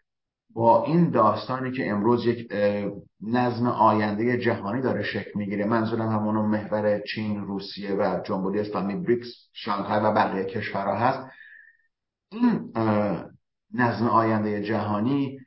با 0.55 0.85
این 0.85 1.09
داستانی 1.09 1.71
که 1.71 1.89
امروز 1.89 2.25
یک 2.25 2.53
نظم 3.21 3.67
آینده 3.67 4.37
جهانی 4.37 4.81
داره 4.81 5.03
شکل 5.03 5.31
می‌گیره 5.35 5.65
منظورم 5.65 6.09
همون 6.09 6.35
محور 6.35 6.99
چین 6.99 7.41
روسیه 7.41 7.95
و 7.95 8.19
جمهوری 8.23 8.59
اسلامی 8.59 8.95
بریکس 8.95 9.27
شانگهای 9.53 9.99
و 9.99 10.11
بقیه 10.11 10.45
کشورها 10.45 10.95
هست. 10.95 11.29
این 12.31 12.73
نظم 13.73 14.07
آینده 14.07 14.63
جهانی 14.63 15.39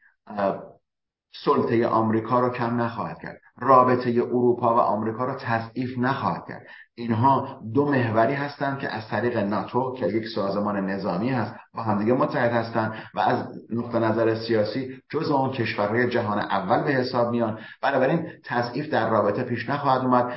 سلطه 1.45 1.87
آمریکا 1.87 2.41
رو 2.41 2.51
کم 2.51 2.81
نخواهد 2.81 3.19
کرد. 3.23 3.41
رابطه 3.61 4.11
اروپا 4.11 4.75
و 4.75 4.79
آمریکا 4.79 5.25
رو 5.25 5.35
تضعیف 5.35 5.99
نخواهد 5.99 6.45
کرد. 6.49 6.67
اینها 6.95 7.61
دو 7.75 7.91
محوری 7.91 8.35
هستند 8.35 8.79
که 8.79 8.89
از 8.89 9.09
طریق 9.09 9.37
ناتو 9.37 9.95
که 9.95 10.07
یک 10.07 10.25
سازمان 10.35 10.91
نظامی 10.91 11.31
هست 11.31 11.55
با 11.75 11.83
همدیگه 11.83 12.13
متحد 12.13 12.53
هستند 12.53 12.95
و 13.15 13.21
از 13.21 13.47
نقطه 13.71 13.99
نظر 13.99 14.35
سیاسی 14.35 15.03
جز 15.11 15.31
اون 15.31 15.51
کشورهای 15.51 16.11
جهان 16.11 16.39
اول 16.39 16.85
به 16.85 16.91
حساب 16.91 17.31
میان. 17.31 17.59
بنابراین 17.83 18.27
تضعیف 18.45 18.91
در 18.91 19.11
رابطه 19.11 19.43
پیش 19.43 19.69
نخواهد 19.69 20.03
اومد. 20.03 20.33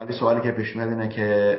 ولی 0.00 0.12
سوالی 0.12 0.40
که 0.40 0.50
پیش 0.50 0.76
میاد 0.76 0.88
اینه 0.88 1.08
که 1.08 1.58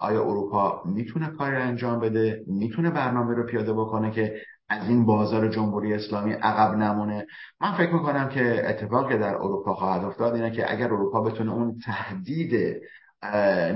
آیا 0.00 0.22
اروپا 0.22 0.82
می‌تونه 0.84 1.26
کاری 1.26 1.56
انجام 1.56 2.00
بده؟ 2.00 2.44
می‌تونه 2.46 2.90
برنامه 2.90 3.34
رو 3.34 3.46
پیاده 3.46 3.72
بکنه 3.72 4.10
که 4.10 4.40
از 4.68 4.88
این 4.88 5.06
بازار 5.06 5.48
جمهوری 5.48 5.94
اسلامی 5.94 6.32
عقب 6.32 6.76
نمونه. 6.76 7.26
من 7.60 7.72
فکر 7.72 7.92
می‌کنم 7.92 8.28
که 8.28 8.70
اتفاقی 8.70 9.18
در 9.18 9.34
اروپا 9.34 9.74
خواهد 9.74 10.04
افتاد 10.04 10.34
اینه 10.34 10.50
که 10.50 10.72
اگر 10.72 10.86
اروپا 10.86 11.20
بتونه 11.20 11.52
اون 11.52 11.78
تهدید 11.84 12.80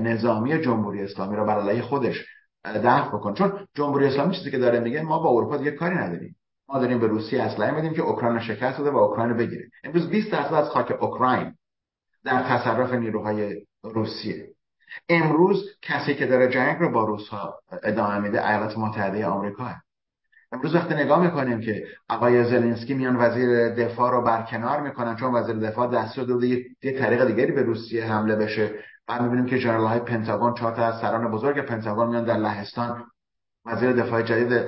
نظامی 0.03 0.61
جمهوری 0.61 1.01
اسلامی 1.01 1.35
رو 1.35 1.45
برای 1.45 1.81
خودش 1.81 2.25
دفع 2.65 3.07
بکنه. 3.07 3.33
چون 3.33 3.67
جمهوری 3.75 4.05
اسلامی 4.05 4.35
چیزی 4.35 4.51
که 4.51 4.57
داره 4.57 4.79
میگه 4.79 5.01
ما 5.01 5.19
با 5.19 5.29
اروپا 5.29 5.57
دیگه 5.57 5.71
کاری 5.71 5.95
نداریم. 5.95 6.35
ما 6.69 6.79
داریم 6.79 6.99
به 6.99 7.07
روسیه 7.07 7.43
اسلحه 7.43 7.71
میدیم 7.71 7.93
که 7.93 8.01
اوکراین 8.01 8.39
شکست 8.39 8.81
بده 8.81 8.91
و 8.91 8.97
اوکراین 8.97 9.37
بگیره. 9.37 9.69
امروز 9.83 10.09
20 10.09 10.31
درصد 10.31 10.53
از 10.53 10.69
خاک 10.69 11.01
اوکراین 11.01 11.53
در 12.23 12.43
تصرف 12.43 12.93
نیروهای 12.93 13.65
روسیه. 13.83 14.47
امروز 15.09 15.65
کسی 15.81 16.15
که 16.15 16.25
داره 16.25 16.47
جنگ 16.47 16.79
رو 16.79 16.91
با 16.91 17.03
روس 17.03 17.27
ها 17.27 17.59
ادامه 17.83 18.19
میده 18.19 18.49
ایالات 18.49 18.77
متحده 18.77 19.25
آمریکا 19.25 19.73
امروز 20.51 20.75
وقتی 20.75 20.93
نگاه 20.93 21.21
می‌کنیم 21.23 21.61
که 21.61 21.83
آقای 22.09 22.43
زلنسکی 22.43 22.93
میان 22.93 23.15
وزیر 23.15 23.69
دفاع 23.69 24.11
رو 24.11 24.21
برکنار 24.21 24.81
می‌کنن 24.81 25.15
چون 25.15 25.35
وزیر 25.35 25.55
دفاع 25.55 25.91
دست 25.93 26.17
داده 26.17 26.47
یه, 26.47 26.99
طریق 26.99 27.25
دیگری 27.25 27.51
به 27.51 27.61
روسیه 27.61 28.05
حمله 28.05 28.35
بشه. 28.35 28.71
بعد 29.07 29.21
می‌بینیم 29.21 29.45
که 29.45 29.59
جنرال 29.59 29.87
های 29.87 29.99
پنتاگون 29.99 30.53
چهار 30.53 30.75
تا 30.75 30.85
از 30.85 31.01
سران 31.01 31.31
بزرگ 31.31 31.65
پنتاگون 31.65 32.07
میان 32.07 32.25
در 32.25 32.37
لهستان 32.37 33.03
وزیر 33.65 33.91
دفاع 33.93 34.21
جدید 34.21 34.65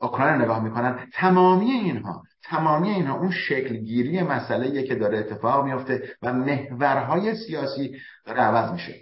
اوکراین 0.00 0.42
نگاه 0.42 0.64
می‌کنن. 0.64 0.98
تمامی 1.14 1.70
اینها 1.70 2.22
تمامی 2.44 2.88
اینها 2.88 3.18
اون 3.18 3.30
شکلگیری 3.30 4.22
مسئله 4.22 4.82
که 4.82 4.94
داره 4.94 5.18
اتفاق 5.18 5.64
میفته 5.64 6.16
و 6.22 6.32
محورهای 6.32 7.34
سیاسی 7.34 7.96
داره 8.24 8.40
عوض 8.40 8.72
میشه. 8.72 8.94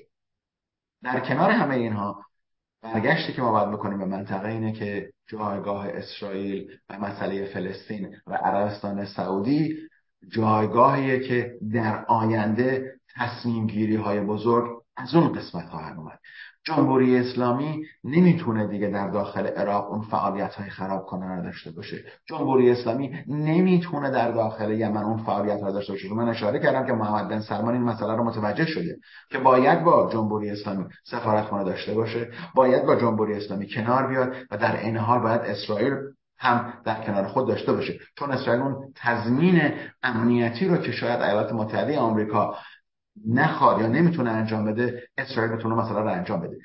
در 1.02 1.20
کنار 1.20 1.50
همه 1.50 1.74
اینها 1.74 2.24
برگشتی 2.94 3.32
که 3.32 3.42
ما 3.42 3.52
باید 3.52 3.70
بکنیم 3.70 3.98
به 3.98 4.04
منطقه 4.04 4.48
اینه 4.48 4.72
که 4.72 5.12
جایگاه 5.26 5.88
اسرائیل 5.88 6.70
و 6.90 6.98
مسئله 6.98 7.44
فلسطین 7.46 8.16
و 8.26 8.34
عربستان 8.34 9.04
سعودی 9.04 9.76
جایگاهیه 10.28 11.20
که 11.20 11.54
در 11.72 12.04
آینده 12.04 12.94
تصمیم 13.16 13.66
گیری 13.66 13.96
های 13.96 14.20
بزرگ 14.20 14.82
از 14.96 15.14
اون 15.14 15.32
قسمت 15.32 15.68
خواهد 15.68 15.96
اومد 15.98 16.18
جمهوری 16.66 17.16
اسلامی 17.16 17.84
نمی‌تونه 18.04 18.66
دیگه 18.66 18.86
در 18.86 19.08
داخل 19.08 19.46
عراق 19.46 19.92
اون 19.92 20.02
فعالیت 20.02 20.54
های 20.54 20.70
خراب 20.70 21.06
کنن 21.06 21.36
رو 21.36 21.42
داشته 21.42 21.70
باشه. 21.70 22.04
جمهوری 22.28 22.70
اسلامی 22.70 23.14
نمی‌تونه 23.28 24.10
در 24.10 24.30
داخل 24.30 24.70
یمن 24.70 25.02
اون 25.02 25.16
فعالیت 25.16 25.62
رو 25.62 25.72
داشته 25.72 25.92
باشه. 25.92 26.14
من 26.14 26.28
اشاره 26.28 26.58
کردم 26.58 26.86
که 26.86 26.92
محمد 26.92 27.28
بن 27.28 27.40
سلمان 27.40 27.74
این 27.74 27.82
مسئله 27.82 28.16
رو 28.16 28.24
متوجه 28.24 28.66
شده 28.66 28.96
که 29.30 29.38
باید 29.38 29.84
با 29.84 30.10
جمهوری 30.12 30.50
اسلامی 30.50 30.84
سفارتخانه 31.04 31.64
داشته 31.64 31.94
باشه 31.94 32.30
باید 32.54 32.86
با 32.86 32.96
جمهوری 32.96 33.34
اسلامی 33.34 33.68
کنار 33.68 34.06
بیاد 34.06 34.36
و 34.50 34.56
در 34.56 34.80
این 34.80 34.96
حال 34.96 35.20
باید 35.20 35.40
اسرائیل 35.40 35.94
هم 36.38 36.72
در 36.84 37.04
کنار 37.04 37.26
خود 37.26 37.48
داشته 37.48 37.72
باشه. 37.72 37.98
چون 38.18 38.30
اسرائیل 38.30 38.62
اون 38.62 38.92
تضمین 38.96 39.72
امنیتی 40.02 40.68
رو 40.68 40.76
که 40.76 40.92
شاید 40.92 41.20
ایالات 41.20 41.52
متحده 41.52 41.98
آمریکا 41.98 42.54
نخواد 43.26 43.80
یا 43.80 43.86
نمی‌تونه 43.86 44.30
انجام 44.30 44.64
بده 44.64 45.02
اسرائیل 45.18 45.56
بتونه 45.56 45.74
مثلا 45.74 46.00
رو 46.00 46.12
انجام 46.12 46.40
بده. 46.40 46.56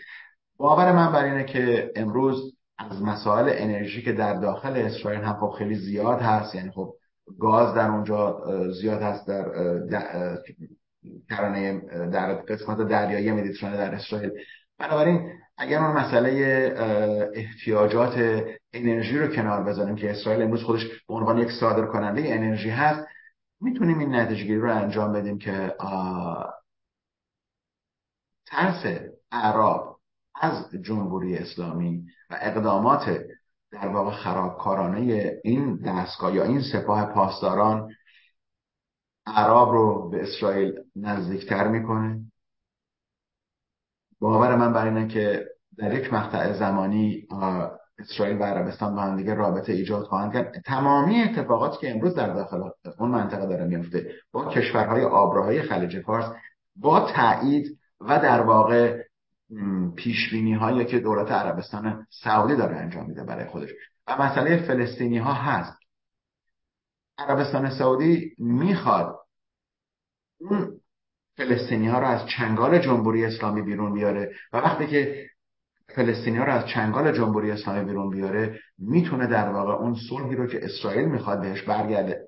باور 0.58 0.92
من 0.92 1.12
بر 1.12 1.24
اینه 1.24 1.44
که 1.44 1.92
امروز 1.96 2.54
از 2.78 3.02
مسائل 3.02 3.50
انرژی 3.54 4.02
که 4.02 4.12
در 4.12 4.34
داخل 4.34 4.78
اسرائیل 4.78 5.22
هم 5.22 5.34
خب 5.34 5.56
خیلی 5.58 5.76
زیاد 5.76 6.22
هست 6.22 6.56
یعنی 6.56 6.72
خب 6.72 6.94
گاز 7.40 7.76
در 7.76 7.90
اونجا 7.90 8.44
زیاد 8.82 9.02
هست 9.02 9.28
در 9.28 10.38
کرانه 11.30 11.82
در 12.12 12.34
قسمت 12.34 12.88
دریایی 12.88 13.32
مدیترانه 13.32 13.78
در 13.78 13.96
اسرائیل. 13.96 14.32
بنابراین 14.80 15.32
اگر 15.58 15.80
اون 15.80 15.92
مسئله 15.92 16.32
احتیاجات 17.34 18.44
انرژی 18.74 19.18
رو 19.18 19.28
کنار 19.28 19.64
بزنیم 19.64 19.96
که 19.96 20.12
اسرائیل 20.12 20.42
امروز 20.42 20.64
خودش 20.64 20.88
به 21.08 21.14
عنوان 21.14 21.38
یک 21.38 21.52
صادر 21.60 21.86
کننده 21.86 22.22
انرژی 22.26 22.70
هست 22.70 23.08
می‌تونیم 23.62 24.00
این 24.00 24.16
نتیجه 24.16 24.58
رو 24.58 24.76
انجام 24.76 25.14
بدیم 25.14 25.38
که 25.38 25.76
ترس 28.46 29.02
اعراب 29.32 30.00
از 30.36 30.72
جمهوری 30.82 31.38
اسلامی 31.38 32.06
و 32.30 32.38
اقدامات 32.42 33.20
در 33.72 33.88
واقع 33.88 34.12
خرابکارانه 34.12 35.32
این 35.44 35.76
دستگاه 35.76 36.36
یا 36.36 36.44
این 36.44 36.62
سپاه 36.74 37.06
پاسداران 37.14 37.96
اعراب 39.26 39.72
رو 39.72 40.10
به 40.10 40.24
اسرائیل 40.24 40.74
نزدیکتر 40.96 41.68
می‌کنه. 41.68 42.32
باور 44.20 44.56
من 44.56 44.74
بر 44.74 44.86
اینه 44.86 45.08
که 45.08 45.46
در 45.78 45.94
یک 45.94 46.14
مقطع 46.14 46.54
زمانی 46.54 47.28
اسرائیل 48.02 48.42
و 48.42 48.44
عربستان 48.44 48.96
با 48.96 49.02
هم 49.02 49.18
دیگه 49.18 49.34
رابطه 49.34 49.74
ایجاد 49.74 50.04
خواهند 50.04 50.34
کرد. 50.34 50.62
تمامی 50.66 51.22
اتفاقاتی 51.22 51.78
که 51.78 51.92
امروز 51.92 52.16
در 52.16 52.34
داخل 52.34 52.62
اون 53.00 53.12
منطقه 53.12 53.46
داره 53.48 53.66
میفته 53.66 54.12
با 54.32 54.50
کشورهای 54.50 55.04
آبراهای 55.04 55.62
خلیج 55.62 56.00
فارس 56.00 56.34
با 56.76 57.12
تایید 57.16 57.78
و 58.02 58.20
در 58.20 58.42
واقع 58.42 59.04
پیش 59.96 60.34
هایی 60.34 60.86
که 60.86 61.00
دولت 61.00 61.32
عربستان 61.32 62.08
سعودی 62.24 62.56
داره 62.56 62.76
انجام 62.76 63.06
میده 63.06 63.24
برای 63.24 63.46
خودش. 63.46 63.70
و 64.08 64.22
مسئله 64.22 64.58
فلسطینی 64.58 65.18
ها 65.18 65.34
هست. 65.34 65.78
عربستان 67.18 67.70
سعودی 67.70 68.36
می‌خواد 68.38 69.16
اون 70.40 70.80
فلسطینی 71.38 71.88
ها 71.88 72.00
رو 72.00 72.08
از 72.08 72.28
چنگال 72.38 72.80
جمهوری 72.80 73.26
اسلامی 73.26 73.62
بیرون 73.62 73.94
بیاره. 73.94 74.32
و 74.54 74.58
وقتی 74.58 74.88
که 74.88 75.28
فلسطینی 75.96 76.38
ها 76.38 76.44
رو 76.44 76.52
از 76.54 76.68
چنگال 76.68 77.12
جمهوری 77.12 77.52
اسلامی 77.52 77.86
بیرون 77.86 78.10
بیاره 78.10 78.60
می‌تونه 78.78 79.28
در 79.28 79.50
واقع 79.50 79.74
اون 79.74 79.96
صلحی 80.10 80.36
رو 80.36 80.48
که 80.48 80.66
اسرائیل 80.66 81.06
می‌خواد 81.06 81.42
بهش 81.42 81.62
برگرده 81.62 82.20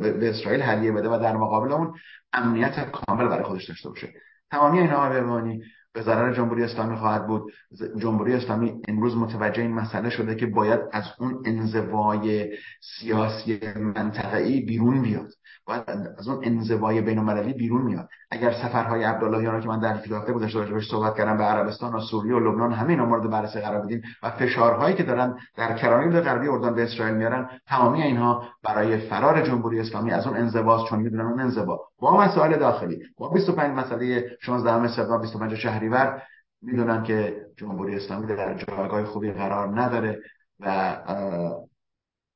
به 0.00 0.30
اسرائیل 0.30 0.62
هدیه 0.62 0.92
بده 0.92 1.08
و 1.08 1.18
در 1.18 1.36
مقابل 1.36 1.72
اون 1.72 1.94
امنیت 2.32 2.90
کامل 2.90 3.28
برای 3.28 3.44
خودش 3.44 3.68
داشته 3.68 3.88
باشه. 3.88 4.08
تمامی 4.50 4.78
اینها 4.78 5.08
بمانی 5.08 5.62
به 5.94 6.02
ضرر 6.02 6.34
جمهوری 6.34 6.62
اسلامی 6.62 6.96
خواهد 6.96 7.26
بود. 7.26 7.52
جمهوری 7.98 8.34
اسلامی 8.34 8.82
امروز 8.88 9.16
متوجه 9.16 9.62
این 9.62 9.74
مسئله 9.74 10.10
شده 10.10 10.34
که 10.34 10.46
باید 10.46 10.80
از 10.92 11.04
اون 11.18 11.42
انزوای 11.46 12.56
سیاسی 12.80 13.60
منطقه‌ای 13.76 14.60
بیرون 14.60 15.02
بیاد. 15.02 15.28
باید 15.66 15.82
از 16.18 16.28
اون 16.28 16.40
انزوای 16.42 17.00
بین 17.00 17.52
بیرون 17.52 17.82
میاد. 17.82 18.08
اگر 18.30 18.52
سفرهای 18.52 19.04
عبداللهیان 19.04 19.60
که 19.60 19.68
من 19.68 19.80
در 19.80 19.98
کتاب 19.98 20.32
گذشته 20.32 20.58
راجبش 20.58 20.90
صحبت 20.90 21.16
کردم 21.16 21.38
به 21.38 21.44
عربستان 21.44 21.94
و 21.94 22.00
سوریه 22.00 22.34
و 22.34 22.40
لبنان 22.40 22.72
همه 22.72 22.90
اینا 22.90 23.06
مورد 23.06 23.30
بررسی 23.30 23.60
قرار 23.60 23.80
بدیم 23.80 24.02
و 24.22 24.30
فشارهایی 24.30 24.94
که 24.94 25.02
دارن 25.02 25.38
در 25.56 25.78
کرانه 25.78 26.20
غربی 26.20 26.48
اردن 26.48 26.74
به 26.74 26.82
اسرائیل 26.82 27.14
میارن 27.14 27.48
تمامی 27.66 28.02
اینها 28.02 28.44
برای 28.62 28.98
فرار 28.98 29.42
جمهوری 29.42 29.80
اسلامی 29.80 30.10
از 30.10 30.26
اون 30.26 30.36
انزواست 30.36 30.86
چون 30.90 30.98
می‌دونن 30.98 31.24
اون 31.24 31.40
انزوا 31.40 31.80
با 31.98 32.20
مسائل 32.20 32.58
داخلی 32.58 32.98
با 33.18 33.28
25 33.28 33.78
مسئله 33.78 34.36
16 34.40 34.88
سپتامبر 34.88 35.22
25 35.22 35.54
شهریور 35.54 36.22
می‌دونن 36.62 37.02
که 37.02 37.36
جمهوری 37.56 37.96
اسلامی 37.96 38.26
در 38.26 38.54
جایگاه 38.54 39.04
خوبی 39.04 39.32
قرار 39.32 39.80
نداره 39.80 40.18
و 40.60 40.96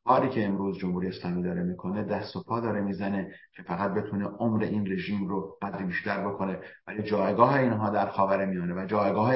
کاری 0.06 0.28
که 0.28 0.46
امروز 0.46 0.78
جمهوری 0.78 1.08
اسلامی 1.08 1.42
داره 1.42 1.62
می‌کنه 1.62 2.04
دست 2.04 2.36
و 2.36 2.42
پا 2.42 2.60
داره 2.60 2.80
می‌زنه 2.80 3.32
که 3.56 3.62
فقط 3.62 3.90
بتونه 3.90 4.24
عمر 4.24 4.62
این 4.62 4.92
رژیم 4.92 5.28
رو 5.28 5.56
قدر 5.62 5.84
بیشتر 5.84 6.28
بکنه. 6.28 6.58
ولی 6.86 7.02
جایگاه 7.02 7.54
اینها 7.54 7.90
در 7.90 8.10
خاور 8.10 8.44
میانه 8.44 8.74
و 8.82 8.86
جایگاه 8.86 9.30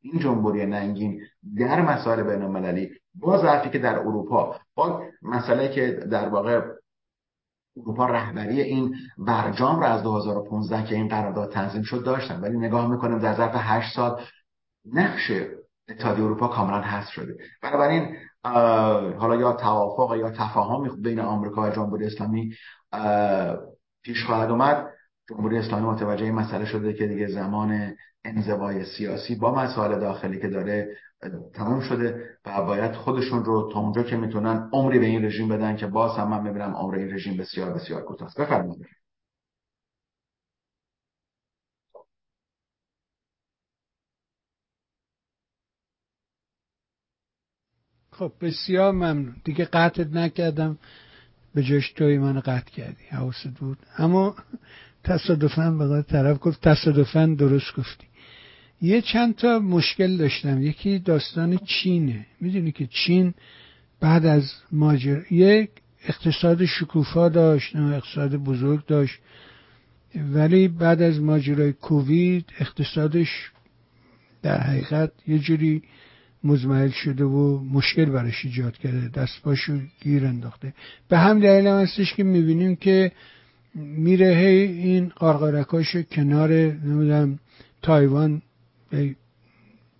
این 0.00 0.18
جمهوری 0.20 0.66
ننگین 0.66 1.20
در 1.58 1.82
مسائل 1.82 2.22
بین 2.22 2.42
المللی 2.42 2.90
با 3.14 3.38
ظرفی 3.38 3.70
که 3.70 3.78
در 3.78 3.98
اروپا 3.98 4.56
با 4.74 5.02
مسئله 5.22 5.68
که 5.68 5.92
در 6.10 6.28
واقع 6.28 6.62
اروپا 7.76 8.06
رهبری 8.06 8.60
این 8.60 8.94
برجام 9.18 9.80
رو 9.80 9.86
از 9.86 10.02
2015 10.02 10.84
که 10.84 10.94
این 10.94 11.08
قرارداد 11.08 11.52
تنظیم 11.52 11.82
شد 11.82 12.04
داشتن. 12.04 12.40
ولی 12.40 12.58
نگاه 12.58 12.90
می‌کنیم 12.90 13.18
در 13.18 13.34
ظرف 13.34 13.54
8 13.54 13.96
سال 13.96 14.20
نقش 14.92 15.32
اتحادیه 15.88 16.24
اروپا 16.24 16.48
کاملا 16.48 16.80
حذف 16.80 17.10
شده. 17.10 17.36
بنابراین 17.62 18.16
حالا 19.18 19.36
یا 19.36 19.52
توافق 19.52 20.16
یا 20.16 20.30
تفاهم 20.30 21.02
بین 21.02 21.20
آمریکا 21.20 21.62
و 21.62 21.70
جمهوری 21.70 22.06
اسلامی 22.06 22.54
پیش 24.02 24.24
خواهد 24.24 24.50
اومد. 24.50 24.86
جمهوری 25.28 25.58
اسلامی 25.58 25.86
متوجه 25.86 26.24
این 26.24 26.34
مسئله 26.34 26.64
شده 26.64 26.92
که 26.92 27.06
دیگه 27.06 27.26
زمان 27.26 27.94
انزوای 28.24 28.84
سیاسی 28.84 29.34
با 29.34 29.54
مسائل 29.54 30.00
داخلی 30.00 30.40
که 30.40 30.48
داره 30.48 30.96
تمام 31.54 31.80
شده 31.80 32.30
و 32.46 32.62
باید 32.62 32.92
خودشون 32.92 33.44
رو 33.44 33.70
تا 33.72 33.80
اونجا 33.80 34.02
که 34.02 34.16
می‌تونن 34.16 34.70
عمری 34.72 34.98
به 34.98 35.06
این 35.06 35.24
رژیم 35.24 35.48
بدن 35.48 35.76
که 35.76 35.86
باز 35.86 36.18
هم 36.18 36.28
من 36.28 36.42
می‌بینم 36.42 36.74
عمر 36.76 36.94
این 36.94 37.14
رژیم 37.14 37.36
بسیار 37.36 37.72
بسیار 37.72 38.02
کوتاه 38.02 38.32
بفرمایید. 38.38 38.86
خب 48.18 48.32
بسیار 48.40 48.92
ممنون. 48.92 49.36
دیگه 49.44 49.64
قطعت 49.64 50.12
نکردم. 50.12 50.78
به 51.54 51.62
جاش 51.62 51.92
توی 51.92 52.18
من 52.18 52.40
قطع 52.40 52.70
کردی. 52.70 53.04
حواست 53.10 53.48
بود. 53.60 53.78
اما 53.98 54.36
تصادفا 55.04 55.70
به 55.70 56.02
طرف 56.02 56.38
گفت 56.40 56.60
تصادفا 56.60 57.26
درست 57.38 57.76
گفتی. 57.76 58.06
یه 58.82 59.00
چند 59.00 59.36
تا 59.36 59.58
مشکل 59.58 60.16
داشتم. 60.16 60.62
یکی 60.62 60.98
داستان 60.98 61.58
چینه. 61.58 62.26
می‌دونی 62.40 62.72
که 62.72 62.86
چین 62.86 63.34
بعد 64.00 64.26
از 64.26 64.52
ماجر 64.72 65.32
یک 65.32 65.70
اقتصاد 66.04 66.64
شکوفا 66.64 67.28
داشت 67.28 67.76
اقتصاد 67.76 68.36
بزرگ 68.36 68.86
داشت. 68.86 69.18
ولی 70.14 70.68
بعد 70.68 71.02
از 71.02 71.20
ماجرای 71.20 71.72
کووید 71.72 72.44
اقتصادش 72.60 73.50
در 74.42 74.60
حقیقت 74.60 75.12
یه 75.26 75.38
جوری 75.38 75.82
مزمحل 76.46 76.90
شده 76.90 77.24
و 77.24 77.60
مشکل 77.64 78.04
براش 78.04 78.44
ایجاد 78.44 78.78
کرده 78.78 79.08
دست 79.08 79.42
پاشو 79.42 79.78
گیر 80.00 80.26
انداخته. 80.26 80.74
به 81.08 81.18
هم 81.18 81.40
دلیل 81.40 81.66
هم 81.66 81.78
هستش 81.78 82.14
که 82.14 82.24
می‌بینیم 82.24 82.76
که 82.76 83.12
میره 83.74 84.26
این 84.26 85.08
قارقارکاش 85.08 85.96
کنار 85.96 86.52
نمی‌دونم 86.52 87.38
تایوان 87.82 88.42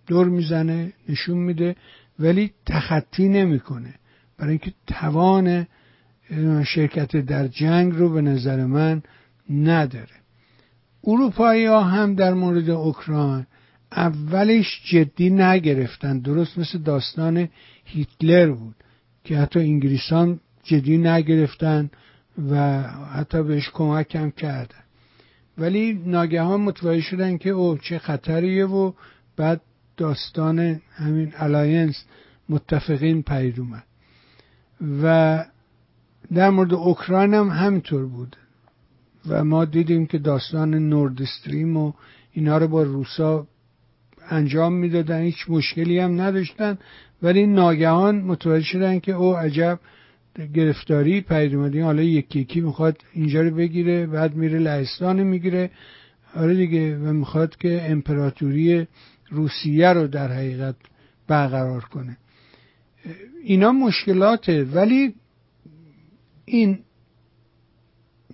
دور 0.07 0.29
می‌زنه 0.29 0.93
نشون 1.09 1.37
میده 1.37 1.75
ولی 2.19 2.51
تخطی 2.65 3.29
نمی‌کنه. 3.29 3.93
برای 4.37 4.49
اینکه 4.49 4.73
توان 4.87 5.67
شرکت 6.65 7.15
در 7.17 7.47
جنگ 7.47 7.93
رو 7.93 8.09
به 8.09 8.21
نظر 8.21 8.65
من 8.65 9.01
نداره. 9.49 10.17
اروپایی 11.03 11.65
ها 11.65 11.83
هم 11.83 12.15
در 12.15 12.33
مورد 12.33 12.69
اوکراین 12.69 13.45
اولش 13.91 14.81
جدی 14.85 15.29
نگرفتن. 15.29 16.19
درست 16.19 16.57
مثل 16.57 16.77
داستان 16.77 17.49
هیتلر 17.85 18.51
بود 18.51 18.75
که 19.23 19.37
حتی 19.37 19.59
انگلیسا 19.59 20.39
جدی 20.63 20.97
نگرفتن 20.97 21.89
و 22.49 22.81
حتی 23.13 23.43
بهش 23.43 23.69
کمک 23.73 24.15
هم 24.15 24.31
کردن. 24.31 24.83
ولی 25.57 25.93
ناگهان 26.05 26.61
متوجه 26.61 27.01
شدن 27.01 27.37
که 27.37 27.49
او 27.49 27.77
چه 27.77 27.99
خطریه 27.99 28.65
و 28.65 28.91
بعد 29.37 29.61
داستان 29.97 30.81
همین 30.91 31.33
alliance 31.35 32.05
متفقین 32.49 33.23
پدید 33.23 33.59
اومد. 33.59 33.83
و 35.01 35.45
در 36.33 36.49
مورد 36.49 36.73
اوکراین 36.73 37.33
هم 37.33 37.49
همینطور 37.49 38.05
بود. 38.05 38.35
و 39.27 39.43
ما 39.43 39.65
دیدیم 39.65 40.05
که 40.05 40.17
داستان 40.17 40.73
نورد 40.73 41.21
استریم 41.21 41.77
و 41.77 41.93
اینا 42.31 42.57
رو 42.57 42.67
با 42.67 42.83
روسا 42.83 43.47
انجام 44.29 44.73
می‌دادن 44.73 45.21
هیچ 45.21 45.45
مشکلی 45.49 45.99
هم 45.99 46.21
نداشتن. 46.21 46.77
ولی 47.21 47.45
ناگهان 47.47 48.21
متوجه 48.21 48.65
شدن 48.65 48.99
که 48.99 49.11
او 49.11 49.33
عجب 49.33 49.79
گرفتاری 50.53 51.21
پید 51.21 51.55
اومدین 51.55 51.83
حالا 51.83 52.01
یکی 52.01 52.39
یکی 52.39 52.61
می‌خواد 52.61 52.97
اینجا 53.13 53.41
رو 53.41 53.55
بگیره 53.55 54.05
بعد 54.05 54.35
میره 54.35 54.59
لهستان 54.59 55.23
می‌گیره. 55.23 55.71
آره 56.35 56.55
دیگه 56.55 56.97
و 56.97 57.13
می‌خواد 57.13 57.57
که 57.57 57.91
امپراتوری 57.91 58.87
روسیه 59.29 59.93
رو 59.93 60.07
در 60.07 60.31
حقیقت 60.31 60.75
برقرار 61.27 61.81
کنه. 61.81 62.17
اینا 63.43 63.71
مشکلاته. 63.71 64.63
ولی 64.63 65.13
این 66.45 66.79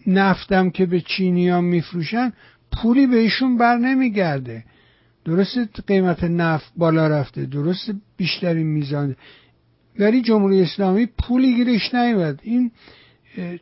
نفتم 0.08 0.70
که 0.70 0.86
به 0.86 1.02
چینی 1.02 1.50
ها 1.50 1.62
میفروشن 1.62 2.34
پولی 2.72 3.08
بهشون 3.08 3.58
بر 3.58 3.78
نمیگرده 3.78 4.64
درست 5.26 5.82
قیمت 5.88 6.24
نفت 6.24 6.72
بالا 6.78 7.08
رفته 7.08 7.46
درست 7.46 7.92
بیشترین 8.18 8.68
میزان. 8.68 9.16
ولی 10.00 10.22
جمهوری 10.22 10.62
اسلامی 10.62 11.06
پولی 11.06 11.56
گیرش 11.56 11.94
نیومد. 11.96 12.40
این 12.44 12.72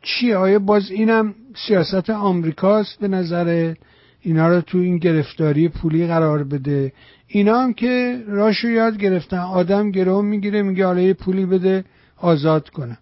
چیه؟ 0.02 0.36
آیا 0.36 0.58
باز 0.58 0.90
اینم 0.90 1.34
سیاست 1.68 2.10
آمریکاست 2.10 2.98
به 3.00 3.08
نظر؟ 3.08 3.74
اینا 4.20 4.48
رو 4.48 4.60
تو 4.60 4.78
این 4.78 4.98
گرفتاری 4.98 5.68
پولی 5.68 6.06
قرار 6.06 6.44
بده. 6.44 6.92
اینا 7.26 7.60
هم 7.60 7.72
که 7.72 8.24
راشو 8.26 8.68
یاد 8.68 8.98
گرفتن. 8.98 9.38
آدم 9.38 9.90
گروه 9.90 10.24
می‌گیره 10.24 10.62
میگه 10.62 10.86
حالا 10.86 11.00
یه 11.00 11.14
پولی 11.14 11.46
بده 11.46 11.84
آزاد 12.16 12.68
کنم 12.68 12.98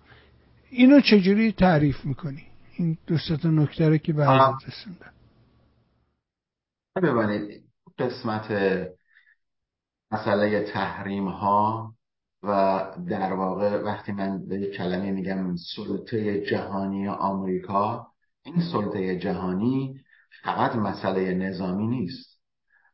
اینو 0.71 1.01
چجوری 1.01 1.53
تعریف 1.53 2.05
می‌کنی؟ 2.05 2.43
این 2.77 2.97
دوستت 3.07 3.47
نکته 3.47 3.89
رو 3.89 3.97
که 3.97 4.13
رسوندن 4.13 5.11
ببینید 7.03 7.70
قسمت 8.01 8.53
مسئله 10.11 10.61
تحریم 10.61 11.29
ها 11.29 11.95
و 12.43 12.85
در 13.09 13.33
واقع 13.33 13.83
وقتی 13.83 14.13
من 14.13 14.49
به 14.49 14.71
کلمه 14.71 15.11
میگم 15.11 15.57
سلطه 15.77 16.41
جهانی 16.41 17.09
آمریکا 17.09 18.07
این 18.43 18.61
سلطه 18.73 19.19
جهانی 19.19 20.01
فقط 20.43 20.77
مسئله 20.77 21.35
نظامی 21.35 21.87
نیست. 21.87 22.41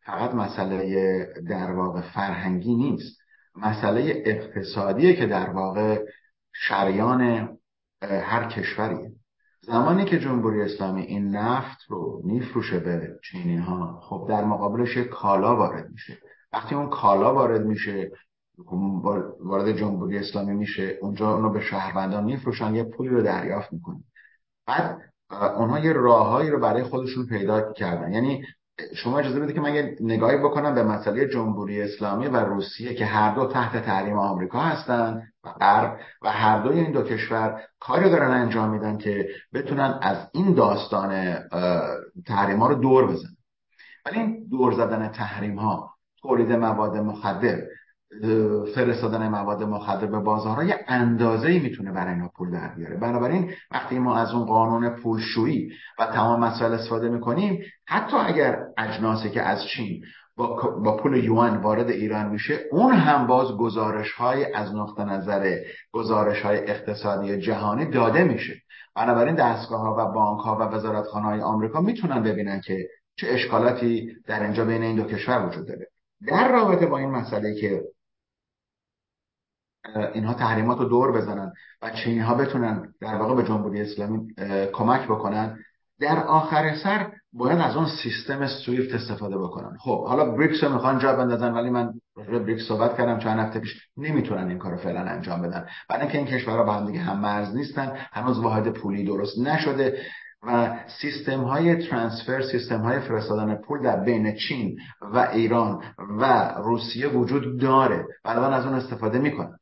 فقط 0.05 0.35
مسئله 0.35 1.27
در 1.49 1.73
واقع 1.73 2.01
فرهنگی 2.01 2.75
نیست. 2.75 3.19
مسئله 3.57 4.23
اقتصادیه 4.27 5.17
که 5.17 5.27
در 5.27 5.51
واقع 5.51 6.05
شریان 6.53 7.49
هر 8.03 8.49
کشوریه. 8.49 9.11
زمانی 9.67 10.05
که 10.05 10.19
جمهوری 10.19 10.63
اسلامی 10.63 11.03
این 11.03 11.37
نفت 11.37 11.79
رو 11.89 12.23
میفروشه 12.25 12.79
به 12.79 13.19
چینی 13.25 13.57
ها 13.57 14.01
خب 14.03 14.27
در 14.29 14.45
مقابلش 14.45 14.99
کالا 14.99 15.57
وارد 15.57 15.91
میشه. 15.91 16.19
وقتی 16.53 16.75
اون 16.75 16.91
کالا 16.91 17.35
وارد 17.35 17.67
میشه 17.67 18.11
وارد 19.41 19.73
جمهوری 19.73 20.19
اسلامی 20.19 20.55
میشه 20.55 20.99
اونجا 21.03 21.35
اونو 21.35 21.51
به 21.51 21.61
شهروندان 21.61 22.25
میفروشن 22.25 22.75
یه 22.75 22.85
پولی 22.85 23.09
رو 23.09 23.23
دریافت 23.23 23.73
می‌کنن. 23.73 24.05
بعد 24.67 24.99
اونها 25.31 25.79
یه 25.79 25.93
راههایی 25.93 26.51
رو 26.51 26.61
برای 26.61 26.83
خودشون 26.83 27.27
پیدا 27.27 27.73
کردن. 27.73 28.13
یعنی 28.13 28.45
شما 28.95 29.19
اجازه 29.19 29.41
بدید 29.41 29.55
که 29.55 29.61
من 29.61 29.75
یه 29.75 29.97
نگاهی 30.01 30.39
بکنم 30.39 30.75
به 30.75 30.83
مسئله 30.83 31.29
جمهوری 31.29 31.83
اسلامی 31.83 32.27
و 32.27 32.37
روسیه 32.37 32.95
که 32.95 33.05
هر 33.05 33.35
دو 33.35 33.47
تحت 33.47 33.85
تحریم 33.85 34.19
آمریکا 34.19 34.61
هستن. 34.61 35.23
غرب 35.61 35.99
و 36.23 36.33
هر 36.33 36.59
دوی 36.59 36.81
این 36.81 36.93
دو 36.93 37.03
کشور 37.03 37.61
کاری 37.81 38.11
دارن 38.11 38.31
انجام 38.31 38.71
میدن 38.71 38.99
که 38.99 39.29
بتونن 39.55 39.99
از 40.03 40.17
این 40.33 40.55
داستان 40.55 41.39
تحریم 42.27 42.59
ها 42.59 42.69
رو 42.69 42.75
دور 42.75 43.07
بزنن. 43.07 43.37
ولی 44.07 44.19
این 44.19 44.49
دور 44.51 44.73
زدن 44.73 45.09
تحریم 45.09 45.59
ها 45.59 45.91
تولید 46.23 46.53
مواد 46.53 46.97
مخدر 46.97 47.59
فرستادن 48.75 49.29
مواد 49.29 49.63
مخدر 49.63 50.07
به 50.07 50.19
بازارها 50.19 50.65
یه 50.65 50.85
اندازه 50.89 51.49
ای 51.49 51.59
می‌تونه 51.59 51.93
برای 51.93 52.15
اینا 52.15 52.31
پول 52.37 52.51
در 52.51 52.75
بیاره. 52.75 52.97
بنابراین 52.97 53.53
وقتی 53.71 53.99
ما 53.99 54.17
از 54.17 54.33
اون 54.33 54.45
قانون 54.45 54.91
پولشویی 54.91 55.71
و 55.99 56.07
تمام 56.07 56.41
مسائل 56.41 56.73
استفاده 56.73 57.09
می‌کنیم 57.09 57.63
حتی 57.87 58.17
اگر 58.17 58.59
اجناسی 58.79 59.31
که 59.31 59.43
از 59.43 59.65
چین 59.65 60.05
با, 60.37 60.97
پول 60.97 61.25
یوان 61.25 61.57
وارد 61.57 61.91
ایران 61.91 62.29
میشه 62.29 62.61
اون 62.71 62.93
هم 62.93 63.27
باز 63.27 63.53
گزارش 63.53 64.13
های 64.13 64.53
از 64.53 64.75
نقطه 64.75 65.05
نظر 65.05 65.59
گزارش 65.93 66.43
های 66.43 66.71
اقتصادی 66.71 67.41
جهانی 67.41 67.87
داده 67.91 68.25
میشه. 68.25 68.55
بنابراین 68.97 69.35
دستگاه 69.35 69.81
ها 69.81 69.97
و 69.99 70.13
بانک 70.13 70.41
ها 70.41 70.57
و 70.57 70.63
وزارتخانه 70.63 71.27
های 71.27 71.41
آمریکا 71.41 71.81
می‌تونن 71.81 72.23
ببینن 72.23 72.61
که 72.61 72.89
چه 73.17 73.27
اشکالاتی 73.31 74.17
در 74.27 74.43
اینجا 74.43 74.65
بین 74.65 74.83
این 74.83 74.97
دو 74.97 75.05
کشور 75.05 75.47
وجود 75.47 75.69
داره. 75.69 75.89
در 76.29 76.53
رابطه 76.53 76.87
با 76.87 76.99
این 76.99 77.11
مسئله 77.11 77.61
که 77.61 77.83
اینها 80.15 80.35
تحریمات 80.35 80.79
رو 80.79 80.85
دور 80.85 81.13
بزنن 81.13 81.53
و 81.83 81.91
چینی 81.91 82.19
ها 82.19 82.35
بتونن 82.35 82.95
در 83.01 83.15
واقع 83.15 83.35
به 83.35 83.49
جمهوری 83.49 83.81
اسلامی 83.81 84.35
کمک 84.73 85.05
بکنن 85.05 85.59
در 86.01 86.25
آخر 86.25 86.75
سر 86.75 87.13
باید 87.33 87.59
از 87.59 87.77
اون 87.77 87.87
سیستم 88.03 88.47
سویفت 88.47 88.95
استفاده 88.95 89.39
بکنن. 89.39 89.77
خب 89.81 90.07
حالا 90.07 90.31
بریکس 90.31 90.65
رو 90.65 90.73
می‌خوان 90.73 90.99
جا 90.99 91.17
بندازن 91.17 91.53
ولی 91.53 91.71
من 91.71 91.93
راجع 92.17 92.39
بریکس 92.39 92.63
صحبت 92.69 92.97
کردم 92.97 93.19
چند 93.19 93.39
هفته 93.39 93.61
پیش 93.61 93.89
نمی‌تونن 93.97 94.49
این 94.49 94.59
کارو 94.59 94.77
فعلا 94.77 95.01
انجام 95.01 95.43
بدن. 95.43 95.67
بعد 95.89 96.01
اینکه 96.01 96.19
این 96.19 96.27
کشورها 96.27 96.65
با 96.65 96.73
هم 96.73 96.87
دیگه 96.87 97.01
هم 97.01 97.21
مرز 97.21 97.57
نیستن 97.57 97.97
هنوز 98.13 98.39
واحد 98.39 98.73
پولی 98.73 99.05
درست 99.05 99.39
نشده 99.39 99.99
و 100.43 100.79
سیستم 101.01 101.41
های 101.41 101.87
ترانسفر 101.89 102.43
سیستم 102.43 102.81
های 102.81 103.01
فرستادن 103.01 103.55
پول 103.55 103.83
در 103.83 104.01
بین 104.01 104.35
چین 104.35 104.79
و 105.13 105.19
ایران 105.19 105.83
و 105.99 106.55
روسیه 106.59 107.09
وجود 107.09 107.61
داره. 107.61 108.07
و 108.25 108.29
از 108.29 108.67
اون 108.67 108.75
استفاده 108.75 109.19
می‌کنن. 109.19 109.59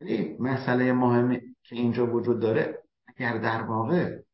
ولی 0.00 0.36
مسئله 0.40 0.92
مهمی 0.92 1.40
که 1.64 1.76
اینجا 1.76 2.06
وجود 2.06 2.40
داره 2.40 2.78
اگر 3.16 3.38
در 3.38 3.62
واقع 3.62 4.25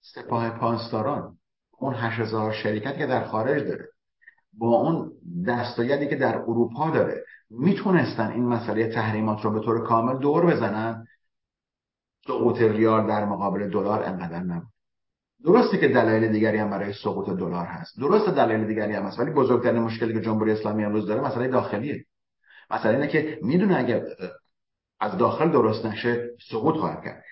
سپاه 0.00 0.50
پاسداران 0.50 1.36
اون 1.78 1.94
هزار 1.94 2.52
شرکت 2.52 2.98
که 2.98 3.06
در 3.06 3.24
خارج 3.24 3.62
داره 3.62 3.88
با 4.52 4.76
اون 4.76 5.12
دستایدی 5.46 6.08
که 6.08 6.16
در 6.16 6.36
اروپا 6.38 6.90
داره 6.90 7.24
می‌تونستن 7.50 8.30
این 8.30 8.44
مسئله 8.44 8.88
تحریمات 8.88 9.44
رو 9.44 9.50
به 9.50 9.60
طور 9.60 9.86
کامل 9.86 10.18
دور 10.18 10.46
بزنن؟ 10.46 11.06
سقوط 12.26 12.60
ریال 12.60 13.06
در 13.06 13.24
مقابل 13.24 13.70
دلار 13.70 14.02
انقدر 14.02 14.40
نبود. 14.40 14.68
درسته 15.44 15.78
که 15.78 15.88
دلایل 15.88 16.32
دیگری 16.32 16.58
هم 16.58 16.70
برای 16.70 16.92
سقوط 16.92 17.26
دلار 17.38 17.66
هست. 17.66 17.98
درست 18.00 18.28
دلایل 18.28 18.66
دیگری 18.66 18.94
هم 18.94 19.02
هست 19.02 19.18
ولی 19.18 19.30
بزرگترین 19.30 19.82
مشکلی 19.82 20.12
که 20.12 20.20
جمهوری 20.20 20.52
اسلامی 20.52 20.84
امروز 20.84 21.06
داره 21.06 21.20
مسئله 21.20 21.48
داخلیه. 21.48 22.04
مسئله 22.70 22.94
اینه 22.94 23.08
که 23.08 23.38
می‌دونه 23.42 23.76
اگر 23.76 24.02
از 25.00 25.18
داخل 25.18 25.52
درست 25.52 25.86
نشه 25.86 26.30
سقوط 26.50 26.74
خواهد 26.74 27.04
کرد. 27.04 27.24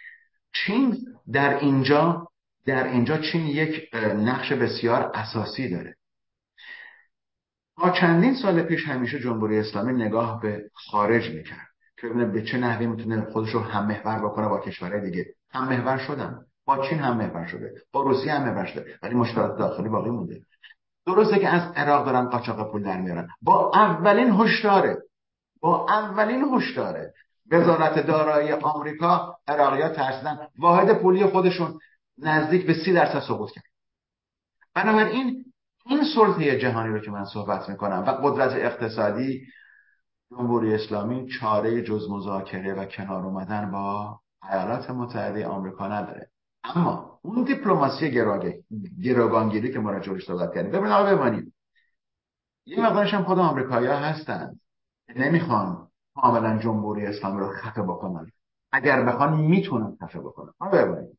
چین 0.53 0.97
در 1.33 1.59
اینجا 1.59 2.29
در 2.67 2.87
اینجا 2.87 3.19
چین 3.19 3.47
یک 3.47 3.95
نقش 4.17 4.53
بسیار 4.53 5.11
اساسی 5.15 5.69
داره. 5.69 5.97
تا 7.81 7.91
چندین 7.91 8.35
سال 8.35 8.63
پیش 8.63 8.89
همیشه 8.89 9.21
جمهوری 9.21 9.59
اسلامی 9.59 9.93
نگاه 9.93 10.41
به 10.41 10.71
خارج 10.75 11.31
می‌کرد 11.31 11.69
که 11.97 12.09
ببینه 12.09 12.25
به 12.25 12.43
چه 12.43 12.59
نحوی 12.59 12.87
می‌تونه 12.87 13.21
خودش 13.33 13.51
رو 13.51 13.61
هم 13.61 13.87
محور 13.87 14.29
بکنه 14.29 14.49
با 14.49 14.61
کشورهای 14.61 15.11
دیگه. 15.11 15.27
هم 15.51 15.69
محور 15.69 15.99
شدن. 15.99 16.39
با 16.65 16.89
چین 16.89 16.99
هم 16.99 17.17
محور 17.17 17.47
شده. 17.47 17.75
با 17.93 18.03
روسیه 18.03 18.33
هم 18.33 18.43
محور 18.43 18.67
شده. 18.67 18.99
ولی 19.03 19.15
مشکلات 19.15 19.59
داخلی 19.59 19.89
باقی 19.89 20.11
مونده. 20.11 20.41
درسته 21.07 21.39
که 21.39 21.49
از 21.49 21.73
عراق 21.77 22.07
دارن 22.07 22.29
قاچاق 22.29 22.73
پول 22.73 22.83
در 22.83 23.01
میارن. 23.01 23.29
با 23.43 23.71
اولین 23.75 24.31
هشداره. 24.31 24.97
با 25.61 25.87
اولین 25.89 26.45
هشداره. 26.55 27.13
وزارت 27.51 28.07
دارایی 28.07 28.53
آمریکا 28.53 29.37
عراقیات 29.49 29.97
ترسیدن. 29.97 30.39
واحد 30.59 31.03
پولی 31.03 31.27
خودشون. 31.27 31.79
نزدیک 32.19 32.66
به 32.66 32.75
سی 32.75 32.93
درصد 32.93 33.21
سقوط 33.21 33.51
کرد. 33.51 33.64
بنابراین 34.75 35.45
این 35.87 36.01
سلطه 36.14 36.59
جهانی 36.59 36.95
رو 36.95 36.99
که 37.01 37.11
من 37.11 37.25
صحبت 37.25 37.69
می‌کنم 37.69 38.05
و 38.07 38.11
قدرت 38.11 38.53
اقتصادی 38.53 39.47
جمهوری 40.31 40.75
اسلامی 40.75 41.29
چاره 41.29 41.83
جز 41.83 42.11
مذاکره 42.11 42.75
و 42.75 42.85
کنار 42.85 43.25
اومدن 43.25 43.71
با 43.71 44.21
ایالات 44.53 44.91
متحده 44.91 45.47
آمریکا 45.47 45.89
نداره. 45.89 46.31
اما 46.64 47.19
اون 47.23 47.45
دیپلماسی 47.45 48.11
گروگانگیری 49.03 49.73
که 49.73 49.79
ما 49.79 49.91
راجع 49.91 50.19
صحبت 50.19 50.55
کردیم. 50.55 50.71
ببینید 50.71 50.93
آقا 50.93 51.16
بمانید. 51.16 51.53
یه 52.66 52.87
مقدارش 52.87 53.14
هم 53.14 53.25
خود 53.25 53.39
آمریکایی‌ها 53.39 53.97
هستند 53.97 54.61
نمی‌خوان 55.16 55.89
کاملا 56.14 56.59
جمهوری 56.59 57.07
اسلامی 57.07 57.41
رو 57.41 57.53
خفه 57.53 57.83
بکنن. 57.83 58.31
اگر 58.73 59.05
بخوان 59.05 59.41
می‌تونن 59.41 59.97
خفه 60.03 60.21
بکنن. 60.21 60.53
ببینید 60.73 60.99
شما 60.99 61.18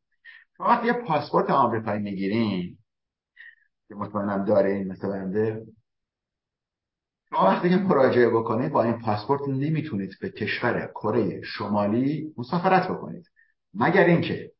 وقتی 0.60 0.86
یه 0.86 0.92
پاسپورت 0.92 1.50
آمریکایی 1.50 2.02
می‌گیرین. 2.02 2.78
که 3.88 3.94
مطمئنم 3.94 4.44
داره 4.44 4.84
مثل 4.84 5.08
بنده. 5.08 5.66
وقتی 7.32 7.70
که 7.70 7.76
مراجعه 7.76 8.28
بکنید 8.28 8.72
با 8.72 8.82
این 8.82 8.98
پاسپورت 8.98 9.48
نمی‌تونید 9.48 10.10
به 10.20 10.30
کشور 10.30 10.86
کره 10.86 11.42
شمالی 11.42 12.34
مسافرت 12.36 12.88
بکنید. 12.88 13.26
مگر 13.74 14.04
اینکه 14.04 14.50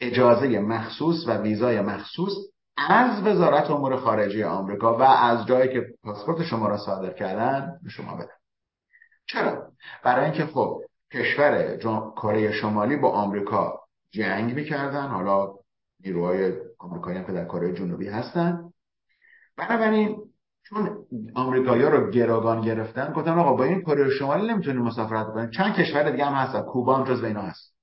اجازه 0.00 0.58
مخصوص 0.58 1.28
و 1.28 1.42
ویزای 1.42 1.80
مخصوص 1.80 2.32
از 2.76 3.26
وزارت 3.26 3.70
امور 3.70 3.96
خارجه 3.96 4.46
آمریکا 4.46 4.96
و 4.98 5.02
از 5.02 5.46
جایی 5.46 5.72
که 5.72 5.86
پاسپورت 6.02 6.42
شما 6.42 6.68
را 6.68 6.78
صادر 6.78 7.12
کردن 7.12 7.78
به 7.82 7.90
شما 7.90 8.16
بدن. 8.16 8.36
چرا؟ 9.26 9.72
برای 10.04 10.24
اینکه 10.24 10.46
خب 10.46 10.82
کشور 11.12 11.76
کره 12.16 12.52
شمالی 12.52 12.96
با 12.96 13.10
آمریکا 13.10 13.85
جنگ 14.16 14.54
می‌کردن. 14.54 15.06
حالا 15.08 15.54
نیروهای 16.04 16.52
آمریکایی 16.78 17.18
هم 17.18 17.24
که 17.24 17.32
در 17.32 17.44
کره 17.44 17.72
جنوبی 17.72 18.08
هستن. 18.08 18.72
بنابراین 19.56 20.16
چون 20.68 21.06
آمریکایی 21.34 21.82
رو 21.82 22.10
گروگان 22.10 22.60
گرفتن 22.60 23.12
گفتن 23.12 23.38
آقا 23.38 23.52
با 23.52 23.64
این 23.64 23.80
کره 23.80 24.10
شمالی 24.10 24.52
نمی‌تونیم 24.52 24.82
مسافرت 24.82 25.26
کنیم. 25.26 25.50
چند 25.50 25.74
کشور 25.74 26.10
دیگه 26.10 26.24
هم 26.24 26.32
هستن 26.32 26.62
کوبا 26.62 26.96
هم 26.96 27.04
جز 27.04 27.24
اینا 27.24 27.42
هست. 27.42 27.76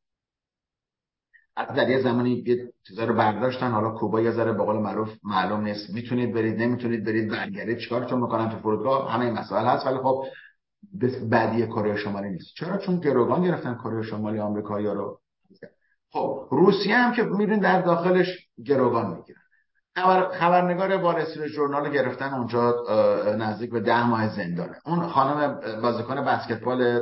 در 1.55 1.89
یه 1.89 2.01
زمانی 2.01 2.43
یه 2.47 2.73
چیزا 2.87 3.05
رو 3.05 3.13
برداشتن. 3.13 3.71
حالا 3.71 3.89
کوبا 3.89 4.21
یه 4.21 4.31
ذره 4.31 4.53
به 4.53 4.63
قول 4.63 4.75
معروف 4.75 5.09
معلوم 5.23 5.61
نیست. 5.61 5.89
می‌تونید 5.89 6.33
برید 6.33 6.61
نمی‌تونید 6.61 7.05
برید. 7.05 7.31
برگردید. 7.31 7.77
چیکارتون 7.77 8.19
می‌کنن 8.19 8.49
تو 8.49 8.57
فرودگاه؟ 8.57 9.11
همه 9.11 9.25
این 9.25 9.33
مسائل 9.33 9.65
هست. 9.65 9.85
ولی 9.85 9.97
خب 9.97 10.25
بعدی 11.29 11.67
کره 11.67 11.97
شمالی 11.97 12.29
نیست. 12.29 12.53
چرا؟ 12.55 12.77
چون 12.77 12.99
گروگان 12.99 13.43
گرفتن 13.43 13.75
کره 13.75 14.03
شمالی 14.03 14.39
آمریکایی 14.39 14.87
رو. 14.87 15.19
خب 16.13 16.47
روسیه 16.51 16.97
هم 16.97 17.13
که 17.13 17.23
میرین 17.23 17.59
در 17.59 17.81
داخلش 17.81 18.27
گروگان 18.65 19.17
می‌گیرن. 19.17 19.39
خبر 19.95 20.29
خبرنگار 20.29 20.97
وال 20.97 21.25
ژورنال 21.47 21.89
گرفتن 21.89 22.33
اونجا 22.33 22.75
نزدیک 23.39 23.71
به 23.71 23.79
ده 23.79 24.07
ماه 24.07 24.35
زندانه. 24.35 24.75
اون 24.85 25.07
خانم 25.07 25.59
بازیکن 25.81 26.25
بسکتبال 26.25 26.99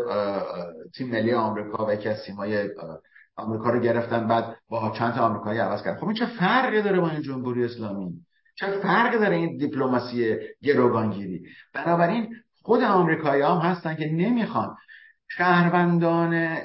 تیم 0.96 1.10
ملی 1.10 1.34
آمریکا 1.34 1.86
و 1.86 1.94
یکی 1.94 2.10
از 2.10 2.24
تیمای 2.26 2.70
آمریکا 3.36 3.70
رو 3.70 3.80
گرفتن 3.80 4.28
بعد 4.28 4.56
با 4.70 4.94
چند 4.98 5.14
تا 5.14 5.26
آمریکایی 5.26 5.60
عوض 5.60 5.84
کردن 5.84 6.00
خب 6.00 6.06
این 6.06 6.16
چه 6.16 6.26
فرقی 6.26 6.82
داره 6.82 7.00
با 7.00 7.10
این 7.10 7.22
جمهوری 7.22 7.66
اسلامی؟ 7.66 8.14
چه 8.56 8.68
فرقی 8.68 9.18
داره 9.18 9.36
این 9.36 9.58
دیپلماسی 9.58 10.38
گروگانگیری؟ 10.64 11.46
بنابراین 11.74 12.36
خود 12.62 12.84
آمریکایی 12.84 13.42
هم 13.42 13.58
هستن 13.58 13.96
که 13.96 14.06
نمی‌خوان 14.06 14.76
شهروندان 15.28 16.58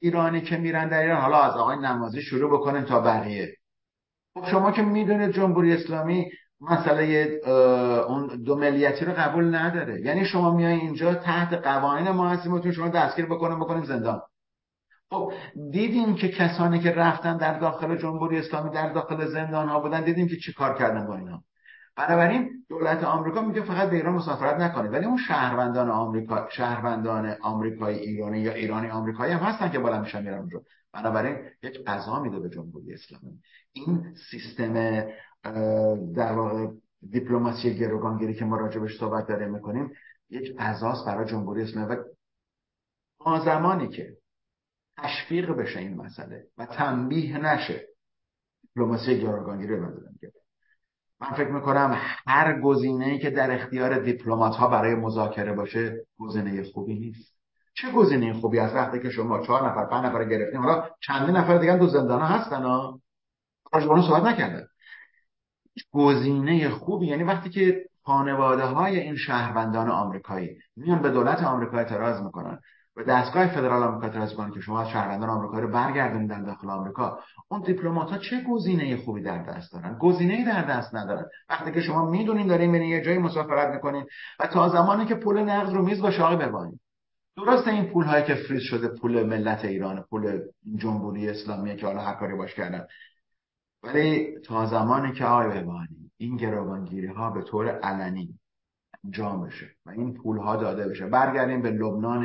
ایرانی 0.00 0.40
که 0.40 0.56
میرن 0.56 0.88
در 0.88 1.00
ایران 1.00 1.20
حالا 1.20 1.38
از 1.40 1.56
آقای 1.56 1.76
نمازی 1.76 2.22
شروع 2.22 2.58
بکنن 2.58 2.84
تا 2.84 3.00
بقیه. 3.00 3.56
خب 4.34 4.46
شما 4.46 4.72
که 4.72 4.82
می‌دونید 4.82 5.30
جمهوری 5.30 5.72
اسلامی 5.72 6.30
مسئله 6.60 7.04
اون 8.08 8.42
دو 8.44 8.56
ملیتی 8.56 9.04
رو 9.04 9.12
قبول 9.12 9.54
نداره. 9.54 10.00
یعنی 10.00 10.24
شما 10.24 10.54
میای 10.54 10.74
اینجا 10.74 11.14
تحت 11.14 11.52
قوانین 11.52 12.10
ما 12.10 12.28
هستیم 12.28 12.70
شما 12.70 12.88
دستگیر 12.88 13.26
بکنیم 13.26 13.60
بکنیم 13.60 13.84
زندان. 13.84 14.22
خب 15.10 15.32
دیدیم 15.70 16.14
که 16.14 16.28
کسانی 16.28 16.80
که 16.80 16.90
رفتن 16.90 17.36
در 17.36 17.58
داخل 17.58 17.96
جمهوری 17.96 18.38
اسلامی 18.38 18.70
در 18.70 18.92
داخل 18.92 19.26
زندان 19.26 19.68
ها 19.68 19.80
بودن 19.80 20.04
دیدیم 20.04 20.28
که 20.28 20.36
چی 20.36 20.52
کار 20.52 20.78
کردن 20.78 21.06
با 21.06 21.16
اینا. 21.16 21.42
بنابراین 22.00 22.64
دولت 22.68 23.04
آمریکا 23.04 23.42
میگه 23.42 23.62
فقط 23.62 23.90
به 23.90 23.96
ایران 23.96 24.14
مسافرت 24.14 24.60
نکنید 24.60 24.92
ولی 24.92 25.04
اون 25.04 25.16
شهروندان 25.16 25.90
آمریکا 25.90 26.48
شهروندان 26.50 27.36
آمریکای 27.42 27.98
ایرانی 27.98 28.40
یا 28.40 28.52
ایرانی 28.52 28.90
آمریکایی 28.90 29.32
هم 29.32 29.38
هستن 29.40 29.70
که 29.70 29.78
بالا 29.78 30.00
میشن 30.00 30.22
میرن 30.22 30.38
اونجا. 30.38 30.62
بنابراین 30.92 31.36
یک 31.62 31.84
قضا 31.86 32.22
میده 32.22 32.40
به 32.40 32.48
جمهوری 32.48 32.94
اسلامی. 32.94 33.38
این 33.72 34.14
سیستم 34.30 34.74
در 36.16 36.32
واقع 36.32 36.66
دیپلماسی 37.10 37.74
گروگانگیری 37.74 38.34
که 38.34 38.44
ما 38.44 38.56
راجبش 38.56 38.98
صحبت 38.98 39.26
داریم 39.26 39.50
می‌کنیم 39.50 39.92
یک 40.30 40.56
قضاست 40.58 41.06
برای 41.06 41.30
جمهوری 41.30 41.62
اسلامی 41.62 41.96
و 43.26 43.40
زمانی 43.44 43.88
که 43.88 44.16
تشویق 44.96 45.50
بشه 45.50 45.78
این 45.78 45.96
مسئله 45.96 46.46
و 46.58 46.66
تنبیه 46.66 47.38
نشه 47.38 47.88
دیپلماسی 48.62 49.20
گروگانگیری 49.20 49.76
رو 49.76 49.86
من 51.20 51.30
فکر 51.30 51.50
می‌کنم 51.50 51.98
هر 52.26 52.60
گزینه 52.60 53.06
ای 53.06 53.18
که 53.18 53.30
در 53.30 53.50
اختیار 53.50 53.98
دیپلمات 53.98 54.56
ها 54.56 54.68
برای 54.68 54.94
مذاکره 54.94 55.52
باشه 55.52 56.06
گزینه 56.18 56.62
خوبی 56.62 56.94
نیست. 56.94 57.36
چه 57.74 57.92
گزینه 57.92 58.32
خوبی 58.32 58.58
است 58.58 58.74
وقتی 58.74 59.00
که 59.00 59.10
شما 59.10 59.46
چهار 59.46 59.70
نفر 59.70 59.86
پنج 59.86 60.04
نفر 60.04 60.24
گرفتیم؟ 60.24 60.60
حالا 60.60 60.84
چندین 61.00 61.36
نفر 61.36 61.58
دیگه 61.58 61.76
دو 61.76 61.86
زندان 61.86 62.20
ها 62.20 62.26
هستن 62.26 62.62
ها؟ 62.62 63.00
راجبانو 63.72 64.02
صحبت 64.02 64.22
نکردن. 64.22 64.66
گزینه 65.92 66.68
خوبی 66.68 67.06
یعنی 67.06 67.24
وقتی 67.24 67.50
که 67.50 67.84
خانواده 68.02 68.64
های 68.64 69.00
این 69.00 69.16
شهروندان 69.16 69.90
آمریکایی 69.90 70.56
میان 70.76 71.02
به 71.02 71.10
دولت 71.10 71.42
آمریکا 71.42 71.78
اعتراض 71.78 72.22
می‌کنن. 72.22 72.60
دستگاه 73.04 73.46
فدرال 73.46 73.82
آمریکا 73.82 74.06
اعتراض 74.06 74.34
کنن 74.34 74.50
که 74.50 74.60
شما 74.60 74.80
از 74.80 74.88
شهروندان 74.88 75.30
آمریکا 75.30 75.58
رو 75.58 75.68
برگردونید 75.68 76.46
داخل 76.46 76.70
آمریکا 76.70 77.18
اون 77.48 77.62
دیپلمات 77.62 78.10
ها 78.10 78.18
چه 78.18 78.44
گزینه 78.48 78.96
خوبی 78.96 79.22
در 79.22 79.42
دست 79.42 79.72
دارن؟ 79.72 79.98
گزینه 79.98 80.44
در 80.44 80.62
دست 80.62 80.94
ندارن. 80.94 81.24
وقتی 81.48 81.72
که 81.72 81.80
شما 81.80 82.10
می‌دونین 82.10 82.46
دارین 82.46 82.72
برین 82.72 82.88
یه 82.88 83.00
جایی 83.04 83.18
مسافرت 83.18 83.74
می‌کنین 83.74 84.06
و 84.40 84.46
تا 84.46 84.68
زمانی 84.68 85.06
که 85.06 85.14
پول 85.14 85.42
نقد 85.42 85.72
رو 85.72 85.84
میز 85.84 86.02
باشه 86.02 86.22
آقای 86.22 86.36
ببانید 86.36 86.80
درسته 87.36 87.70
این 87.70 87.84
پول 87.84 88.04
هایی 88.04 88.24
که 88.24 88.34
فریز 88.34 88.62
شده 88.62 88.88
پول 88.88 89.26
ملت 89.26 89.64
ایران 89.64 90.04
پول 90.10 90.40
جمهوری 90.76 91.28
اسلامیه 91.28 91.76
که 91.76 91.86
حالا 91.86 92.00
هر 92.00 92.14
کاری 92.14 92.34
باش 92.34 92.54
کردن. 92.54 92.86
ولی 93.82 94.38
تا 94.44 94.66
زمانی 94.66 95.12
که 95.12 95.24
آقای 95.24 95.48
ببانید 95.48 96.10
این 96.16 96.36
گروگانگیری 96.36 97.06
ها 97.06 97.30
به 97.30 97.42
طور 97.42 97.68
علنی 97.68 98.38
انجام 99.04 99.46
بشه 99.46 99.66
و 99.86 99.90
این 99.90 100.14
پول 100.14 100.38
ها 100.38 100.56
داده 100.56 100.88
بشه 100.88 101.06
برگردیم 101.06 101.62
به 101.62 101.70
لبنان 101.70 102.24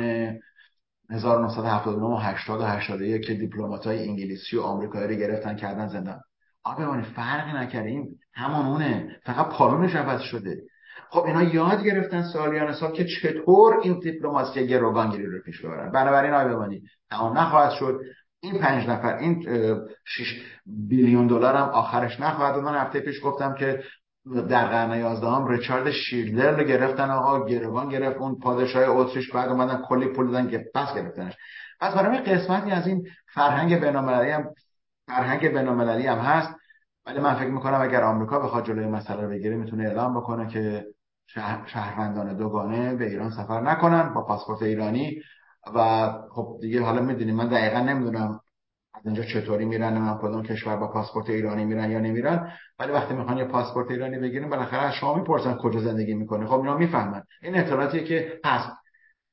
1979 1.10 2.04
و 2.06 2.16
80 2.16 2.60
و 2.60 2.64
81 2.64 3.26
که 3.26 3.34
دیپلمات 3.34 3.86
های 3.86 4.08
انگلیسی 4.08 4.56
و 4.56 4.60
آمریکایی 4.60 5.08
رو 5.08 5.14
گرفتن 5.14 5.56
کردن 5.56 5.88
زندان. 5.88 6.20
آقا 6.64 7.02
فرقی 7.02 7.52
نکرده. 7.52 7.88
این 7.88 8.08
همون 8.34 9.08
فقط 9.24 9.48
پالونش 9.48 9.94
عوض 9.94 10.20
شده. 10.20 10.62
خب 11.10 11.24
اینا 11.24 11.42
یاد 11.42 11.84
گرفتن 11.84 12.22
سالیان 12.22 12.72
سال 12.72 12.92
که 12.92 13.04
چطور 13.04 13.80
این 13.82 13.98
دیپلماسی 13.98 14.66
گروگانگیری 14.66 15.26
رو 15.26 15.42
پیش 15.44 15.60
ببرن. 15.60 15.92
بنابراین 15.92 16.32
آقای 16.32 16.54
بمانی 16.54 16.82
تمام 17.10 17.38
نخواهد 17.38 17.72
شد. 17.72 18.00
این 18.40 18.58
پنج 18.58 18.88
نفر 18.88 19.16
این 19.16 19.46
6 20.04 20.42
بیلیون 20.66 21.26
دلار 21.26 21.54
هم 21.54 21.68
آخرش 21.68 22.20
نخواهد 22.20 22.58
من 22.58 22.74
هفته 22.74 23.00
پیش 23.00 23.20
گفتم 23.24 23.54
که 23.54 23.82
در 24.34 24.66
قرن 24.66 24.98
11 24.98 25.26
هم 25.26 25.48
ریچارد 25.48 25.90
شیلدر 25.90 26.50
رو 26.50 26.64
گرفتن 26.64 27.10
آقا 27.10 27.46
گروگان 27.46 27.88
گرفت 27.88 28.16
اون 28.16 28.38
پادشاه 28.38 28.88
اتریش 28.88 29.32
بعد 29.32 29.48
اومدن 29.48 29.82
کلی 29.88 30.08
پول 30.08 30.26
دادن 30.26 30.50
که 30.50 30.64
پس 30.74 30.94
گرفتنش. 30.94 31.36
پس 31.80 31.94
برای 31.94 32.18
قسمتی 32.18 32.70
از 32.70 32.86
این 32.86 33.06
فرهنگ 33.34 33.80
بین‌المللی 33.80 34.30
هم 34.30 34.44
فرهنگ 35.06 35.40
بین‌المللی 35.40 36.06
هم 36.06 36.18
هست. 36.18 36.54
ولی 37.06 37.20
من 37.20 37.34
فکر 37.34 37.50
می‌کنم 37.50 37.80
اگر 37.82 38.02
آمریکا 38.02 38.38
بخواد 38.38 38.66
جلوی 38.66 38.86
مسئله 38.86 39.22
رو 39.22 39.28
بگیره 39.28 39.56
می‌تونه 39.56 39.84
اعلام 39.84 40.20
بکنه 40.20 40.48
که 40.48 40.86
شهروندان 41.66 42.36
دوگانه 42.36 42.94
به 42.94 43.06
ایران 43.06 43.30
سفر 43.30 43.60
نکنن 43.60 44.14
با 44.14 44.24
پاسپورت 44.24 44.62
ایرانی. 44.62 45.20
و 45.74 46.08
خب 46.30 46.58
دیگه 46.60 46.82
حالا 46.82 47.02
می‌دونیم 47.02 47.34
من 47.34 47.48
دقیقا 47.48 47.80
نمی‌دونم 47.80 48.40
اینجا 49.06 49.22
چطوری 49.22 49.64
میرن 49.64 49.98
من 49.98 50.18
کدوم 50.18 50.42
کشور 50.42 50.76
با 50.76 50.88
پاسپورت 50.88 51.30
ایرانی 51.30 51.64
میرن 51.64 51.90
یا 51.90 51.98
نمیرن. 51.98 52.52
ولی 52.78 52.92
وقتی 52.92 53.14
می‌خوان 53.14 53.38
یه 53.38 53.44
پاسپورت 53.44 53.90
ایرانی 53.90 54.18
بگیرن 54.18 54.50
بالاخره 54.50 54.82
از 54.82 54.94
شما 54.94 55.14
می‌پرسن 55.14 55.56
کجا 55.56 55.80
زندگی 55.80 56.14
می‌کنه. 56.14 56.46
خب 56.46 56.54
اینا 56.54 56.76
می‌فهمن. 56.76 57.22
این 57.42 57.58
اطلاعاتیه 57.58 58.04
که 58.04 58.40
هست. 58.44 58.72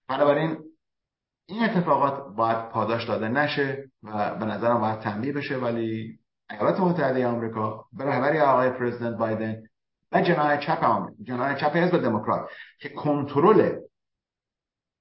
بنابراین 0.10 0.58
این 1.46 1.64
اتفاقات 1.64 2.36
باید 2.36 2.70
پاداش 2.70 3.08
داده 3.08 3.28
نشه 3.28 3.84
و 4.04 4.36
به 4.36 4.46
نظرم 4.46 4.82
باید 4.82 5.00
تنبیه 5.00 5.34
بشه. 5.34 5.58
ولی 5.58 6.20
ایالات 6.52 6.80
متحده 6.80 7.28
آمریکا 7.28 7.86
به 7.94 8.06
رهبری 8.06 8.40
آقای 8.40 8.70
پرزیدنت 8.70 9.18
بایدن 9.18 9.64
و 10.12 10.22
جناح 10.22 10.58
چپ 10.58 11.08
جناح 11.24 11.56
چپ 11.56 11.76
حزب 11.76 12.02
دموکرات 12.02 12.50
که 12.80 12.90
کنترل 12.90 13.80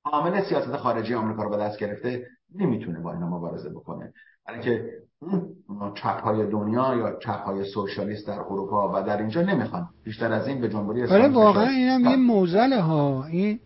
عامل 0.04 0.40
سیاست 0.40 0.76
خارجی 0.76 1.14
آمریکا 1.14 1.42
رو 1.42 1.50
به 1.50 1.56
دست 1.56 1.78
گرفته 1.78 2.26
نمی‌تونه 2.54 3.00
با 3.00 3.12
اینا 3.12 3.28
مبارزه 3.28 3.70
بکنه. 3.70 4.12
برای 4.48 4.60
که 4.62 4.84
اون 5.20 5.94
چپ 5.94 6.20
های 6.20 6.50
دنیا 6.50 6.94
یا 6.94 7.18
چپ 7.24 7.44
های 7.44 7.64
سوشالیست 7.64 8.26
در 8.26 8.40
اروپا 8.40 8.92
و 8.94 9.06
در 9.06 9.18
اینجا 9.18 9.42
نمی‌خوان. 9.42 9.88
بیشتر 10.04 10.32
از 10.32 10.48
این 10.48 10.60
به 10.60 10.68
جنبوری 10.68 11.04
آره 11.04 11.28
واقعا 11.28 11.68
اینم 11.68 12.10
یه 12.10 12.16
موزله 12.16 12.80
ها 12.80 13.24
این 13.24 13.60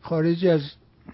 خارج 0.00 0.46
از 0.46 0.60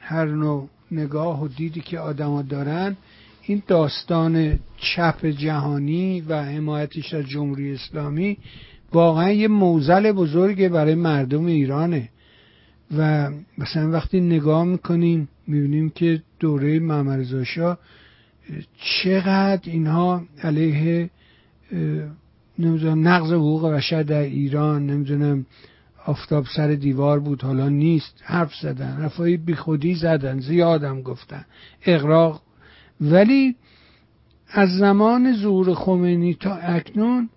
هر 0.01 0.25
نوع 0.25 0.69
نگاه 0.91 1.43
و 1.45 1.49
دیدی 1.49 1.81
که 1.81 1.99
آدما 1.99 2.43
دارن 2.43 2.97
این 3.43 3.63
داستان 3.67 4.59
چپ 4.77 5.27
جهانی 5.27 6.21
و 6.21 6.43
حمایتش 6.43 7.15
از 7.15 7.25
جمهوری 7.25 7.75
اسلامی 7.75 8.39
واقعا 8.93 9.31
یه 9.31 9.49
موزل 9.49 10.13
بزرگه 10.13 10.69
برای 10.69 10.95
مردم 10.95 11.47
ایرانه. 11.47 12.09
و 12.99 13.31
مثلا 13.59 13.91
وقتی 13.91 14.21
نگاه 14.21 14.65
می‌کنیم 14.65 15.29
می‌بینیم 15.47 15.91
که 15.91 16.23
دوره 16.41 16.79
ممرزاشا 16.81 17.79
چقدر 19.03 19.71
اینها 19.73 20.23
علیه 20.43 21.11
نمی‌دونم 22.59 23.09
نقض 23.09 23.33
حقوق 23.33 23.71
بشر 23.71 24.03
در 24.03 24.21
ایران 24.21 24.87
نمی‌دونم 24.87 25.47
آفتاب 26.07 26.45
سر 26.57 26.69
دیوار 26.75 27.21
بود 27.21 27.43
حالا 27.43 27.69
نیست 27.69 28.23
حرف 28.25 28.55
زدن 28.55 28.97
رفایی 29.03 29.37
بیخودی 29.37 29.95
زدن 29.95 30.41
زیادم 30.41 31.03
گفتن 31.03 31.45
اقراق 31.87 32.43
ولی 33.01 33.57
از 34.49 34.69
زمان 34.79 35.37
ظهور 35.37 35.75
خمینی 35.75 36.35
تا 36.35 36.55
اکنون 36.55 37.29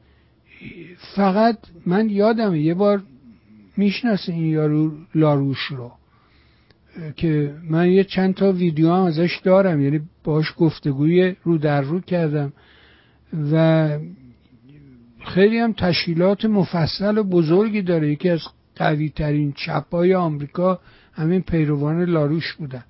فقط 1.16 1.58
من 1.86 2.10
یادم 2.10 2.56
یه 2.56 2.74
بار 2.74 3.04
می‌شناسه 3.78 4.34
این 4.34 4.46
یارو 4.46 4.92
لاروش 5.16 5.60
رو. 5.60 5.92
که 7.16 7.54
من 7.70 7.92
یه 7.92 8.04
چند 8.04 8.34
تا 8.34 8.52
ویدیو 8.52 8.94
هم 8.94 9.04
ازش 9.04 9.40
دارم 9.44 9.82
یعنی 9.82 10.00
باش 10.24 10.54
گفتگوی 10.58 11.36
رو 11.44 11.58
در 11.58 11.82
رو 11.82 12.00
کردم 12.00 12.54
و 13.52 13.90
خیلی 15.26 15.58
هم 15.58 15.74
تشکیلات 15.74 16.46
مفصل 16.46 17.18
و 17.18 17.24
بزرگی 17.24 17.82
داره. 17.82 18.12
یکی 18.12 18.30
از 18.30 18.42
قوی 18.76 19.10
ترین 19.10 19.52
چپای 19.52 20.14
آمریکا 20.14 20.80
همین 21.14 21.42
پیروان 21.42 22.04
لاروش 22.04 22.54
بودن. 22.54 22.84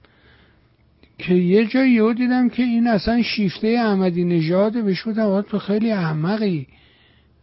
که 1.18 1.34
یه 1.34 1.66
جایی 1.66 1.92
یهو 1.92 2.14
دیدم 2.14 2.50
که 2.50 2.64
این 2.64 2.88
اصلا 2.88 3.22
شیفته 3.22 3.68
احمدی 3.68 4.24
نژاده 4.24 4.82
بهش 4.82 5.04
بودم 5.04 5.42
تو 5.42 5.60
خیلی 5.60 5.92
احمقی. 5.92 6.68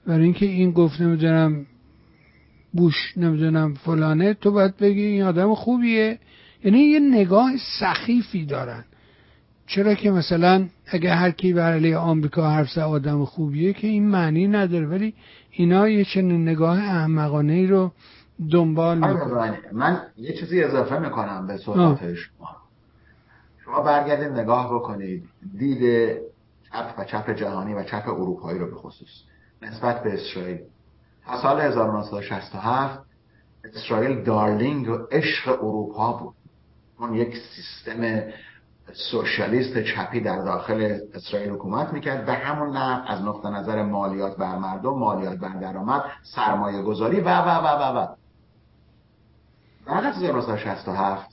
برای 0.07 0.25
اینکه 0.25 0.47
این 0.47 0.71
گفت 0.71 1.01
نمی‌دونم 1.01 1.67
بوش 2.73 3.13
نمی‌دونم 3.17 3.75
فلانه 3.75 4.35
تو 4.35 4.51
باید 4.53 4.77
بگی 4.77 5.03
این 5.03 5.23
آدم 5.23 5.55
خوبیه. 5.55 6.19
یعنی 6.65 6.79
یه 6.79 7.01
نگاه 7.01 7.51
سخیفی 7.81 8.47
دارن. 8.47 8.85
چرا 9.67 9.95
که 9.95 10.11
مثلا 10.11 10.69
اگه 10.87 11.15
هر 11.15 11.31
کی 11.31 11.53
بر 11.53 11.73
علیه 11.73 11.97
آمریکا 11.97 12.51
حرف 12.51 12.79
آدم 12.79 13.25
خوبیه 13.25 13.73
که 13.73 13.87
این 13.87 14.09
معنی 14.09 14.49
نداره. 14.49 14.87
ولی 14.87 15.15
اینا 15.51 15.89
یه 15.89 16.05
چنین 16.05 16.49
نگاه 16.49 16.79
احمقانه 16.79 17.53
ای 17.53 17.67
رو 17.67 17.93
دنبال 18.51 18.99
می‌کنن. 18.99 19.57
من 19.73 20.03
یه 20.17 20.33
چیزی 20.33 20.65
اضافه 20.65 20.99
می‌کنم 20.99 21.47
به 21.47 21.57
صحبت 21.57 22.15
شما. 22.15 22.57
شما 23.65 23.83
برگردید 23.83 24.39
نگاه 24.39 24.75
بکنید. 24.75 25.25
دید 25.59 26.13
چپ 26.73 26.95
و 26.99 27.05
چپ 27.05 27.31
جهانی 27.31 27.75
و 27.75 27.83
چپ 27.85 28.09
اروپایی 28.09 28.59
رو 28.59 28.67
به 28.67 28.77
خصوص. 28.77 29.23
نسبت 29.63 30.03
به 30.03 30.15
اسرائیل. 30.15 30.59
تا 31.27 31.43
سال 31.43 31.61
1967 31.61 33.01
اسرائیل 33.75 34.23
دارلینگ 34.23 34.89
و 34.89 34.99
عشق 35.11 35.65
اروپا 35.65 36.13
بود. 36.13 36.35
اون 37.01 37.15
یک 37.15 37.37
سیستم 37.37 38.23
سوشالیست 38.93 39.79
چپی 39.83 40.21
در 40.21 40.45
داخل 40.45 40.99
اسرائیل 41.15 41.51
حکومت 41.51 41.93
می‌کرد 41.93 42.27
به 42.27 42.33
همون 42.33 42.77
نه 42.77 43.11
از 43.11 43.23
نقطه 43.23 43.49
نظر 43.49 43.83
مالیات 43.83 44.37
بر 44.37 44.59
مردم 44.59 44.99
مالیات 44.99 45.39
بر 45.39 45.61
درآمد 45.61 46.03
سرمایه 46.23 46.83
گذاری 46.83 47.21
و 47.21 47.29
و 47.29 47.49
و 47.49 47.67
و 47.67 47.99
و. 47.99 48.07
بعد 49.87 50.05
از 50.05 50.23
1967 50.23 51.31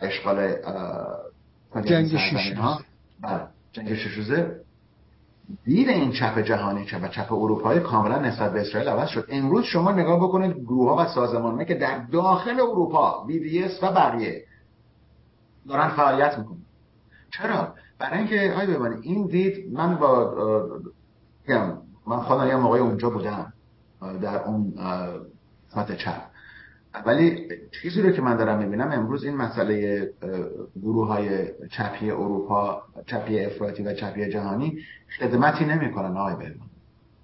اشغال 0.00 0.52
جنگ 1.84 2.06
شیشوزه. 2.06 2.78
بله، 3.20 3.40
جنگ 3.72 3.94
شیشوزه. 3.94 4.60
دید 5.64 5.88
این 5.88 6.12
چپ 6.12 6.38
جهانی 6.38 6.84
چپ 6.84 7.00
و 7.02 7.08
چپ 7.08 7.32
اروپایی 7.32 7.80
کاملا 7.80 8.18
نسبت 8.18 8.52
به 8.52 8.60
اسرائیل 8.60 8.88
عوض 8.88 9.08
شد. 9.08 9.26
امروز 9.28 9.64
شما 9.64 9.92
نگاه 9.92 10.16
بکنید 10.16 10.56
گروه 10.56 10.90
ها 10.90 11.04
و 11.04 11.08
سازمان 11.08 11.64
که 11.64 11.74
در 11.74 11.98
داخل 11.98 12.60
اروپا 12.60 13.24
بی 13.26 13.38
دی 13.38 13.64
و 13.82 13.92
بقیه 13.92 14.44
دارن 15.68 15.88
فعالیت 15.88 16.38
می‌کنن. 16.38 16.58
چرا؟ 17.30 17.74
برای 17.98 18.18
اینکه 18.18 18.54
های 18.54 18.66
ببینید 18.66 18.98
این 19.02 19.26
دید 19.26 19.72
من 19.72 19.94
با 19.94 20.34
من 22.06 22.20
خودم 22.20 22.48
یه 22.48 22.56
موقعی 22.56 22.80
اونجا 22.80 23.10
بودم 23.10 23.52
در 24.22 24.42
اون 24.42 24.74
قسمت 25.70 25.96
چپ. 25.96 26.22
ولی 27.06 27.48
چیزی 27.82 28.02
رو 28.02 28.10
که 28.10 28.22
من 28.22 28.36
دارم 28.36 28.58
می‌بینم 28.58 28.92
امروز 28.92 29.24
این 29.24 29.36
مسئله 29.36 30.10
گروه 30.82 31.08
های 31.08 31.48
چپی 31.70 32.10
اروپا 32.10 32.82
چپی 33.06 33.44
افراطی 33.44 33.82
و 33.82 33.94
چپی 33.94 34.28
جهانی 34.28 34.78
خدمتی 35.18 35.64
نمی‌کنن 35.64 36.16
آقای 36.16 36.34
بهمان 36.34 36.68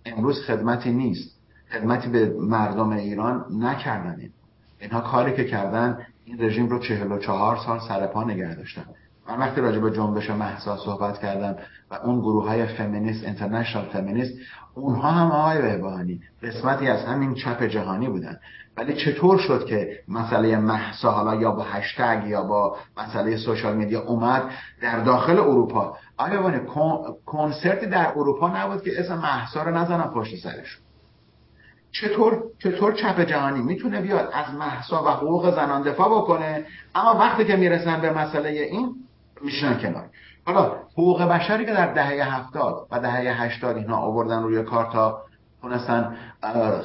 امروز 0.05 0.41
خدمتی 0.47 0.93
نیست. 0.93 1.39
خدمتی 1.73 2.09
به 2.09 2.35
مردم 2.39 2.91
ایران 2.91 3.47
نکردن. 3.51 4.21
این 4.21 4.33
اینها 4.81 5.01
کاری 5.01 5.37
که 5.37 5.45
کردن 5.45 6.07
این 6.25 6.41
رژیم 6.41 6.69
رو 6.69 6.79
چهل 6.79 7.13
و 7.13 7.19
چهار 7.19 7.57
سال 7.67 7.81
سر 7.89 8.07
پا 8.07 8.25
نگه 8.25 8.55
داشتن 8.55 8.85
من 9.29 9.39
وقتی 9.39 9.61
راجع 9.61 9.79
به 9.79 9.91
جنبش 9.91 10.31
محسا 10.31 10.77
صحبت 10.77 11.19
کردم 11.19 11.57
و 11.91 11.95
اون 11.95 12.21
گروه 12.21 12.49
های 12.49 12.67
فمینیست 12.67 13.25
اینترنشنال 13.25 13.85
فمینیست 13.85 14.33
اونها 14.75 15.11
هم 15.11 15.31
آقای 15.31 15.63
بهبانی 15.63 16.21
قسمتی 16.43 16.89
از 16.89 17.05
همین 17.05 17.35
چپ 17.35 17.63
جهانی 17.63 18.09
بودن. 18.09 18.39
ولی 18.77 18.97
چطور 18.97 19.39
شد 19.39 19.67
که 19.67 19.99
مسئله 20.09 20.57
محسا 20.57 21.11
حالا 21.11 21.35
یا 21.35 21.51
با 21.51 21.63
هشتگ 21.63 22.23
یا 22.27 22.43
با 22.43 22.77
مسئله 22.97 23.37
سوشال 23.37 23.77
میدیا 23.77 24.03
اومد 24.03 24.51
در 24.83 25.01
داخل 25.01 25.39
اروپا؟ 25.39 25.97
آیا 26.17 26.61
کنسرتی 27.27 27.87
در 27.87 28.09
اروپا 28.09 28.49
نبود 28.49 28.83
که 28.83 29.01
اسم 29.01 29.19
محسا 29.19 29.63
رو 29.63 29.71
نزنم 29.77 30.11
پشت 30.15 30.37
سرش 30.43 30.79
چطور 31.93 32.43
چطور 32.59 32.93
چپ 32.93 33.21
جهانی؟ 33.21 33.63
می‌تونه 33.63 34.01
بیاد 34.01 34.31
از 34.33 34.55
محسا 34.55 35.05
و 35.05 35.09
حقوق 35.09 35.55
زنان 35.55 35.83
دفاع 35.83 36.09
بکنه 36.09 36.67
اما 36.95 37.15
وقتی 37.15 37.45
که 37.45 37.57
می‌رسن 37.57 38.01
به 38.01 38.13
مسئله 38.13 38.49
این 38.49 38.95
میشن 39.43 39.79
کنار. 39.79 40.09
حالا 40.47 40.73
حقوق 40.93 41.23
بشری 41.23 41.65
که 41.65 41.73
در 41.73 41.93
دهه 41.93 42.35
هفتاد 42.35 42.87
و 42.91 43.01
دهه 43.01 43.43
هشتاد 43.43 43.77
اینا 43.77 43.97
آوردن 43.97 44.43
روی 44.43 44.63
کارتا 44.63 45.23
تونستن 45.63 46.17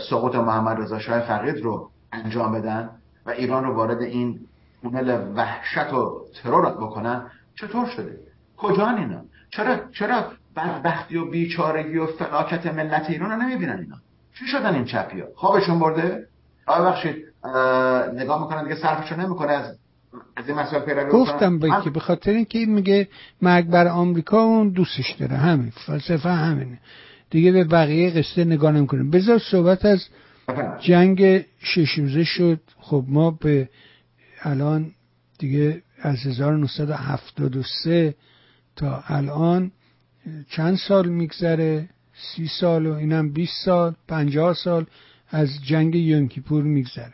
سقوط 0.10 0.36
محمد 0.36 0.82
رضا 0.82 1.00
شاه 1.00 1.20
فقید 1.20 1.64
رو 1.64 1.90
انجام 2.12 2.52
بدن 2.52 2.90
و 3.26 3.30
ایران 3.30 3.64
رو 3.64 3.74
وارد 3.74 4.02
این 4.02 4.40
تونل 4.82 5.34
وحشت 5.36 5.94
و 5.94 6.22
ترور 6.44 6.72
بکنن 6.72 7.32
چطور 7.56 7.86
شده؟ 7.86 8.20
کجا 8.58 8.90
اینا؟ 8.90 9.22
چرا 9.50 9.76
چرا 9.92 10.24
بدبختی 10.56 11.18
و 11.18 11.26
بیچارگی 11.26 11.98
و 11.98 12.06
فلاکت 12.06 12.66
ملت 12.66 13.10
ایران 13.10 13.32
رو 13.32 13.38
نمی‌بینن 13.38 13.80
اینا؟ 13.80 13.96
چی 14.40 14.48
شدن 14.48 14.76
این 14.76 14.86
چپی 14.86 15.20
ها 15.20 15.28
خوابشون 15.36 15.80
برده؟ 15.80 16.28
آقا 16.66 16.92
بخشید 16.92 17.16
نگاه 18.16 18.42
می‌کنن 18.42 18.64
دیگه 18.64 18.76
صرفشون 18.76 19.20
نمی‌کنه 19.20 19.52
از 19.52 19.78
از 20.36 20.48
این 20.48 20.58
مسئله 20.60 20.80
پیروی 20.80 21.12
گفتم 21.12 21.60
به 21.60 21.70
که 21.84 21.90
به 21.90 22.00
خاطر 22.00 22.32
اینکه 22.32 22.60
این 22.60 22.74
میگه 22.74 23.08
مرگ 23.42 23.68
بر 23.68 23.88
آمریکا 23.88 24.42
اون 24.42 24.70
دوستش 24.70 25.12
داره. 25.20 25.38
همین. 25.38 25.70
فلسفه 25.70 26.30
همینه. 26.30 26.80
دیگه 27.30 27.52
به 27.52 27.64
بقیه 27.64 28.10
قصه 28.10 28.44
نگاه 28.46 28.72
نمی‌کنه. 28.72 29.04
بذار 29.04 29.40
صحبت 29.52 29.86
از 29.86 30.08
جنگ 30.80 31.46
ششوزه 31.60 32.24
شد. 32.24 32.60
خب 32.80 33.06
ما 33.08 33.32
به 33.32 33.70
الان 34.42 34.92
دیگه 35.40 35.82
از 36.02 36.26
1973 36.26 38.16
تا 38.76 39.04
الان 39.08 39.72
چند 40.50 40.78
سال 40.78 41.10
میگذره؟ 41.10 41.90
سی 42.18 42.48
سال 42.48 42.86
و 42.86 42.94
اینم 42.94 43.30
20 43.30 43.66
سال 43.66 43.96
پنجاه 44.08 44.54
سال 44.54 44.86
از 45.30 45.50
جنگ 45.66 45.96
یونکیپور 45.96 46.64
میگذره. 46.64 47.14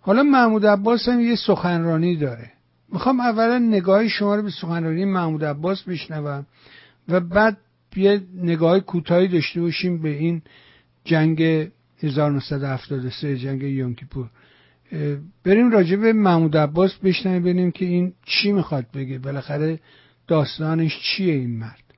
حالا 0.00 0.22
محمود 0.22 0.66
عباس 0.66 1.08
هم 1.08 1.20
یه 1.20 1.36
سخنرانی 1.36 2.16
داره. 2.16 2.52
می‌خوام 2.92 3.20
اولا 3.20 3.58
نگاه 3.58 4.08
شما 4.08 4.34
رو 4.34 4.42
به 4.42 4.50
سخنرانی 4.50 5.04
محمود 5.04 5.44
عباس 5.44 5.82
بشنوم 5.82 6.46
و 7.08 7.20
بعد 7.20 7.56
یه 7.96 8.22
نگاه 8.34 8.80
کوتاهی 8.80 9.28
داشته 9.28 9.60
باشیم 9.60 10.02
به 10.02 10.08
این 10.08 10.42
جنگ 11.04 11.68
1973 11.98 13.36
جنگ 13.36 13.62
یونکیپور 13.62 14.30
بریم 15.44 15.70
راجع 15.70 15.96
به 15.96 16.12
محمود 16.12 16.56
عباس 16.56 16.94
بشنویم 16.94 17.42
ببینیم 17.42 17.70
که 17.70 17.84
این 17.84 18.12
چی 18.24 18.52
می‌خواد 18.52 18.86
بگه. 18.94 19.18
بالاخره 19.18 19.80
داستانش 20.26 20.98
چیه 21.00 21.34
این 21.34 21.58
مرد؟ 21.58 21.89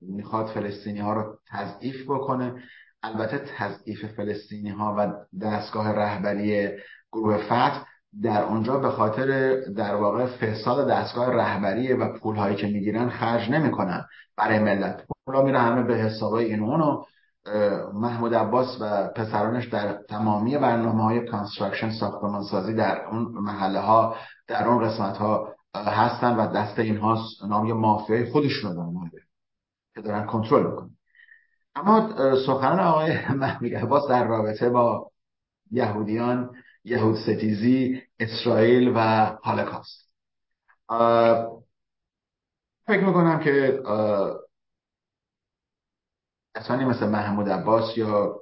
می‌خواد 0.01 0.47
فلسطینی 0.47 0.99
ها 0.99 1.13
رو 1.13 1.39
تضعیف 1.51 2.05
بکنه. 2.05 2.63
البته 3.03 3.41
تضعیف 3.59 4.05
فلسطینی 4.05 4.71
ها 4.71 4.95
و 4.99 5.13
دستگاه 5.43 5.93
رهبری 5.93 6.69
گروه 7.13 7.37
فتح 7.37 7.85
در 8.23 8.43
اونجا 8.43 8.79
به 8.79 8.91
خاطر 8.91 9.61
در 9.61 9.95
واقع 9.95 10.27
فساد 10.27 10.89
دستگاه 10.89 11.35
رهبری 11.35 11.93
و 11.93 12.19
پول 12.19 12.37
هایی 12.37 12.57
که 12.57 12.67
می‌گیرن 12.67 13.09
خرج 13.09 13.51
نمی‌کنن 13.51 14.05
برای 14.37 14.59
ملت. 14.59 15.05
پولا 15.27 15.43
میره 15.43 15.59
همه 15.59 15.83
به 15.83 15.95
حسابای 15.95 16.45
این 16.45 16.61
اونو. 16.61 17.05
محمود 17.95 18.35
عباس 18.35 18.79
و 18.81 19.09
پسرانش 19.09 19.69
در 19.69 20.03
تمامی 20.09 20.59
برنامه 20.59 21.05
های 21.05 21.27
construction 21.27 21.91
ساختمان 21.91 22.43
سازی 22.43 22.75
در 22.75 23.07
اون 23.07 23.23
محله 23.23 23.81
ها 23.81 24.17
در 24.47 24.69
اون 24.69 24.89
قسمت 24.89 25.17
ها 25.17 25.55
هستن 25.75 26.37
و 26.37 26.53
دست 26.53 26.79
اینها 26.79 27.19
نام 27.49 27.67
یه 27.67 27.75
مافیای 27.75 28.31
خودشون 28.31 28.75
دارن 28.75 29.11
که 29.95 30.01
دارن 30.01 30.27
کنترل 30.27 30.71
می‌کنن. 30.71 30.91
اما 31.75 32.15
سخنان 32.47 32.81
آقای 32.81 33.29
محمود 33.35 33.75
عباس 33.75 34.09
در 34.09 34.29
رابطه 34.29 34.71
با 34.71 35.11
یهودیان 35.71 36.51
یهود 36.85 37.17
ستیزی 37.17 38.03
اسرائیل 38.21 38.93
و 38.97 39.27
هالکاست 39.45 40.11
فکر 42.87 43.05
می‌کنم 43.07 43.41
که 43.41 43.83
کسانی 46.57 46.85
مثل 46.85 47.09
محمود 47.09 47.49
عباس 47.49 47.99
یا 47.99 48.41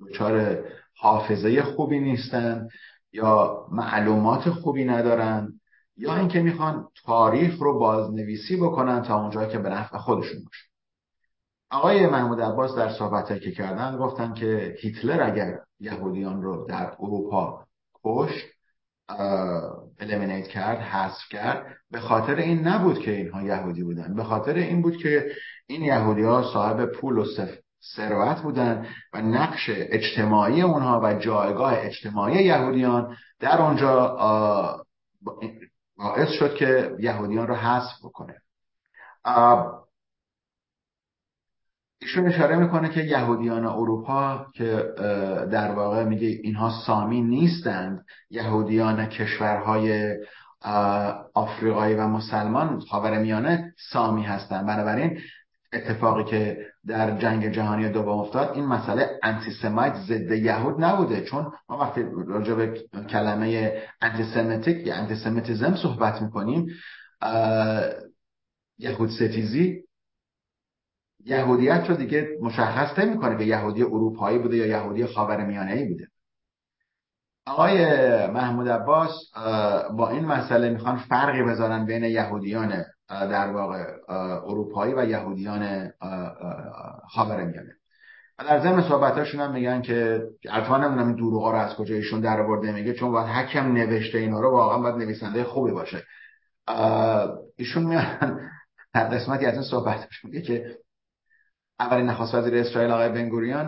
دچار 0.00 0.64
حافظه 0.96 1.62
خوبی 1.62 2.00
نیستن 2.00 2.68
یا 3.12 3.66
معلومات 3.72 4.50
خوبی 4.50 4.84
ندارن 4.84 5.60
یا 5.96 6.16
اینکه 6.16 6.40
می‌خوان 6.40 6.88
تاریخ 7.04 7.58
رو 7.58 7.78
بازنویسی 7.78 8.56
بکنن 8.56 9.02
تا 9.02 9.20
اونجایی 9.20 9.52
که 9.52 9.58
به 9.58 9.68
نفع 9.68 9.98
خودشون 9.98 10.44
باشه. 10.44 10.68
آقای 11.70 12.06
محمود 12.06 12.40
عباس 12.40 12.76
در 12.76 12.88
صحبت 12.88 13.40
که 13.40 13.52
کردن 13.52 13.96
گفتن 13.96 14.34
که 14.34 14.76
هیتلر 14.80 15.22
اگر 15.22 15.58
یهودیان 15.80 16.42
رو 16.42 16.66
در 16.68 16.92
اروپا 17.00 17.64
کشت 18.04 18.46
الیمینیت 19.98 20.48
کرد 20.48 20.78
حذف 20.78 21.28
کرد 21.30 21.76
به 21.90 22.00
خاطر 22.00 22.34
این 22.34 22.68
نبود 22.68 22.98
که 22.98 23.10
اینها 23.10 23.42
یهودی 23.42 23.82
بودن 23.82 24.14
به 24.14 24.24
خاطر 24.24 24.54
این 24.54 24.82
بود 24.82 24.96
که 24.96 25.30
این 25.68 25.82
یهودی 25.82 26.22
ها 26.22 26.50
صاحب 26.52 26.86
پول 26.86 27.18
و 27.18 27.24
ثروت 27.96 28.42
بودن 28.42 28.86
و 29.12 29.22
نقش 29.22 29.70
اجتماعی 29.74 30.62
اونها 30.62 31.00
و 31.04 31.14
جایگاه 31.14 31.74
اجتماعی 31.76 32.44
یهودیان 32.44 33.16
در 33.40 33.62
اونجا 33.62 34.16
باعث 35.96 36.28
شد 36.28 36.54
که 36.54 36.96
یهودیان 36.98 37.46
رو 37.46 37.54
حذف 37.54 37.98
بکنه. 38.04 38.34
ایشون 42.00 42.26
اشاره 42.26 42.56
می‌کنه 42.56 42.88
که 42.88 43.00
یهودیان 43.00 43.66
اروپا 43.66 44.46
که 44.54 44.94
در 45.50 45.70
واقع 45.70 46.04
میگه 46.04 46.26
اینها 46.26 46.70
سامی 46.86 47.22
نیستند 47.22 48.04
یهودیان 48.30 49.06
کشورهای 49.06 50.16
آفریقایی 51.34 51.94
و 51.94 52.06
مسلمان 52.06 52.82
میانه 53.18 53.74
سامی 53.90 54.22
هستند. 54.22 54.66
بنابراین 54.66 55.20
اتفاقی 55.72 56.24
که 56.24 56.66
در 56.86 57.18
جنگ 57.18 57.52
جهانی 57.52 57.88
دوم 57.88 58.18
افتاد 58.18 58.54
این 58.54 58.66
مسئله 58.66 59.10
anti-Semite 59.22 59.94
ضد 59.94 60.32
یهود 60.32 60.84
نبوده. 60.84 61.24
چون 61.24 61.52
ما 61.68 61.78
وقتی 61.78 62.04
راجع 62.26 62.54
به 62.54 62.84
کلمه 63.10 63.78
antisemitic 64.00 64.86
یا 64.86 64.94
antisemitism 64.94 65.76
صحبت 65.76 66.22
می‌کنیم 66.22 66.66
یهود 68.78 69.10
ستیزی 69.10 69.84
یهودیت 71.24 71.84
رو 71.88 71.96
دیگه 71.96 72.28
مشخص 72.42 72.98
نمی‌کنه 72.98 73.38
که 73.38 73.44
یهودی 73.44 73.82
اروپایی 73.82 74.38
بوده 74.38 74.56
یا 74.56 74.66
یهودی 74.66 75.06
خاورمیانه 75.06 75.72
ای 75.72 75.84
بوده. 75.84 76.08
آقای 77.46 77.76
محمود 78.26 78.68
عباس 78.68 79.12
با 79.96 80.10
این 80.10 80.24
مسئله 80.24 80.70
می‌خوان 80.70 80.96
فرقی 80.96 81.42
بذارن 81.42 81.86
بین 81.86 82.04
یهودیان 82.04 82.84
در 83.08 83.50
واقع 83.50 83.84
اروپایی 84.46 84.94
و 84.94 85.04
یهودیان 85.04 85.90
خاورمیانه. 87.08 87.74
و 88.38 88.44
در 88.44 88.60
ضمن 88.60 88.88
صحبتاشون 88.88 89.40
هم 89.40 89.52
میگن 89.52 89.82
که 89.82 90.22
البته 90.48 90.78
نمی‌دونم 90.78 91.06
این 91.06 91.16
دروغا 91.16 91.50
رو 91.50 91.58
از 91.58 91.76
کجا 91.76 91.94
ایشون 91.94 92.20
در 92.20 92.40
آورده 92.40 92.72
میگه 92.72 92.94
چون 92.94 93.12
باید 93.12 93.26
حکم 93.26 93.72
نوشته 93.72 94.18
اینا 94.18 94.40
رو 94.40 94.50
واقعا 94.50 94.78
باید 94.78 94.94
نویسنده 94.94 95.44
خوبی 95.44 95.72
باشه. 95.72 96.02
ایشون 97.56 97.82
میان 97.82 98.40
در 98.94 99.08
قسمتی 99.08 99.46
از 99.46 99.54
این 99.54 99.62
صحبتش 99.62 100.24
میگه 100.24 100.42
که 100.42 100.76
اولین 101.80 102.06
نخست 102.06 102.34
وزیر 102.34 102.54
اسرائیل 102.54 102.90
آقای 102.90 103.08
بنگوریان 103.08 103.66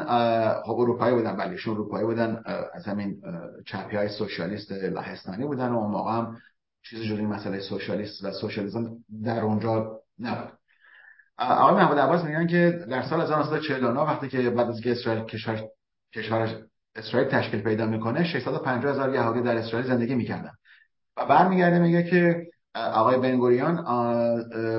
خب 0.63 0.71
اروپایی 0.71 1.15
بودن 1.15 1.37
بله 1.37 1.51
ایشون 1.51 1.75
اروپایی 1.75 2.07
بودن 2.07 2.43
از 2.75 2.85
همین 2.85 3.23
چپی 3.67 3.97
های 3.97 4.09
سوشالیست 4.09 4.73
لهستانی 4.73 5.47
بودن 5.47 5.69
و 5.69 5.79
اون 5.79 5.91
موقع 5.91 6.13
هم 6.13 6.37
چیزی 6.83 7.09
جوری 7.09 7.27
مسئله 7.27 7.61
سوشالیست 7.61 8.25
و 8.25 8.31
سوشالیسم 8.31 8.97
در 9.25 9.41
اونجا 9.41 10.01
نبود. 10.19 10.53
آقای 11.39 11.75
محمود 11.75 11.99
عباس 11.99 12.25
میگن 12.25 12.47
که 12.47 12.85
در 12.91 13.03
سال 13.03 13.21
1949 13.21 14.01
وقتی 14.01 14.29
که 14.29 14.51
بعد 14.51 14.69
از 14.69 14.81
که 14.81 14.93
اسرائیل 14.93 15.25
کشور 15.25 15.63
کشور 16.15 16.63
اسرائیل 16.97 17.31
تشکیل 17.31 17.61
پیدا 17.63 17.87
می‌کنه 17.87 18.25
650 18.25 18.93
هزار 18.93 19.15
یهودی 19.15 19.41
در 19.41 19.57
اسرائیل 19.57 19.89
زندگی 19.89 20.15
می‌کردن. 20.15 20.53
و 21.17 21.27
برمیگرده 21.27 21.79
میگه 21.79 22.03
که 22.03 22.50
آقای 22.75 23.19
بنگوریان 23.19 23.85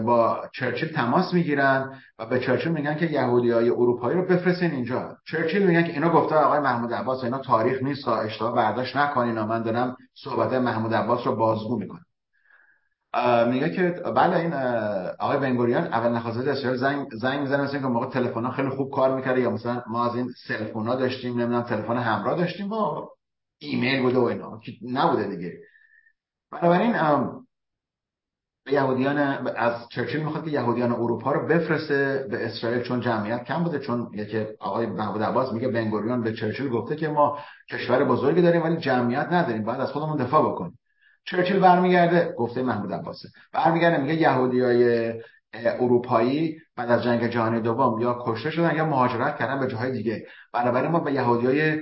با 0.06 0.50
چرچیل 0.54 0.94
تماس 0.94 1.34
می‌گیرن 1.34 2.02
و 2.20 2.26
به 2.26 2.40
چرچیل 2.40 2.72
میگن 2.72 2.96
که 2.96 3.06
یهودی 3.06 3.52
های 3.52 3.70
اروپایی 3.70 4.18
رو 4.18 4.26
بفرستین 4.26 4.72
اینجا. 4.72 5.18
چرچیل 5.28 5.68
میگن 5.68 5.84
که 5.84 5.94
اینا 5.94 6.10
گفته 6.10 6.36
آقای 6.36 6.60
محمود 6.60 6.94
عباس 6.94 7.24
اینا 7.24 7.38
تاریخ 7.38 7.84
نیست 7.84 8.08
اشتباه 8.08 8.56
برداشت 8.56 8.98
نکنین 8.98 9.38
و 9.38 9.46
من 9.46 9.64
دارم 9.64 9.98
صحبت 10.14 10.54
محمود 10.54 10.94
عباس 10.94 11.28
رو 11.28 11.36
بازگو 11.36 11.80
می‌کنم. 11.80 12.06
میگه 13.48 13.70
که 13.70 13.90
بله 14.16 14.36
این 14.36 14.54
آقای 15.20 15.38
بنگوریان 15.38 15.84
اول 15.84 16.10
نخواست 16.10 16.38
اسرائیل 16.48 16.80
زنگ 16.80 17.08
زنگ 17.14 17.40
می‌زنه 17.40 17.64
مثلا 17.64 17.80
که 17.80 17.88
موقع 17.88 18.10
تلفن 18.10 18.52
خیلی 18.52 18.70
خوب 18.70 18.92
کار 18.92 19.16
می‌کرده 19.16 19.42
یا 19.42 19.50
مثلا 19.50 19.84
ما 19.88 20.10
از 20.10 20.16
این 20.16 20.30
سلفون 20.48 20.88
ها 20.88 20.96
داشتیم 20.96 21.40
نمی‌دونم 21.40 21.62
تلفن 21.62 21.98
همراه 21.98 22.38
داشتیم 22.38 22.70
با 22.70 23.10
ایمیل 23.60 24.02
بوده 24.02 24.20
و 24.20 24.24
اینا 24.24 24.62
نبوده 24.92 25.24
دیگه. 25.24 25.54
بنابراین 26.52 26.96
یهودیان 28.68 29.18
از 29.58 29.90
چرچیل 29.90 30.24
می‌خواد 30.24 30.46
که 30.46 30.52
یهودیان 30.52 30.92
اروپا 30.92 31.32
رو 31.32 31.48
بفرسته 31.48 32.28
به 32.32 32.46
اسرائیل 32.46 32.82
چون 32.82 33.02
جمعیت 33.02 33.44
کم 33.44 33.64
بوده 33.64 33.80
چون 33.80 34.10
یکی 34.14 34.46
آقای 34.60 34.86
محمود 34.86 35.24
عباس 35.24 35.54
میگه 35.54 35.68
بنگوریان 35.68 36.24
به 36.24 36.34
چرچیل 36.34 36.70
گفته 36.70 36.96
که 36.96 37.08
ما 37.08 37.38
کشور 37.72 38.04
بزرگی 38.04 38.42
داریم 38.42 38.64
ولی 38.64 38.78
جمعیت 38.78 39.28
نداریم 39.32 39.64
باید 39.64 39.80
از 39.80 39.92
خودمون 39.92 40.18
دفاع 40.18 40.52
بکنیم. 40.52 40.80
چرچیل 41.26 41.60
برمیگرده 41.60 42.34
گفته 42.38 42.64
محمود 42.64 42.94
عباسه. 42.94 43.30
برمیگرده 43.54 43.98
میگه 43.98 44.14
یهودیای 44.14 45.14
اروپایی 45.54 46.58
بعد 46.76 46.92
از 46.92 47.04
جنگ 47.04 47.28
جهانی 47.28 47.62
دوم 47.62 48.02
یا 48.02 48.20
کشته 48.26 48.52
شدن 48.52 48.76
یا 48.76 48.86
مهاجرت 48.86 49.38
کردن 49.38 49.60
به 49.60 49.68
جاهای 49.68 49.92
دیگه. 49.92 50.26
بنابراین 50.54 50.92
ما 50.92 51.00
به 51.00 51.14
یهودیای 51.14 51.82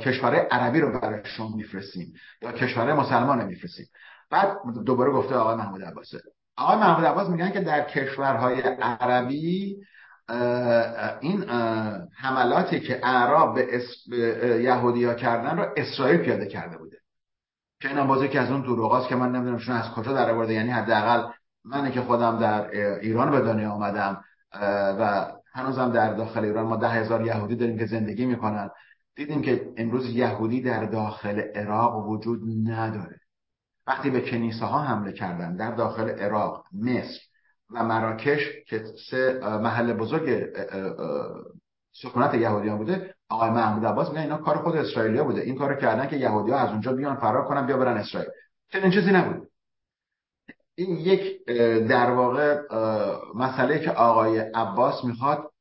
کشورهای 0.00 0.40
عربی 0.50 0.80
رو 0.80 1.00
شما 1.24 1.56
میفرستیم 1.56 2.12
یا 2.42 2.52
کشورهای 2.52 2.92
مسلمان 2.92 3.44
میفرستیم. 3.44 3.86
بعد 4.32 4.58
دوباره 4.86 5.10
گفته 5.10 5.34
آقای 5.34 5.56
محمود 5.56 5.82
عباسه. 5.82 6.20
آقای 6.56 6.76
محمود 6.76 7.04
عباس 7.04 7.28
میگن 7.28 7.50
که 7.50 7.60
در 7.60 7.84
کشورهای 7.84 8.60
عربی 8.60 9.76
این 11.20 11.44
حملاتی 12.16 12.80
که 12.80 13.06
اعراب 13.06 13.54
به 13.54 14.62
یهودی 14.62 15.04
ها 15.04 15.14
کردن 15.14 15.58
رو 15.58 15.66
اسرائیل 15.76 16.16
پیاده 16.16 16.46
کرده 16.46 16.78
بوده. 16.78 16.96
که 17.80 17.88
این 17.88 18.06
بازی 18.06 18.28
که 18.28 18.40
از 18.40 18.50
اون 18.50 18.60
دروغاست 18.60 19.08
که 19.08 19.16
من 19.16 19.32
نمی‌دونم 19.32 19.58
شون 19.58 19.76
از 19.76 19.90
کجا 19.90 20.12
در 20.12 20.30
آورده. 20.30 20.52
یعنی 20.52 20.70
حداقل 20.70 21.28
منی 21.64 21.90
که 21.90 22.00
خودم 22.00 22.38
در 22.38 22.70
ایران 22.98 23.30
به 23.30 23.40
دنیا 23.40 23.70
آمدم 23.70 24.24
و 25.00 25.32
هنوزم 25.54 25.92
در 25.92 26.14
داخل 26.14 26.44
ایران. 26.44 26.66
ما 26.66 26.76
ده 26.76 26.88
هزار 26.88 27.26
یهودی 27.26 27.56
داریم 27.56 27.78
که 27.78 27.86
زندگی 27.86 28.26
می‌کنن. 28.26 28.70
دیدیم 29.16 29.42
که 29.42 29.68
امروز 29.76 30.10
یهودی 30.10 30.62
در 30.62 30.84
داخل 30.84 31.40
عراق 31.54 32.08
وجود 32.08 32.40
نداره. 32.70 33.21
وقتی 33.86 34.10
به 34.10 34.20
کنیسه 34.20 34.64
ها 34.64 34.82
حمله 34.82 35.12
کردن 35.12 35.56
در 35.56 35.70
داخل 35.70 36.08
عراق 36.08 36.64
مصر 36.72 37.20
و 37.70 37.84
مراکش 37.84 38.48
که 38.68 38.84
سه 39.10 39.40
محل 39.42 39.92
بزرگ 39.92 40.46
سکونت 41.92 42.34
یهودیان 42.34 42.78
بوده 42.78 43.14
آقای 43.28 43.50
محمود 43.50 43.86
عباس 43.86 44.08
میگن 44.08 44.20
اینا 44.20 44.36
کار 44.36 44.56
خود 44.56 44.76
اسرائیلیا 44.76 45.24
بوده. 45.24 45.40
این 45.40 45.58
کارو 45.58 45.74
کردن 45.74 46.08
که 46.08 46.16
یهودی 46.16 46.50
ها 46.50 46.58
از 46.58 46.70
اونجا 46.70 46.92
بیان 46.92 47.16
فرار 47.16 47.44
کنن 47.44 47.66
بیا 47.66 47.76
برن 47.76 47.96
اسرائیل. 47.96 48.30
چنین 48.72 48.90
چیزی 48.90 49.10
نبود. 49.10 49.48
این 50.74 50.96
یک 50.96 51.46
در 51.88 52.10
واقع 52.10 52.60
مسئله 53.34 53.78
که 53.78 53.90
آقای 53.90 54.38
عباس 54.38 55.04
می‌خواد 55.04 55.52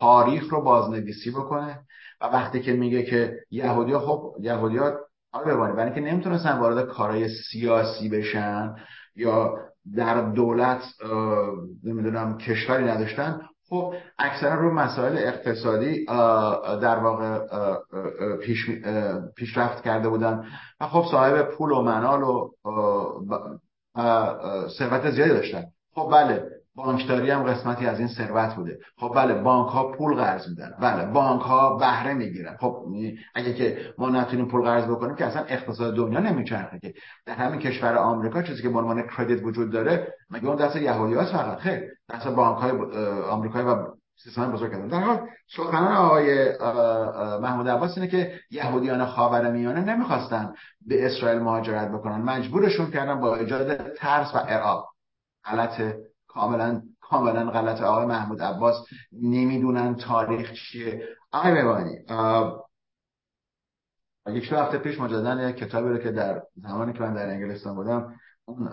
تاریخ 0.00 0.52
رو 0.52 0.62
بازنویسی 0.62 1.30
بکنه 1.30 1.80
و 2.20 2.26
وقتی 2.26 2.60
که 2.60 2.72
میگه 2.72 3.02
که 3.02 3.38
یهودی 3.50 3.92
ها 3.92 4.00
خب 4.00 4.34
یهودی 4.40 4.76
ها 4.76 4.92
آره 5.32 5.54
ببانید 5.54 5.76
برای 5.76 5.92
اینکه 5.92 6.12
نمی‌تونستن 6.12 6.58
وارد 6.58 6.86
کارهای 6.86 7.28
سیاسی 7.28 8.08
بشن 8.08 8.74
یا 9.16 9.54
در 9.96 10.20
دولت 10.20 10.82
نمی‌دونم 11.84 12.38
کشوری 12.38 12.84
نداشتن 12.84 13.40
خب 13.68 13.94
اکثرا 14.18 14.54
رو 14.54 14.74
مسائل 14.74 15.18
اقتصادی 15.18 16.04
در 16.82 16.98
واقع 16.98 17.38
پیش 18.42 18.66
پیشرفت 19.36 19.84
کرده 19.84 20.08
بودن 20.08 20.44
و 20.80 20.86
خب 20.86 21.04
صاحب 21.10 21.42
پول 21.42 21.70
و 21.70 21.82
منال 21.82 22.22
و 22.22 22.50
ثروت 24.78 25.10
زیادی 25.10 25.30
داشتن. 25.30 25.64
خب 25.94 26.08
بله 26.12 26.57
بانکداری 26.78 27.30
هم 27.30 27.42
قسمتی 27.42 27.86
از 27.86 27.98
این 27.98 28.08
ثروت 28.08 28.54
بوده. 28.54 28.78
خب 28.96 29.12
بله 29.16 29.34
بانک 29.34 29.68
ها 29.68 29.92
پول 29.92 30.14
قرض 30.14 30.48
میدن. 30.48 30.74
بله 30.80 31.06
بانک 31.06 31.42
ها 31.42 31.76
بهره 31.76 32.14
می‌گیرن. 32.14 32.56
خب 32.60 32.84
اگه 33.34 33.54
که 33.54 33.78
ما 33.98 34.10
نتونیم 34.10 34.48
پول 34.48 34.62
قرض 34.62 34.84
بکنیم 34.84 35.16
که 35.16 35.24
اصلا 35.24 35.42
اقتصاد 35.42 35.96
دنیا 35.96 36.20
نمیچرخه 36.20 36.78
که. 36.78 36.94
در 37.26 37.34
همین 37.34 37.60
کشور 37.60 37.94
آمریکا 37.94 38.42
چیزی 38.42 38.62
که 38.62 38.68
به 38.68 38.78
عنوان 38.78 39.02
کردیت 39.16 39.42
وجود 39.42 39.72
داره 39.72 40.14
مگه 40.30 40.46
اون 40.46 40.56
دست 40.56 40.76
یهودی 40.76 41.14
هاست 41.14 41.32
فقط؟ 41.32 41.58
خیر 41.58 41.80
دست 42.14 42.28
بانک 42.28 42.58
های 42.58 42.70
آمریکایی 43.30 43.66
و 43.66 43.86
سیستم 44.24 44.52
بزرگ 44.52 44.72
کردن 44.72 44.88
در 44.88 45.00
حال 45.00 45.20
سخنان 45.56 45.92
آقای 45.92 46.48
محمود 47.42 47.68
عباس 47.68 47.98
اینه 47.98 48.10
که 48.10 48.32
یهودیان 48.50 49.06
خاورمیانه 49.06 49.80
نمی‌خواستن 49.80 50.54
به 50.86 51.06
اسرائیل 51.06 51.40
مهاجرت 51.40 51.88
بکنن. 51.88 52.20
مجبورشون 52.20 52.90
کردن 52.90 53.20
با 53.20 53.36
ایجاد 53.36 53.92
ترس 53.92 54.34
و 54.34 54.38
ارعاب. 54.48 54.88
غلط 55.44 55.80
کاملا 56.38 56.82
کاملا 57.00 57.50
غلط 57.50 57.80
آقای 57.80 58.06
محمود 58.06 58.42
عباس 58.42 58.76
نمی‌دونن 59.22 59.94
تاریخ 59.94 60.52
چیه 60.52 61.08
آقای 61.32 61.54
ببانی 61.54 61.98
یک 64.28 64.50
دو 64.50 64.56
هفته 64.56 64.78
پیش 64.78 65.00
مجددا 65.00 65.48
یک 65.48 65.56
کتابی 65.56 65.88
رو 65.88 65.98
که 65.98 66.10
در 66.10 66.42
زمانی 66.56 66.92
که 66.92 67.00
من 67.00 67.14
در 67.14 67.28
انگلستان 67.28 67.74
بودم 67.74 68.14
اون 68.44 68.68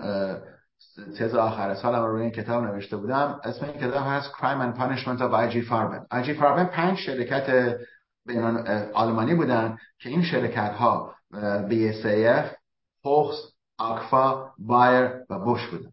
تز 1.20 1.36
آخر 1.36 1.76
سالم 1.76 2.04
رو 2.04 2.12
روی 2.12 2.22
این 2.22 2.32
کتاب 2.32 2.64
نوشته 2.64 2.98
بودم 2.98 3.40
اسم 3.44 3.66
این 3.66 3.74
کتاب 3.74 4.04
هست 4.08 4.32
Crime 4.32 4.62
and 4.62 4.78
Punishment 4.80 5.20
of 5.22 5.32
I.G. 5.34 5.70
Farben 5.70 6.06
I.G. 6.12 6.40
Farben 6.40 6.66
پنج 6.76 6.98
شرکت 6.98 7.78
آلمانی 8.94 9.36
بودن 9.36 9.78
که 10.00 10.10
این 10.10 10.24
شرکت 10.24 10.72
ها 10.72 11.16
BSAF، 11.70 12.56
هوکس، 13.06 13.38
آکفا، 13.78 14.54
بایر 14.58 15.12
و 15.30 15.40
بوش 15.40 15.68
بودن 15.68 15.92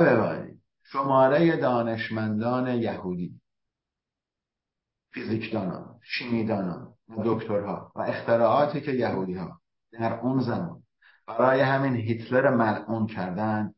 ببینید 0.00 0.53
شماره 0.94 1.56
دانشمندان 1.56 2.68
یهودی. 2.68 3.30
فیزیکدانان 5.12 5.86
شیمیدانان 6.02 6.88
و 7.08 7.22
دکترها 7.24 7.92
و 7.96 8.00
اختراعاتی 8.00 8.80
که 8.80 8.92
یهودی 8.92 9.34
ها 9.34 9.60
در 9.92 10.20
اون 10.20 10.40
زمان 10.40 10.80
برای 11.26 11.60
همین 11.60 11.96
هیتلر 11.96 12.54
ملعون 12.54 13.06
کردن 13.06 13.70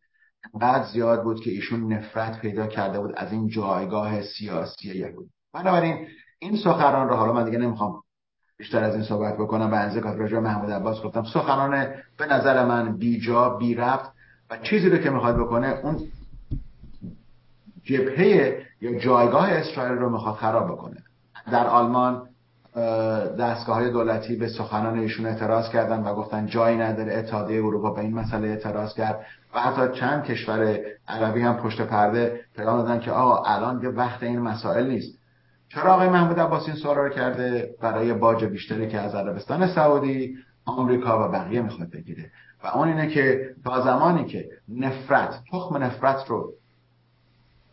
انقدر 0.54 0.84
زیاد 0.92 1.22
بود 1.22 1.40
که 1.40 1.50
ایشون 1.50 1.92
نفرت 1.92 2.40
پیدا 2.40 2.66
کرده 2.66 3.00
بود 3.00 3.12
از 3.16 3.32
این 3.32 3.48
جایگاه 3.48 4.22
سیاسی 4.22 4.98
یهودی. 4.98 5.30
بنابراین 5.54 6.06
این 6.38 6.56
سخنران 6.56 7.08
رو 7.08 7.16
حالا 7.16 7.32
من 7.32 7.44
دیگه 7.44 7.58
نمی‌خوام 7.58 8.02
بیشتر 8.58 8.84
از 8.84 8.94
این 8.94 9.04
صحبت 9.04 9.34
بکنم 9.34 9.70
به 9.70 9.76
انزه 9.76 10.00
راجع 10.00 10.38
محمود 10.38 10.70
عباس 10.70 11.02
گفتم. 11.02 11.24
سخنان 11.24 11.94
به 12.18 12.26
نظر 12.26 12.64
من 12.64 12.96
بیجا 12.96 13.48
بی 13.48 13.74
رفت 13.74 14.12
و 14.50 14.58
چیزی 14.58 14.90
رو 14.90 14.98
که 14.98 15.10
می‌خواد 15.10 15.36
بکنه 15.36 15.80
اون 15.84 15.98
جبهه 17.86 18.62
یا 18.80 18.98
جایگاه 18.98 19.50
اسرائیل 19.50 19.98
رو 19.98 20.10
می‌خواد 20.10 20.34
خراب 20.34 20.72
بکنه. 20.72 20.96
در 21.52 21.66
آلمان 21.66 22.22
دستگاه 23.38 23.76
های 23.76 23.90
دولتی 23.90 24.36
به 24.36 24.48
سخنان 24.48 24.98
ایشون 24.98 25.26
اعتراض 25.26 25.68
کردن 25.68 26.02
و 26.02 26.14
گفتن 26.14 26.46
جایی 26.46 26.76
نداره 26.76 27.14
اتحادیه 27.14 27.64
اروپا 27.64 27.90
به 27.90 28.00
این 28.00 28.14
مسئله 28.14 28.48
اعتراض 28.48 28.94
کرد 28.94 29.26
و 29.54 29.60
حتی 29.60 30.00
چند 30.00 30.24
کشور 30.24 30.78
عربی 31.08 31.40
هم 31.40 31.56
پشت 31.56 31.80
پرده 31.80 32.40
پیغام 32.56 32.82
دادن 32.82 33.00
که 33.00 33.10
آقا 33.10 33.42
الان 33.42 33.82
یه 33.82 33.88
وقت 33.88 34.22
این 34.22 34.40
مسائل 34.40 34.86
نیست. 34.86 35.18
چرا 35.68 35.94
آقای 35.94 36.08
محمود 36.08 36.40
عباسی 36.40 36.70
این 36.70 36.80
سوال 36.80 36.96
رو 36.96 37.08
کرده؟ 37.08 37.70
برای 37.82 38.12
باج 38.12 38.44
بیشتری 38.44 38.88
که 38.88 39.00
از 39.00 39.14
عربستان 39.14 39.66
سعودی 39.66 40.36
آمریکا 40.64 41.28
و 41.28 41.32
بقیه 41.32 41.62
می‌خواد 41.62 41.90
بگیره. 41.90 42.30
و 42.64 42.66
اون 42.66 42.88
اینه 42.88 43.08
که 43.08 43.50
تا 43.64 43.80
زمانی 43.80 44.24
که 44.24 44.48
نفرت 44.68 45.40
تخم 45.52 45.76
نفرت 45.76 46.24
رو 46.28 46.52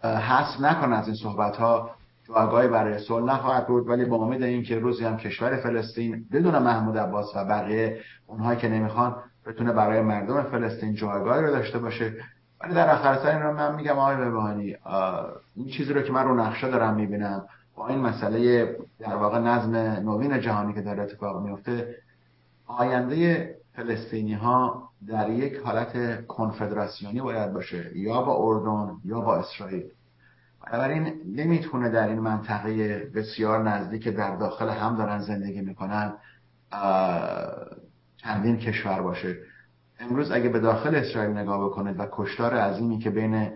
حذف 0.03 0.61
نکنه 0.61 0.95
از 0.95 1.07
این 1.07 1.15
صحبت 1.15 1.55
ها 1.55 1.89
جایگاهی 2.27 2.67
برای 2.67 2.99
صلح 2.99 3.25
نخواهد 3.25 3.67
بود 3.67 3.89
ولی 3.89 4.05
با 4.05 4.17
امید 4.17 4.43
اینکه 4.43 4.79
روزی 4.79 5.05
هم 5.05 5.17
کشور 5.17 5.57
فلسطین 5.57 6.25
بدون 6.31 6.57
محمود 6.57 6.97
عباس 6.97 7.35
و 7.35 7.45
بقیه 7.45 7.99
اونهایی 8.27 8.59
که 8.59 8.69
نمی‌خوان 8.69 9.15
بتونه 9.45 9.73
برای 9.73 10.01
مردم 10.01 10.43
فلسطین 10.43 10.95
جایگاهی 10.95 11.41
رو 11.41 11.51
داشته 11.51 11.79
باشه. 11.79 12.13
ولی 12.61 12.73
در 12.73 12.95
آخر 12.95 13.15
سر 13.15 13.29
این 13.29 13.41
رو 13.41 13.53
من 13.53 13.75
میگم 13.75 13.99
آقای 13.99 14.15
ببانی 14.15 14.75
این 15.55 15.67
چیزی 15.67 15.93
رو 15.93 16.01
که 16.01 16.11
من 16.11 16.23
رو 16.23 16.35
نقشه 16.35 16.69
دارم 16.69 16.93
می‌بینم 16.93 17.45
با 17.75 17.87
این 17.87 17.99
مسئله 17.99 18.67
در 18.99 19.15
واقع 19.15 19.39
نظم 19.39 19.75
نوین 20.09 20.41
جهانی 20.41 20.73
که 20.73 20.81
داره 20.81 21.03
اتفاق 21.03 21.43
میفته 21.43 21.95
آینده 22.67 23.55
فلسطینی 23.75 24.33
ها 24.33 24.89
در 25.07 25.29
یک 25.29 25.53
حالت 25.55 26.25
کنفدراسیونی 26.27 27.21
باید 27.21 27.53
باشه 27.53 27.97
یا 27.97 28.21
با 28.21 28.35
اردن 28.39 28.95
یا 29.05 29.21
با 29.21 29.35
اسرائیل. 29.37 29.83
بنابراین 30.67 31.21
نمی‌تونه 31.35 31.89
در 31.89 32.07
این 32.07 32.19
منطقه 32.19 32.97
بسیار 33.15 33.63
نزدیک 33.69 34.07
در 34.07 34.35
داخل 34.35 34.69
هم 34.69 34.95
دارن 34.95 35.19
زندگی 35.19 35.61
می‌کنن 35.61 36.13
چندین 38.17 38.57
کشور 38.57 39.01
باشه. 39.01 39.37
امروز 39.99 40.31
اگه 40.31 40.49
به 40.49 40.59
داخل 40.59 40.95
اسرائیل 40.95 41.37
نگاه 41.37 41.65
بکنید 41.65 41.99
و 41.99 42.07
کشتار 42.11 42.53
عظیمی 42.57 42.99
که 42.99 43.09
بین 43.09 43.51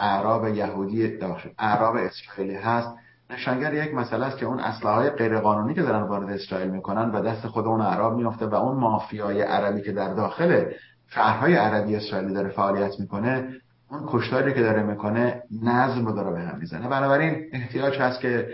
اعراب 0.00 0.48
یهودی 0.48 1.18
اعراب 1.58 1.96
اسرائیلی 1.96 2.54
هست 2.54 2.88
نشانگر 3.30 3.74
یک 3.74 3.94
مسئله 3.94 4.26
است 4.26 4.38
که 4.38 4.46
اون 4.46 4.60
اسلحه 4.60 5.10
غیرقانونی 5.10 5.74
که 5.74 5.82
دارن 5.82 6.02
وارد 6.02 6.30
اسرائیل 6.30 6.70
می‌کنن 6.70 7.10
و 7.10 7.22
دست 7.22 7.46
خود 7.46 7.66
اون 7.66 7.80
اعراب 7.80 8.16
میفته 8.16 8.46
و 8.46 8.54
اون 8.54 8.76
مافیای 8.76 9.42
عربی 9.42 9.82
که 9.82 9.92
در 9.92 10.14
داخل 10.14 10.64
شهرهای 11.08 11.54
عربی 11.54 11.96
اسرائیلی 11.96 12.34
داره 12.34 12.48
فعالیت 12.48 13.00
می‌کنه 13.00 13.48
اون 13.90 14.02
کشتاری 14.06 14.54
که 14.54 14.60
داره 14.60 14.82
می‌کنه 14.82 15.42
نظم 15.62 16.06
رو 16.06 16.12
داره 16.12 16.30
به 16.30 16.40
هم 16.40 16.58
می‌زنه. 16.58 16.88
بنابراین 16.88 17.46
احتیاج 17.52 17.98
هست 17.98 18.20
که 18.20 18.48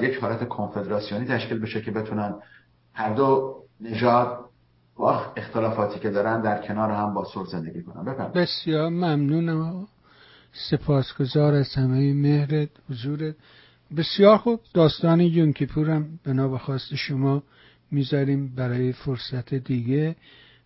یک 0.00 0.16
حالت 0.16 0.48
کنفدراسیونی 0.48 1.26
تشکیل 1.26 1.60
بشه 1.60 1.80
که 1.80 1.90
بتونن 1.90 2.34
هر 2.94 3.14
دو 3.14 3.56
نژاد 3.80 4.38
با 4.96 5.22
اختلافاتی 5.36 6.00
که 6.00 6.10
دارن 6.10 6.40
در 6.40 6.66
کنار 6.66 6.90
هم 6.90 7.14
با 7.14 7.24
صلح 7.24 7.48
زندگی 7.48 7.82
کنن. 7.82 8.04
بفرمایید. 8.04 8.34
بسیار 8.34 8.88
ممنونم. 8.88 9.86
سپاسگزار 10.70 11.54
از 11.54 11.74
همه. 11.74 12.14
مهرت 12.14 12.68
حضورت. 12.90 13.34
بسیار 13.96 14.36
خوب. 14.36 14.60
داستان 14.74 15.20
یوم 15.20 15.52
کیپورم 15.52 16.18
بنا 16.24 16.48
به 16.48 16.58
خواست 16.58 16.94
شما 16.94 17.42
می‌ذاریم 17.90 18.48
برای 18.56 18.92
فرصت 18.92 19.54
دیگه. 19.54 20.16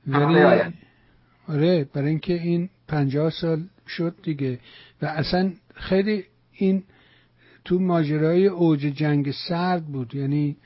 ولی 0.07 0.63
آره 1.49 1.85
برای 1.85 2.09
اینکه 2.09 2.35
این 2.35 2.69
پنجاه 2.89 3.31
سال 3.31 3.65
شد 3.89 4.15
دیگه. 4.23 4.59
و 5.03 5.07
اصلا 5.07 5.53
خیلی 5.75 6.25
این 6.53 6.83
تو 7.65 7.79
ماجرای 7.79 8.47
اوج 8.47 8.81
جنگ 8.81 9.31
سرد 9.49 9.85
بود. 9.85 10.15
یعنی 10.15 10.57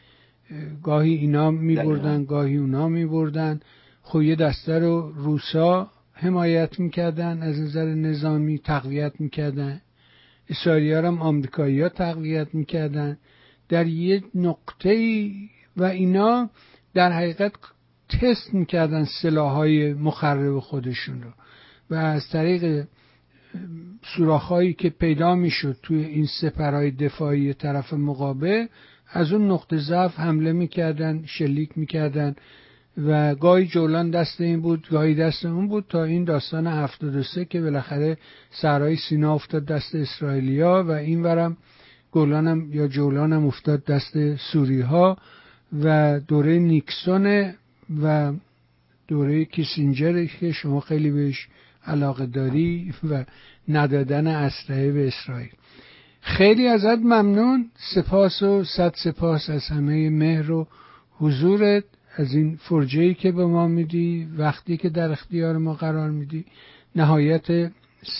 گاهی 0.82 1.14
اینا 1.14 1.50
میبردن 1.50 2.24
گاهی 2.24 2.56
اونا 2.56 2.88
میبردن. 2.88 3.60
خب 4.02 4.22
یه 4.22 4.36
دسته 4.36 4.78
رو 4.78 5.12
روسا 5.16 5.90
حمایت 6.12 6.80
می‌کردن 6.80 7.42
از 7.42 7.60
نظر 7.60 7.84
نظامی 7.84 8.58
تقویت 8.58 9.12
می‌کردن. 9.20 9.80
اسرائیلی 10.50 10.92
هم 10.92 11.22
آمریکایی 11.22 11.80
ها 11.80 11.88
تقویت 11.88 12.54
می‌کردن. 12.54 13.18
در 13.68 13.86
یه 13.86 14.22
نقطه 14.34 15.30
و 15.76 15.84
اینا 15.84 16.50
در 16.94 17.12
حقیقت 17.12 17.52
تست 18.08 18.54
می‌کردن 18.54 19.04
سلاح 19.22 19.52
های 19.52 19.92
مخرب 19.94 20.58
خودشون 20.58 21.22
رو. 21.22 21.30
و 21.90 21.94
از 21.94 22.28
طریق 22.28 22.86
سوراخهایی 24.16 24.72
که 24.72 24.90
پیدا 24.90 25.34
می‌شد 25.34 25.76
توی 25.82 26.04
این 26.04 26.26
سپرهای 26.40 26.90
دفاعی 26.90 27.54
طرف 27.54 27.92
مقابل 27.92 28.66
از 29.08 29.32
اون 29.32 29.50
نقطه 29.50 29.76
ضعف 29.78 30.18
حمله 30.18 30.52
می‌کردن 30.52 31.22
شلیک 31.26 31.78
می‌کردن. 31.78 32.36
و 32.98 33.34
گاهی 33.34 33.66
جولان 33.66 34.10
دست 34.10 34.40
این 34.40 34.60
بود 34.60 34.88
گاهی 34.90 35.14
دست 35.14 35.44
اون 35.44 35.68
بود 35.68 35.84
تا 35.88 36.04
این 36.04 36.24
داستان 36.24 36.66
73 36.66 37.44
که 37.44 37.60
بالاخره 37.60 38.18
سرای 38.50 38.96
سینا 38.96 39.34
افتاد 39.34 39.64
دست 39.64 39.94
اسرائیلیا 39.94 40.84
و 40.88 40.90
این 40.90 41.22
ورم 41.22 41.56
گولانم 42.10 42.72
یا 42.72 42.88
جولانم 42.88 43.46
افتاد 43.46 43.84
دست 43.84 44.36
سوری 44.36 44.80
ها 44.80 45.16
و 45.82 46.20
دوره 46.20 46.58
نیکسون 46.58 47.54
و 48.02 48.32
دوره 49.08 49.44
کیسینجر 49.44 50.24
که 50.24 50.52
شما 50.52 50.80
خیلی 50.80 51.10
بهش 51.10 51.48
علاقه 51.86 52.26
داری 52.26 52.94
و 53.10 53.24
ندادن 53.68 54.26
اسلحه 54.26 54.92
به 54.92 55.08
اسرائیل. 55.08 55.50
خیلی 56.20 56.68
ازت 56.68 56.98
ممنون. 56.98 57.70
سپاس 57.94 58.42
و 58.42 58.64
صد 58.64 58.94
سپاس 58.96 59.50
از 59.50 59.64
همه 59.64 60.10
مهر 60.10 60.50
و 60.50 60.66
حضورت. 61.18 61.84
از 62.16 62.34
این 62.34 62.56
فرجه 62.56 63.14
که 63.14 63.32
به 63.32 63.46
ما 63.46 63.66
میدی 63.66 64.28
وقتی 64.38 64.76
که 64.76 64.88
در 64.88 65.12
اختیار 65.12 65.58
ما 65.58 65.74
قرار 65.74 66.10
میدی 66.10 66.44
نهایت 66.96 67.72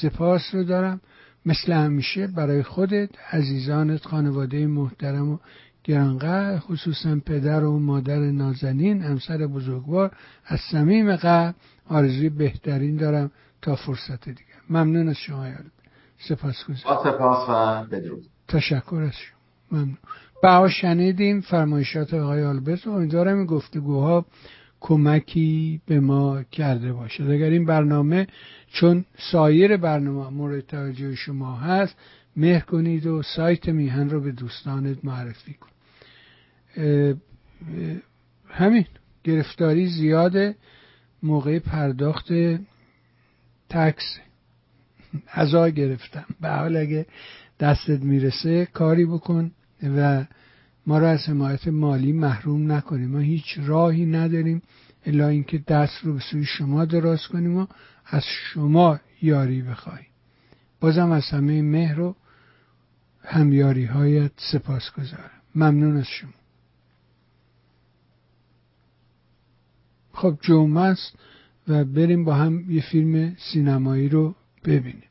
سپاس 0.02 0.42
رو 0.54 0.64
دارم. 0.64 1.00
مثل 1.46 1.72
همیشه 1.72 2.26
برای 2.26 2.62
خودت 2.62 3.10
عزیزانت 3.32 4.04
خانواده 4.06 4.66
محترم 4.66 5.30
و 5.30 5.38
گرانقدر 5.84 6.58
خصوصا 6.58 7.20
پدر 7.26 7.64
و 7.64 7.78
مادر 7.78 8.18
نازنین 8.18 9.02
همسر 9.02 9.46
بزرگوار. 9.46 10.16
از 10.44 10.60
صمیم 10.72 11.16
قلب 11.16 11.54
آرزوی 11.88 12.28
بهترین 12.28 12.96
دارم 12.96 13.30
تا 13.62 13.76
فرصت 13.76 14.24
دیگه 14.28 14.40
ممنون 14.70 15.08
از 15.08 15.16
شما 15.16 15.48
یاد 15.48 15.64
سپاس 16.28 16.64
گذارم 16.64 16.98
سپاس 17.04 17.48
و 17.48 17.84
بدرود. 17.90 18.24
تشکر 18.48 18.96
از 18.96 19.12
شما. 19.12 19.36
ممنون. 19.72 19.98
بها 20.42 20.68
شنیدیم 20.68 21.40
فرمایشات 21.40 22.14
آقای 22.14 22.44
آلبرت 22.44 22.86
و 22.86 22.90
امیدوارم 22.90 23.36
این 23.36 23.46
گفتگوها 23.46 24.26
کمکی 24.80 25.80
به 25.86 26.00
ما 26.00 26.42
کرده 26.42 26.92
باشد 26.92 27.30
اگر 27.30 27.50
این 27.50 27.66
برنامه 27.66 28.26
چون 28.72 29.04
سایر 29.32 29.76
برنامه 29.76 30.30
مورد 30.30 30.66
توجه 30.66 31.14
شما 31.14 31.56
هست 31.56 31.96
مهر 32.36 32.60
کنید 32.60 33.06
و 33.06 33.22
سایت 33.22 33.68
میهن 33.68 34.10
رو 34.10 34.20
به 34.20 34.32
دوستانت 34.32 35.04
معرفی 35.04 35.54
کن 35.54 35.70
همین 38.48 38.86
گرفتاری 39.24 39.86
زیاده 39.86 40.54
موقع 41.22 41.58
پرداخت 41.58 42.28
تکس. 43.68 44.18
ازا 45.28 45.68
گرفتم. 45.68 46.24
به 46.40 46.48
حال 46.48 46.76
اگه 46.76 47.06
دستت 47.60 48.00
می‌رسه 48.00 48.66
کاری 48.66 49.04
بکن. 49.04 49.50
و 49.82 50.24
ما 50.86 50.98
را 50.98 51.10
از 51.10 51.28
حمایت 51.28 51.68
مالی 51.68 52.12
محروم 52.12 52.72
نکنیم. 52.72 53.10
ما 53.10 53.18
هیچ 53.18 53.58
راهی 53.58 54.06
نداریم 54.06 54.62
الا 55.06 55.28
اینکه 55.28 55.58
دست 55.58 56.04
رو 56.04 56.12
به 56.12 56.20
سوی 56.20 56.44
شما 56.44 56.84
دراز 56.84 57.26
کنیم 57.26 57.56
و 57.56 57.66
از 58.06 58.24
شما 58.24 59.00
یاری 59.22 59.62
بخواهیم. 59.62 60.06
بازم 60.80 61.10
از 61.10 61.24
همه 61.24 61.62
مهر 61.62 62.00
و 62.00 62.16
همیاری 63.22 63.84
هایت 63.84 64.32
سپاس 64.52 64.90
گذارم 64.90 65.30
ممنون 65.54 65.96
از 65.96 66.06
شما. 66.06 66.30
خب 70.12 70.38
جمعه 70.42 70.82
است 70.82 71.18
و 71.68 71.84
بریم 71.84 72.24
با 72.24 72.34
هم 72.34 72.70
یه 72.70 72.82
فیلم 72.82 73.36
سینمایی 73.38 74.08
رو 74.08 74.34
ببینیم. 74.64 75.02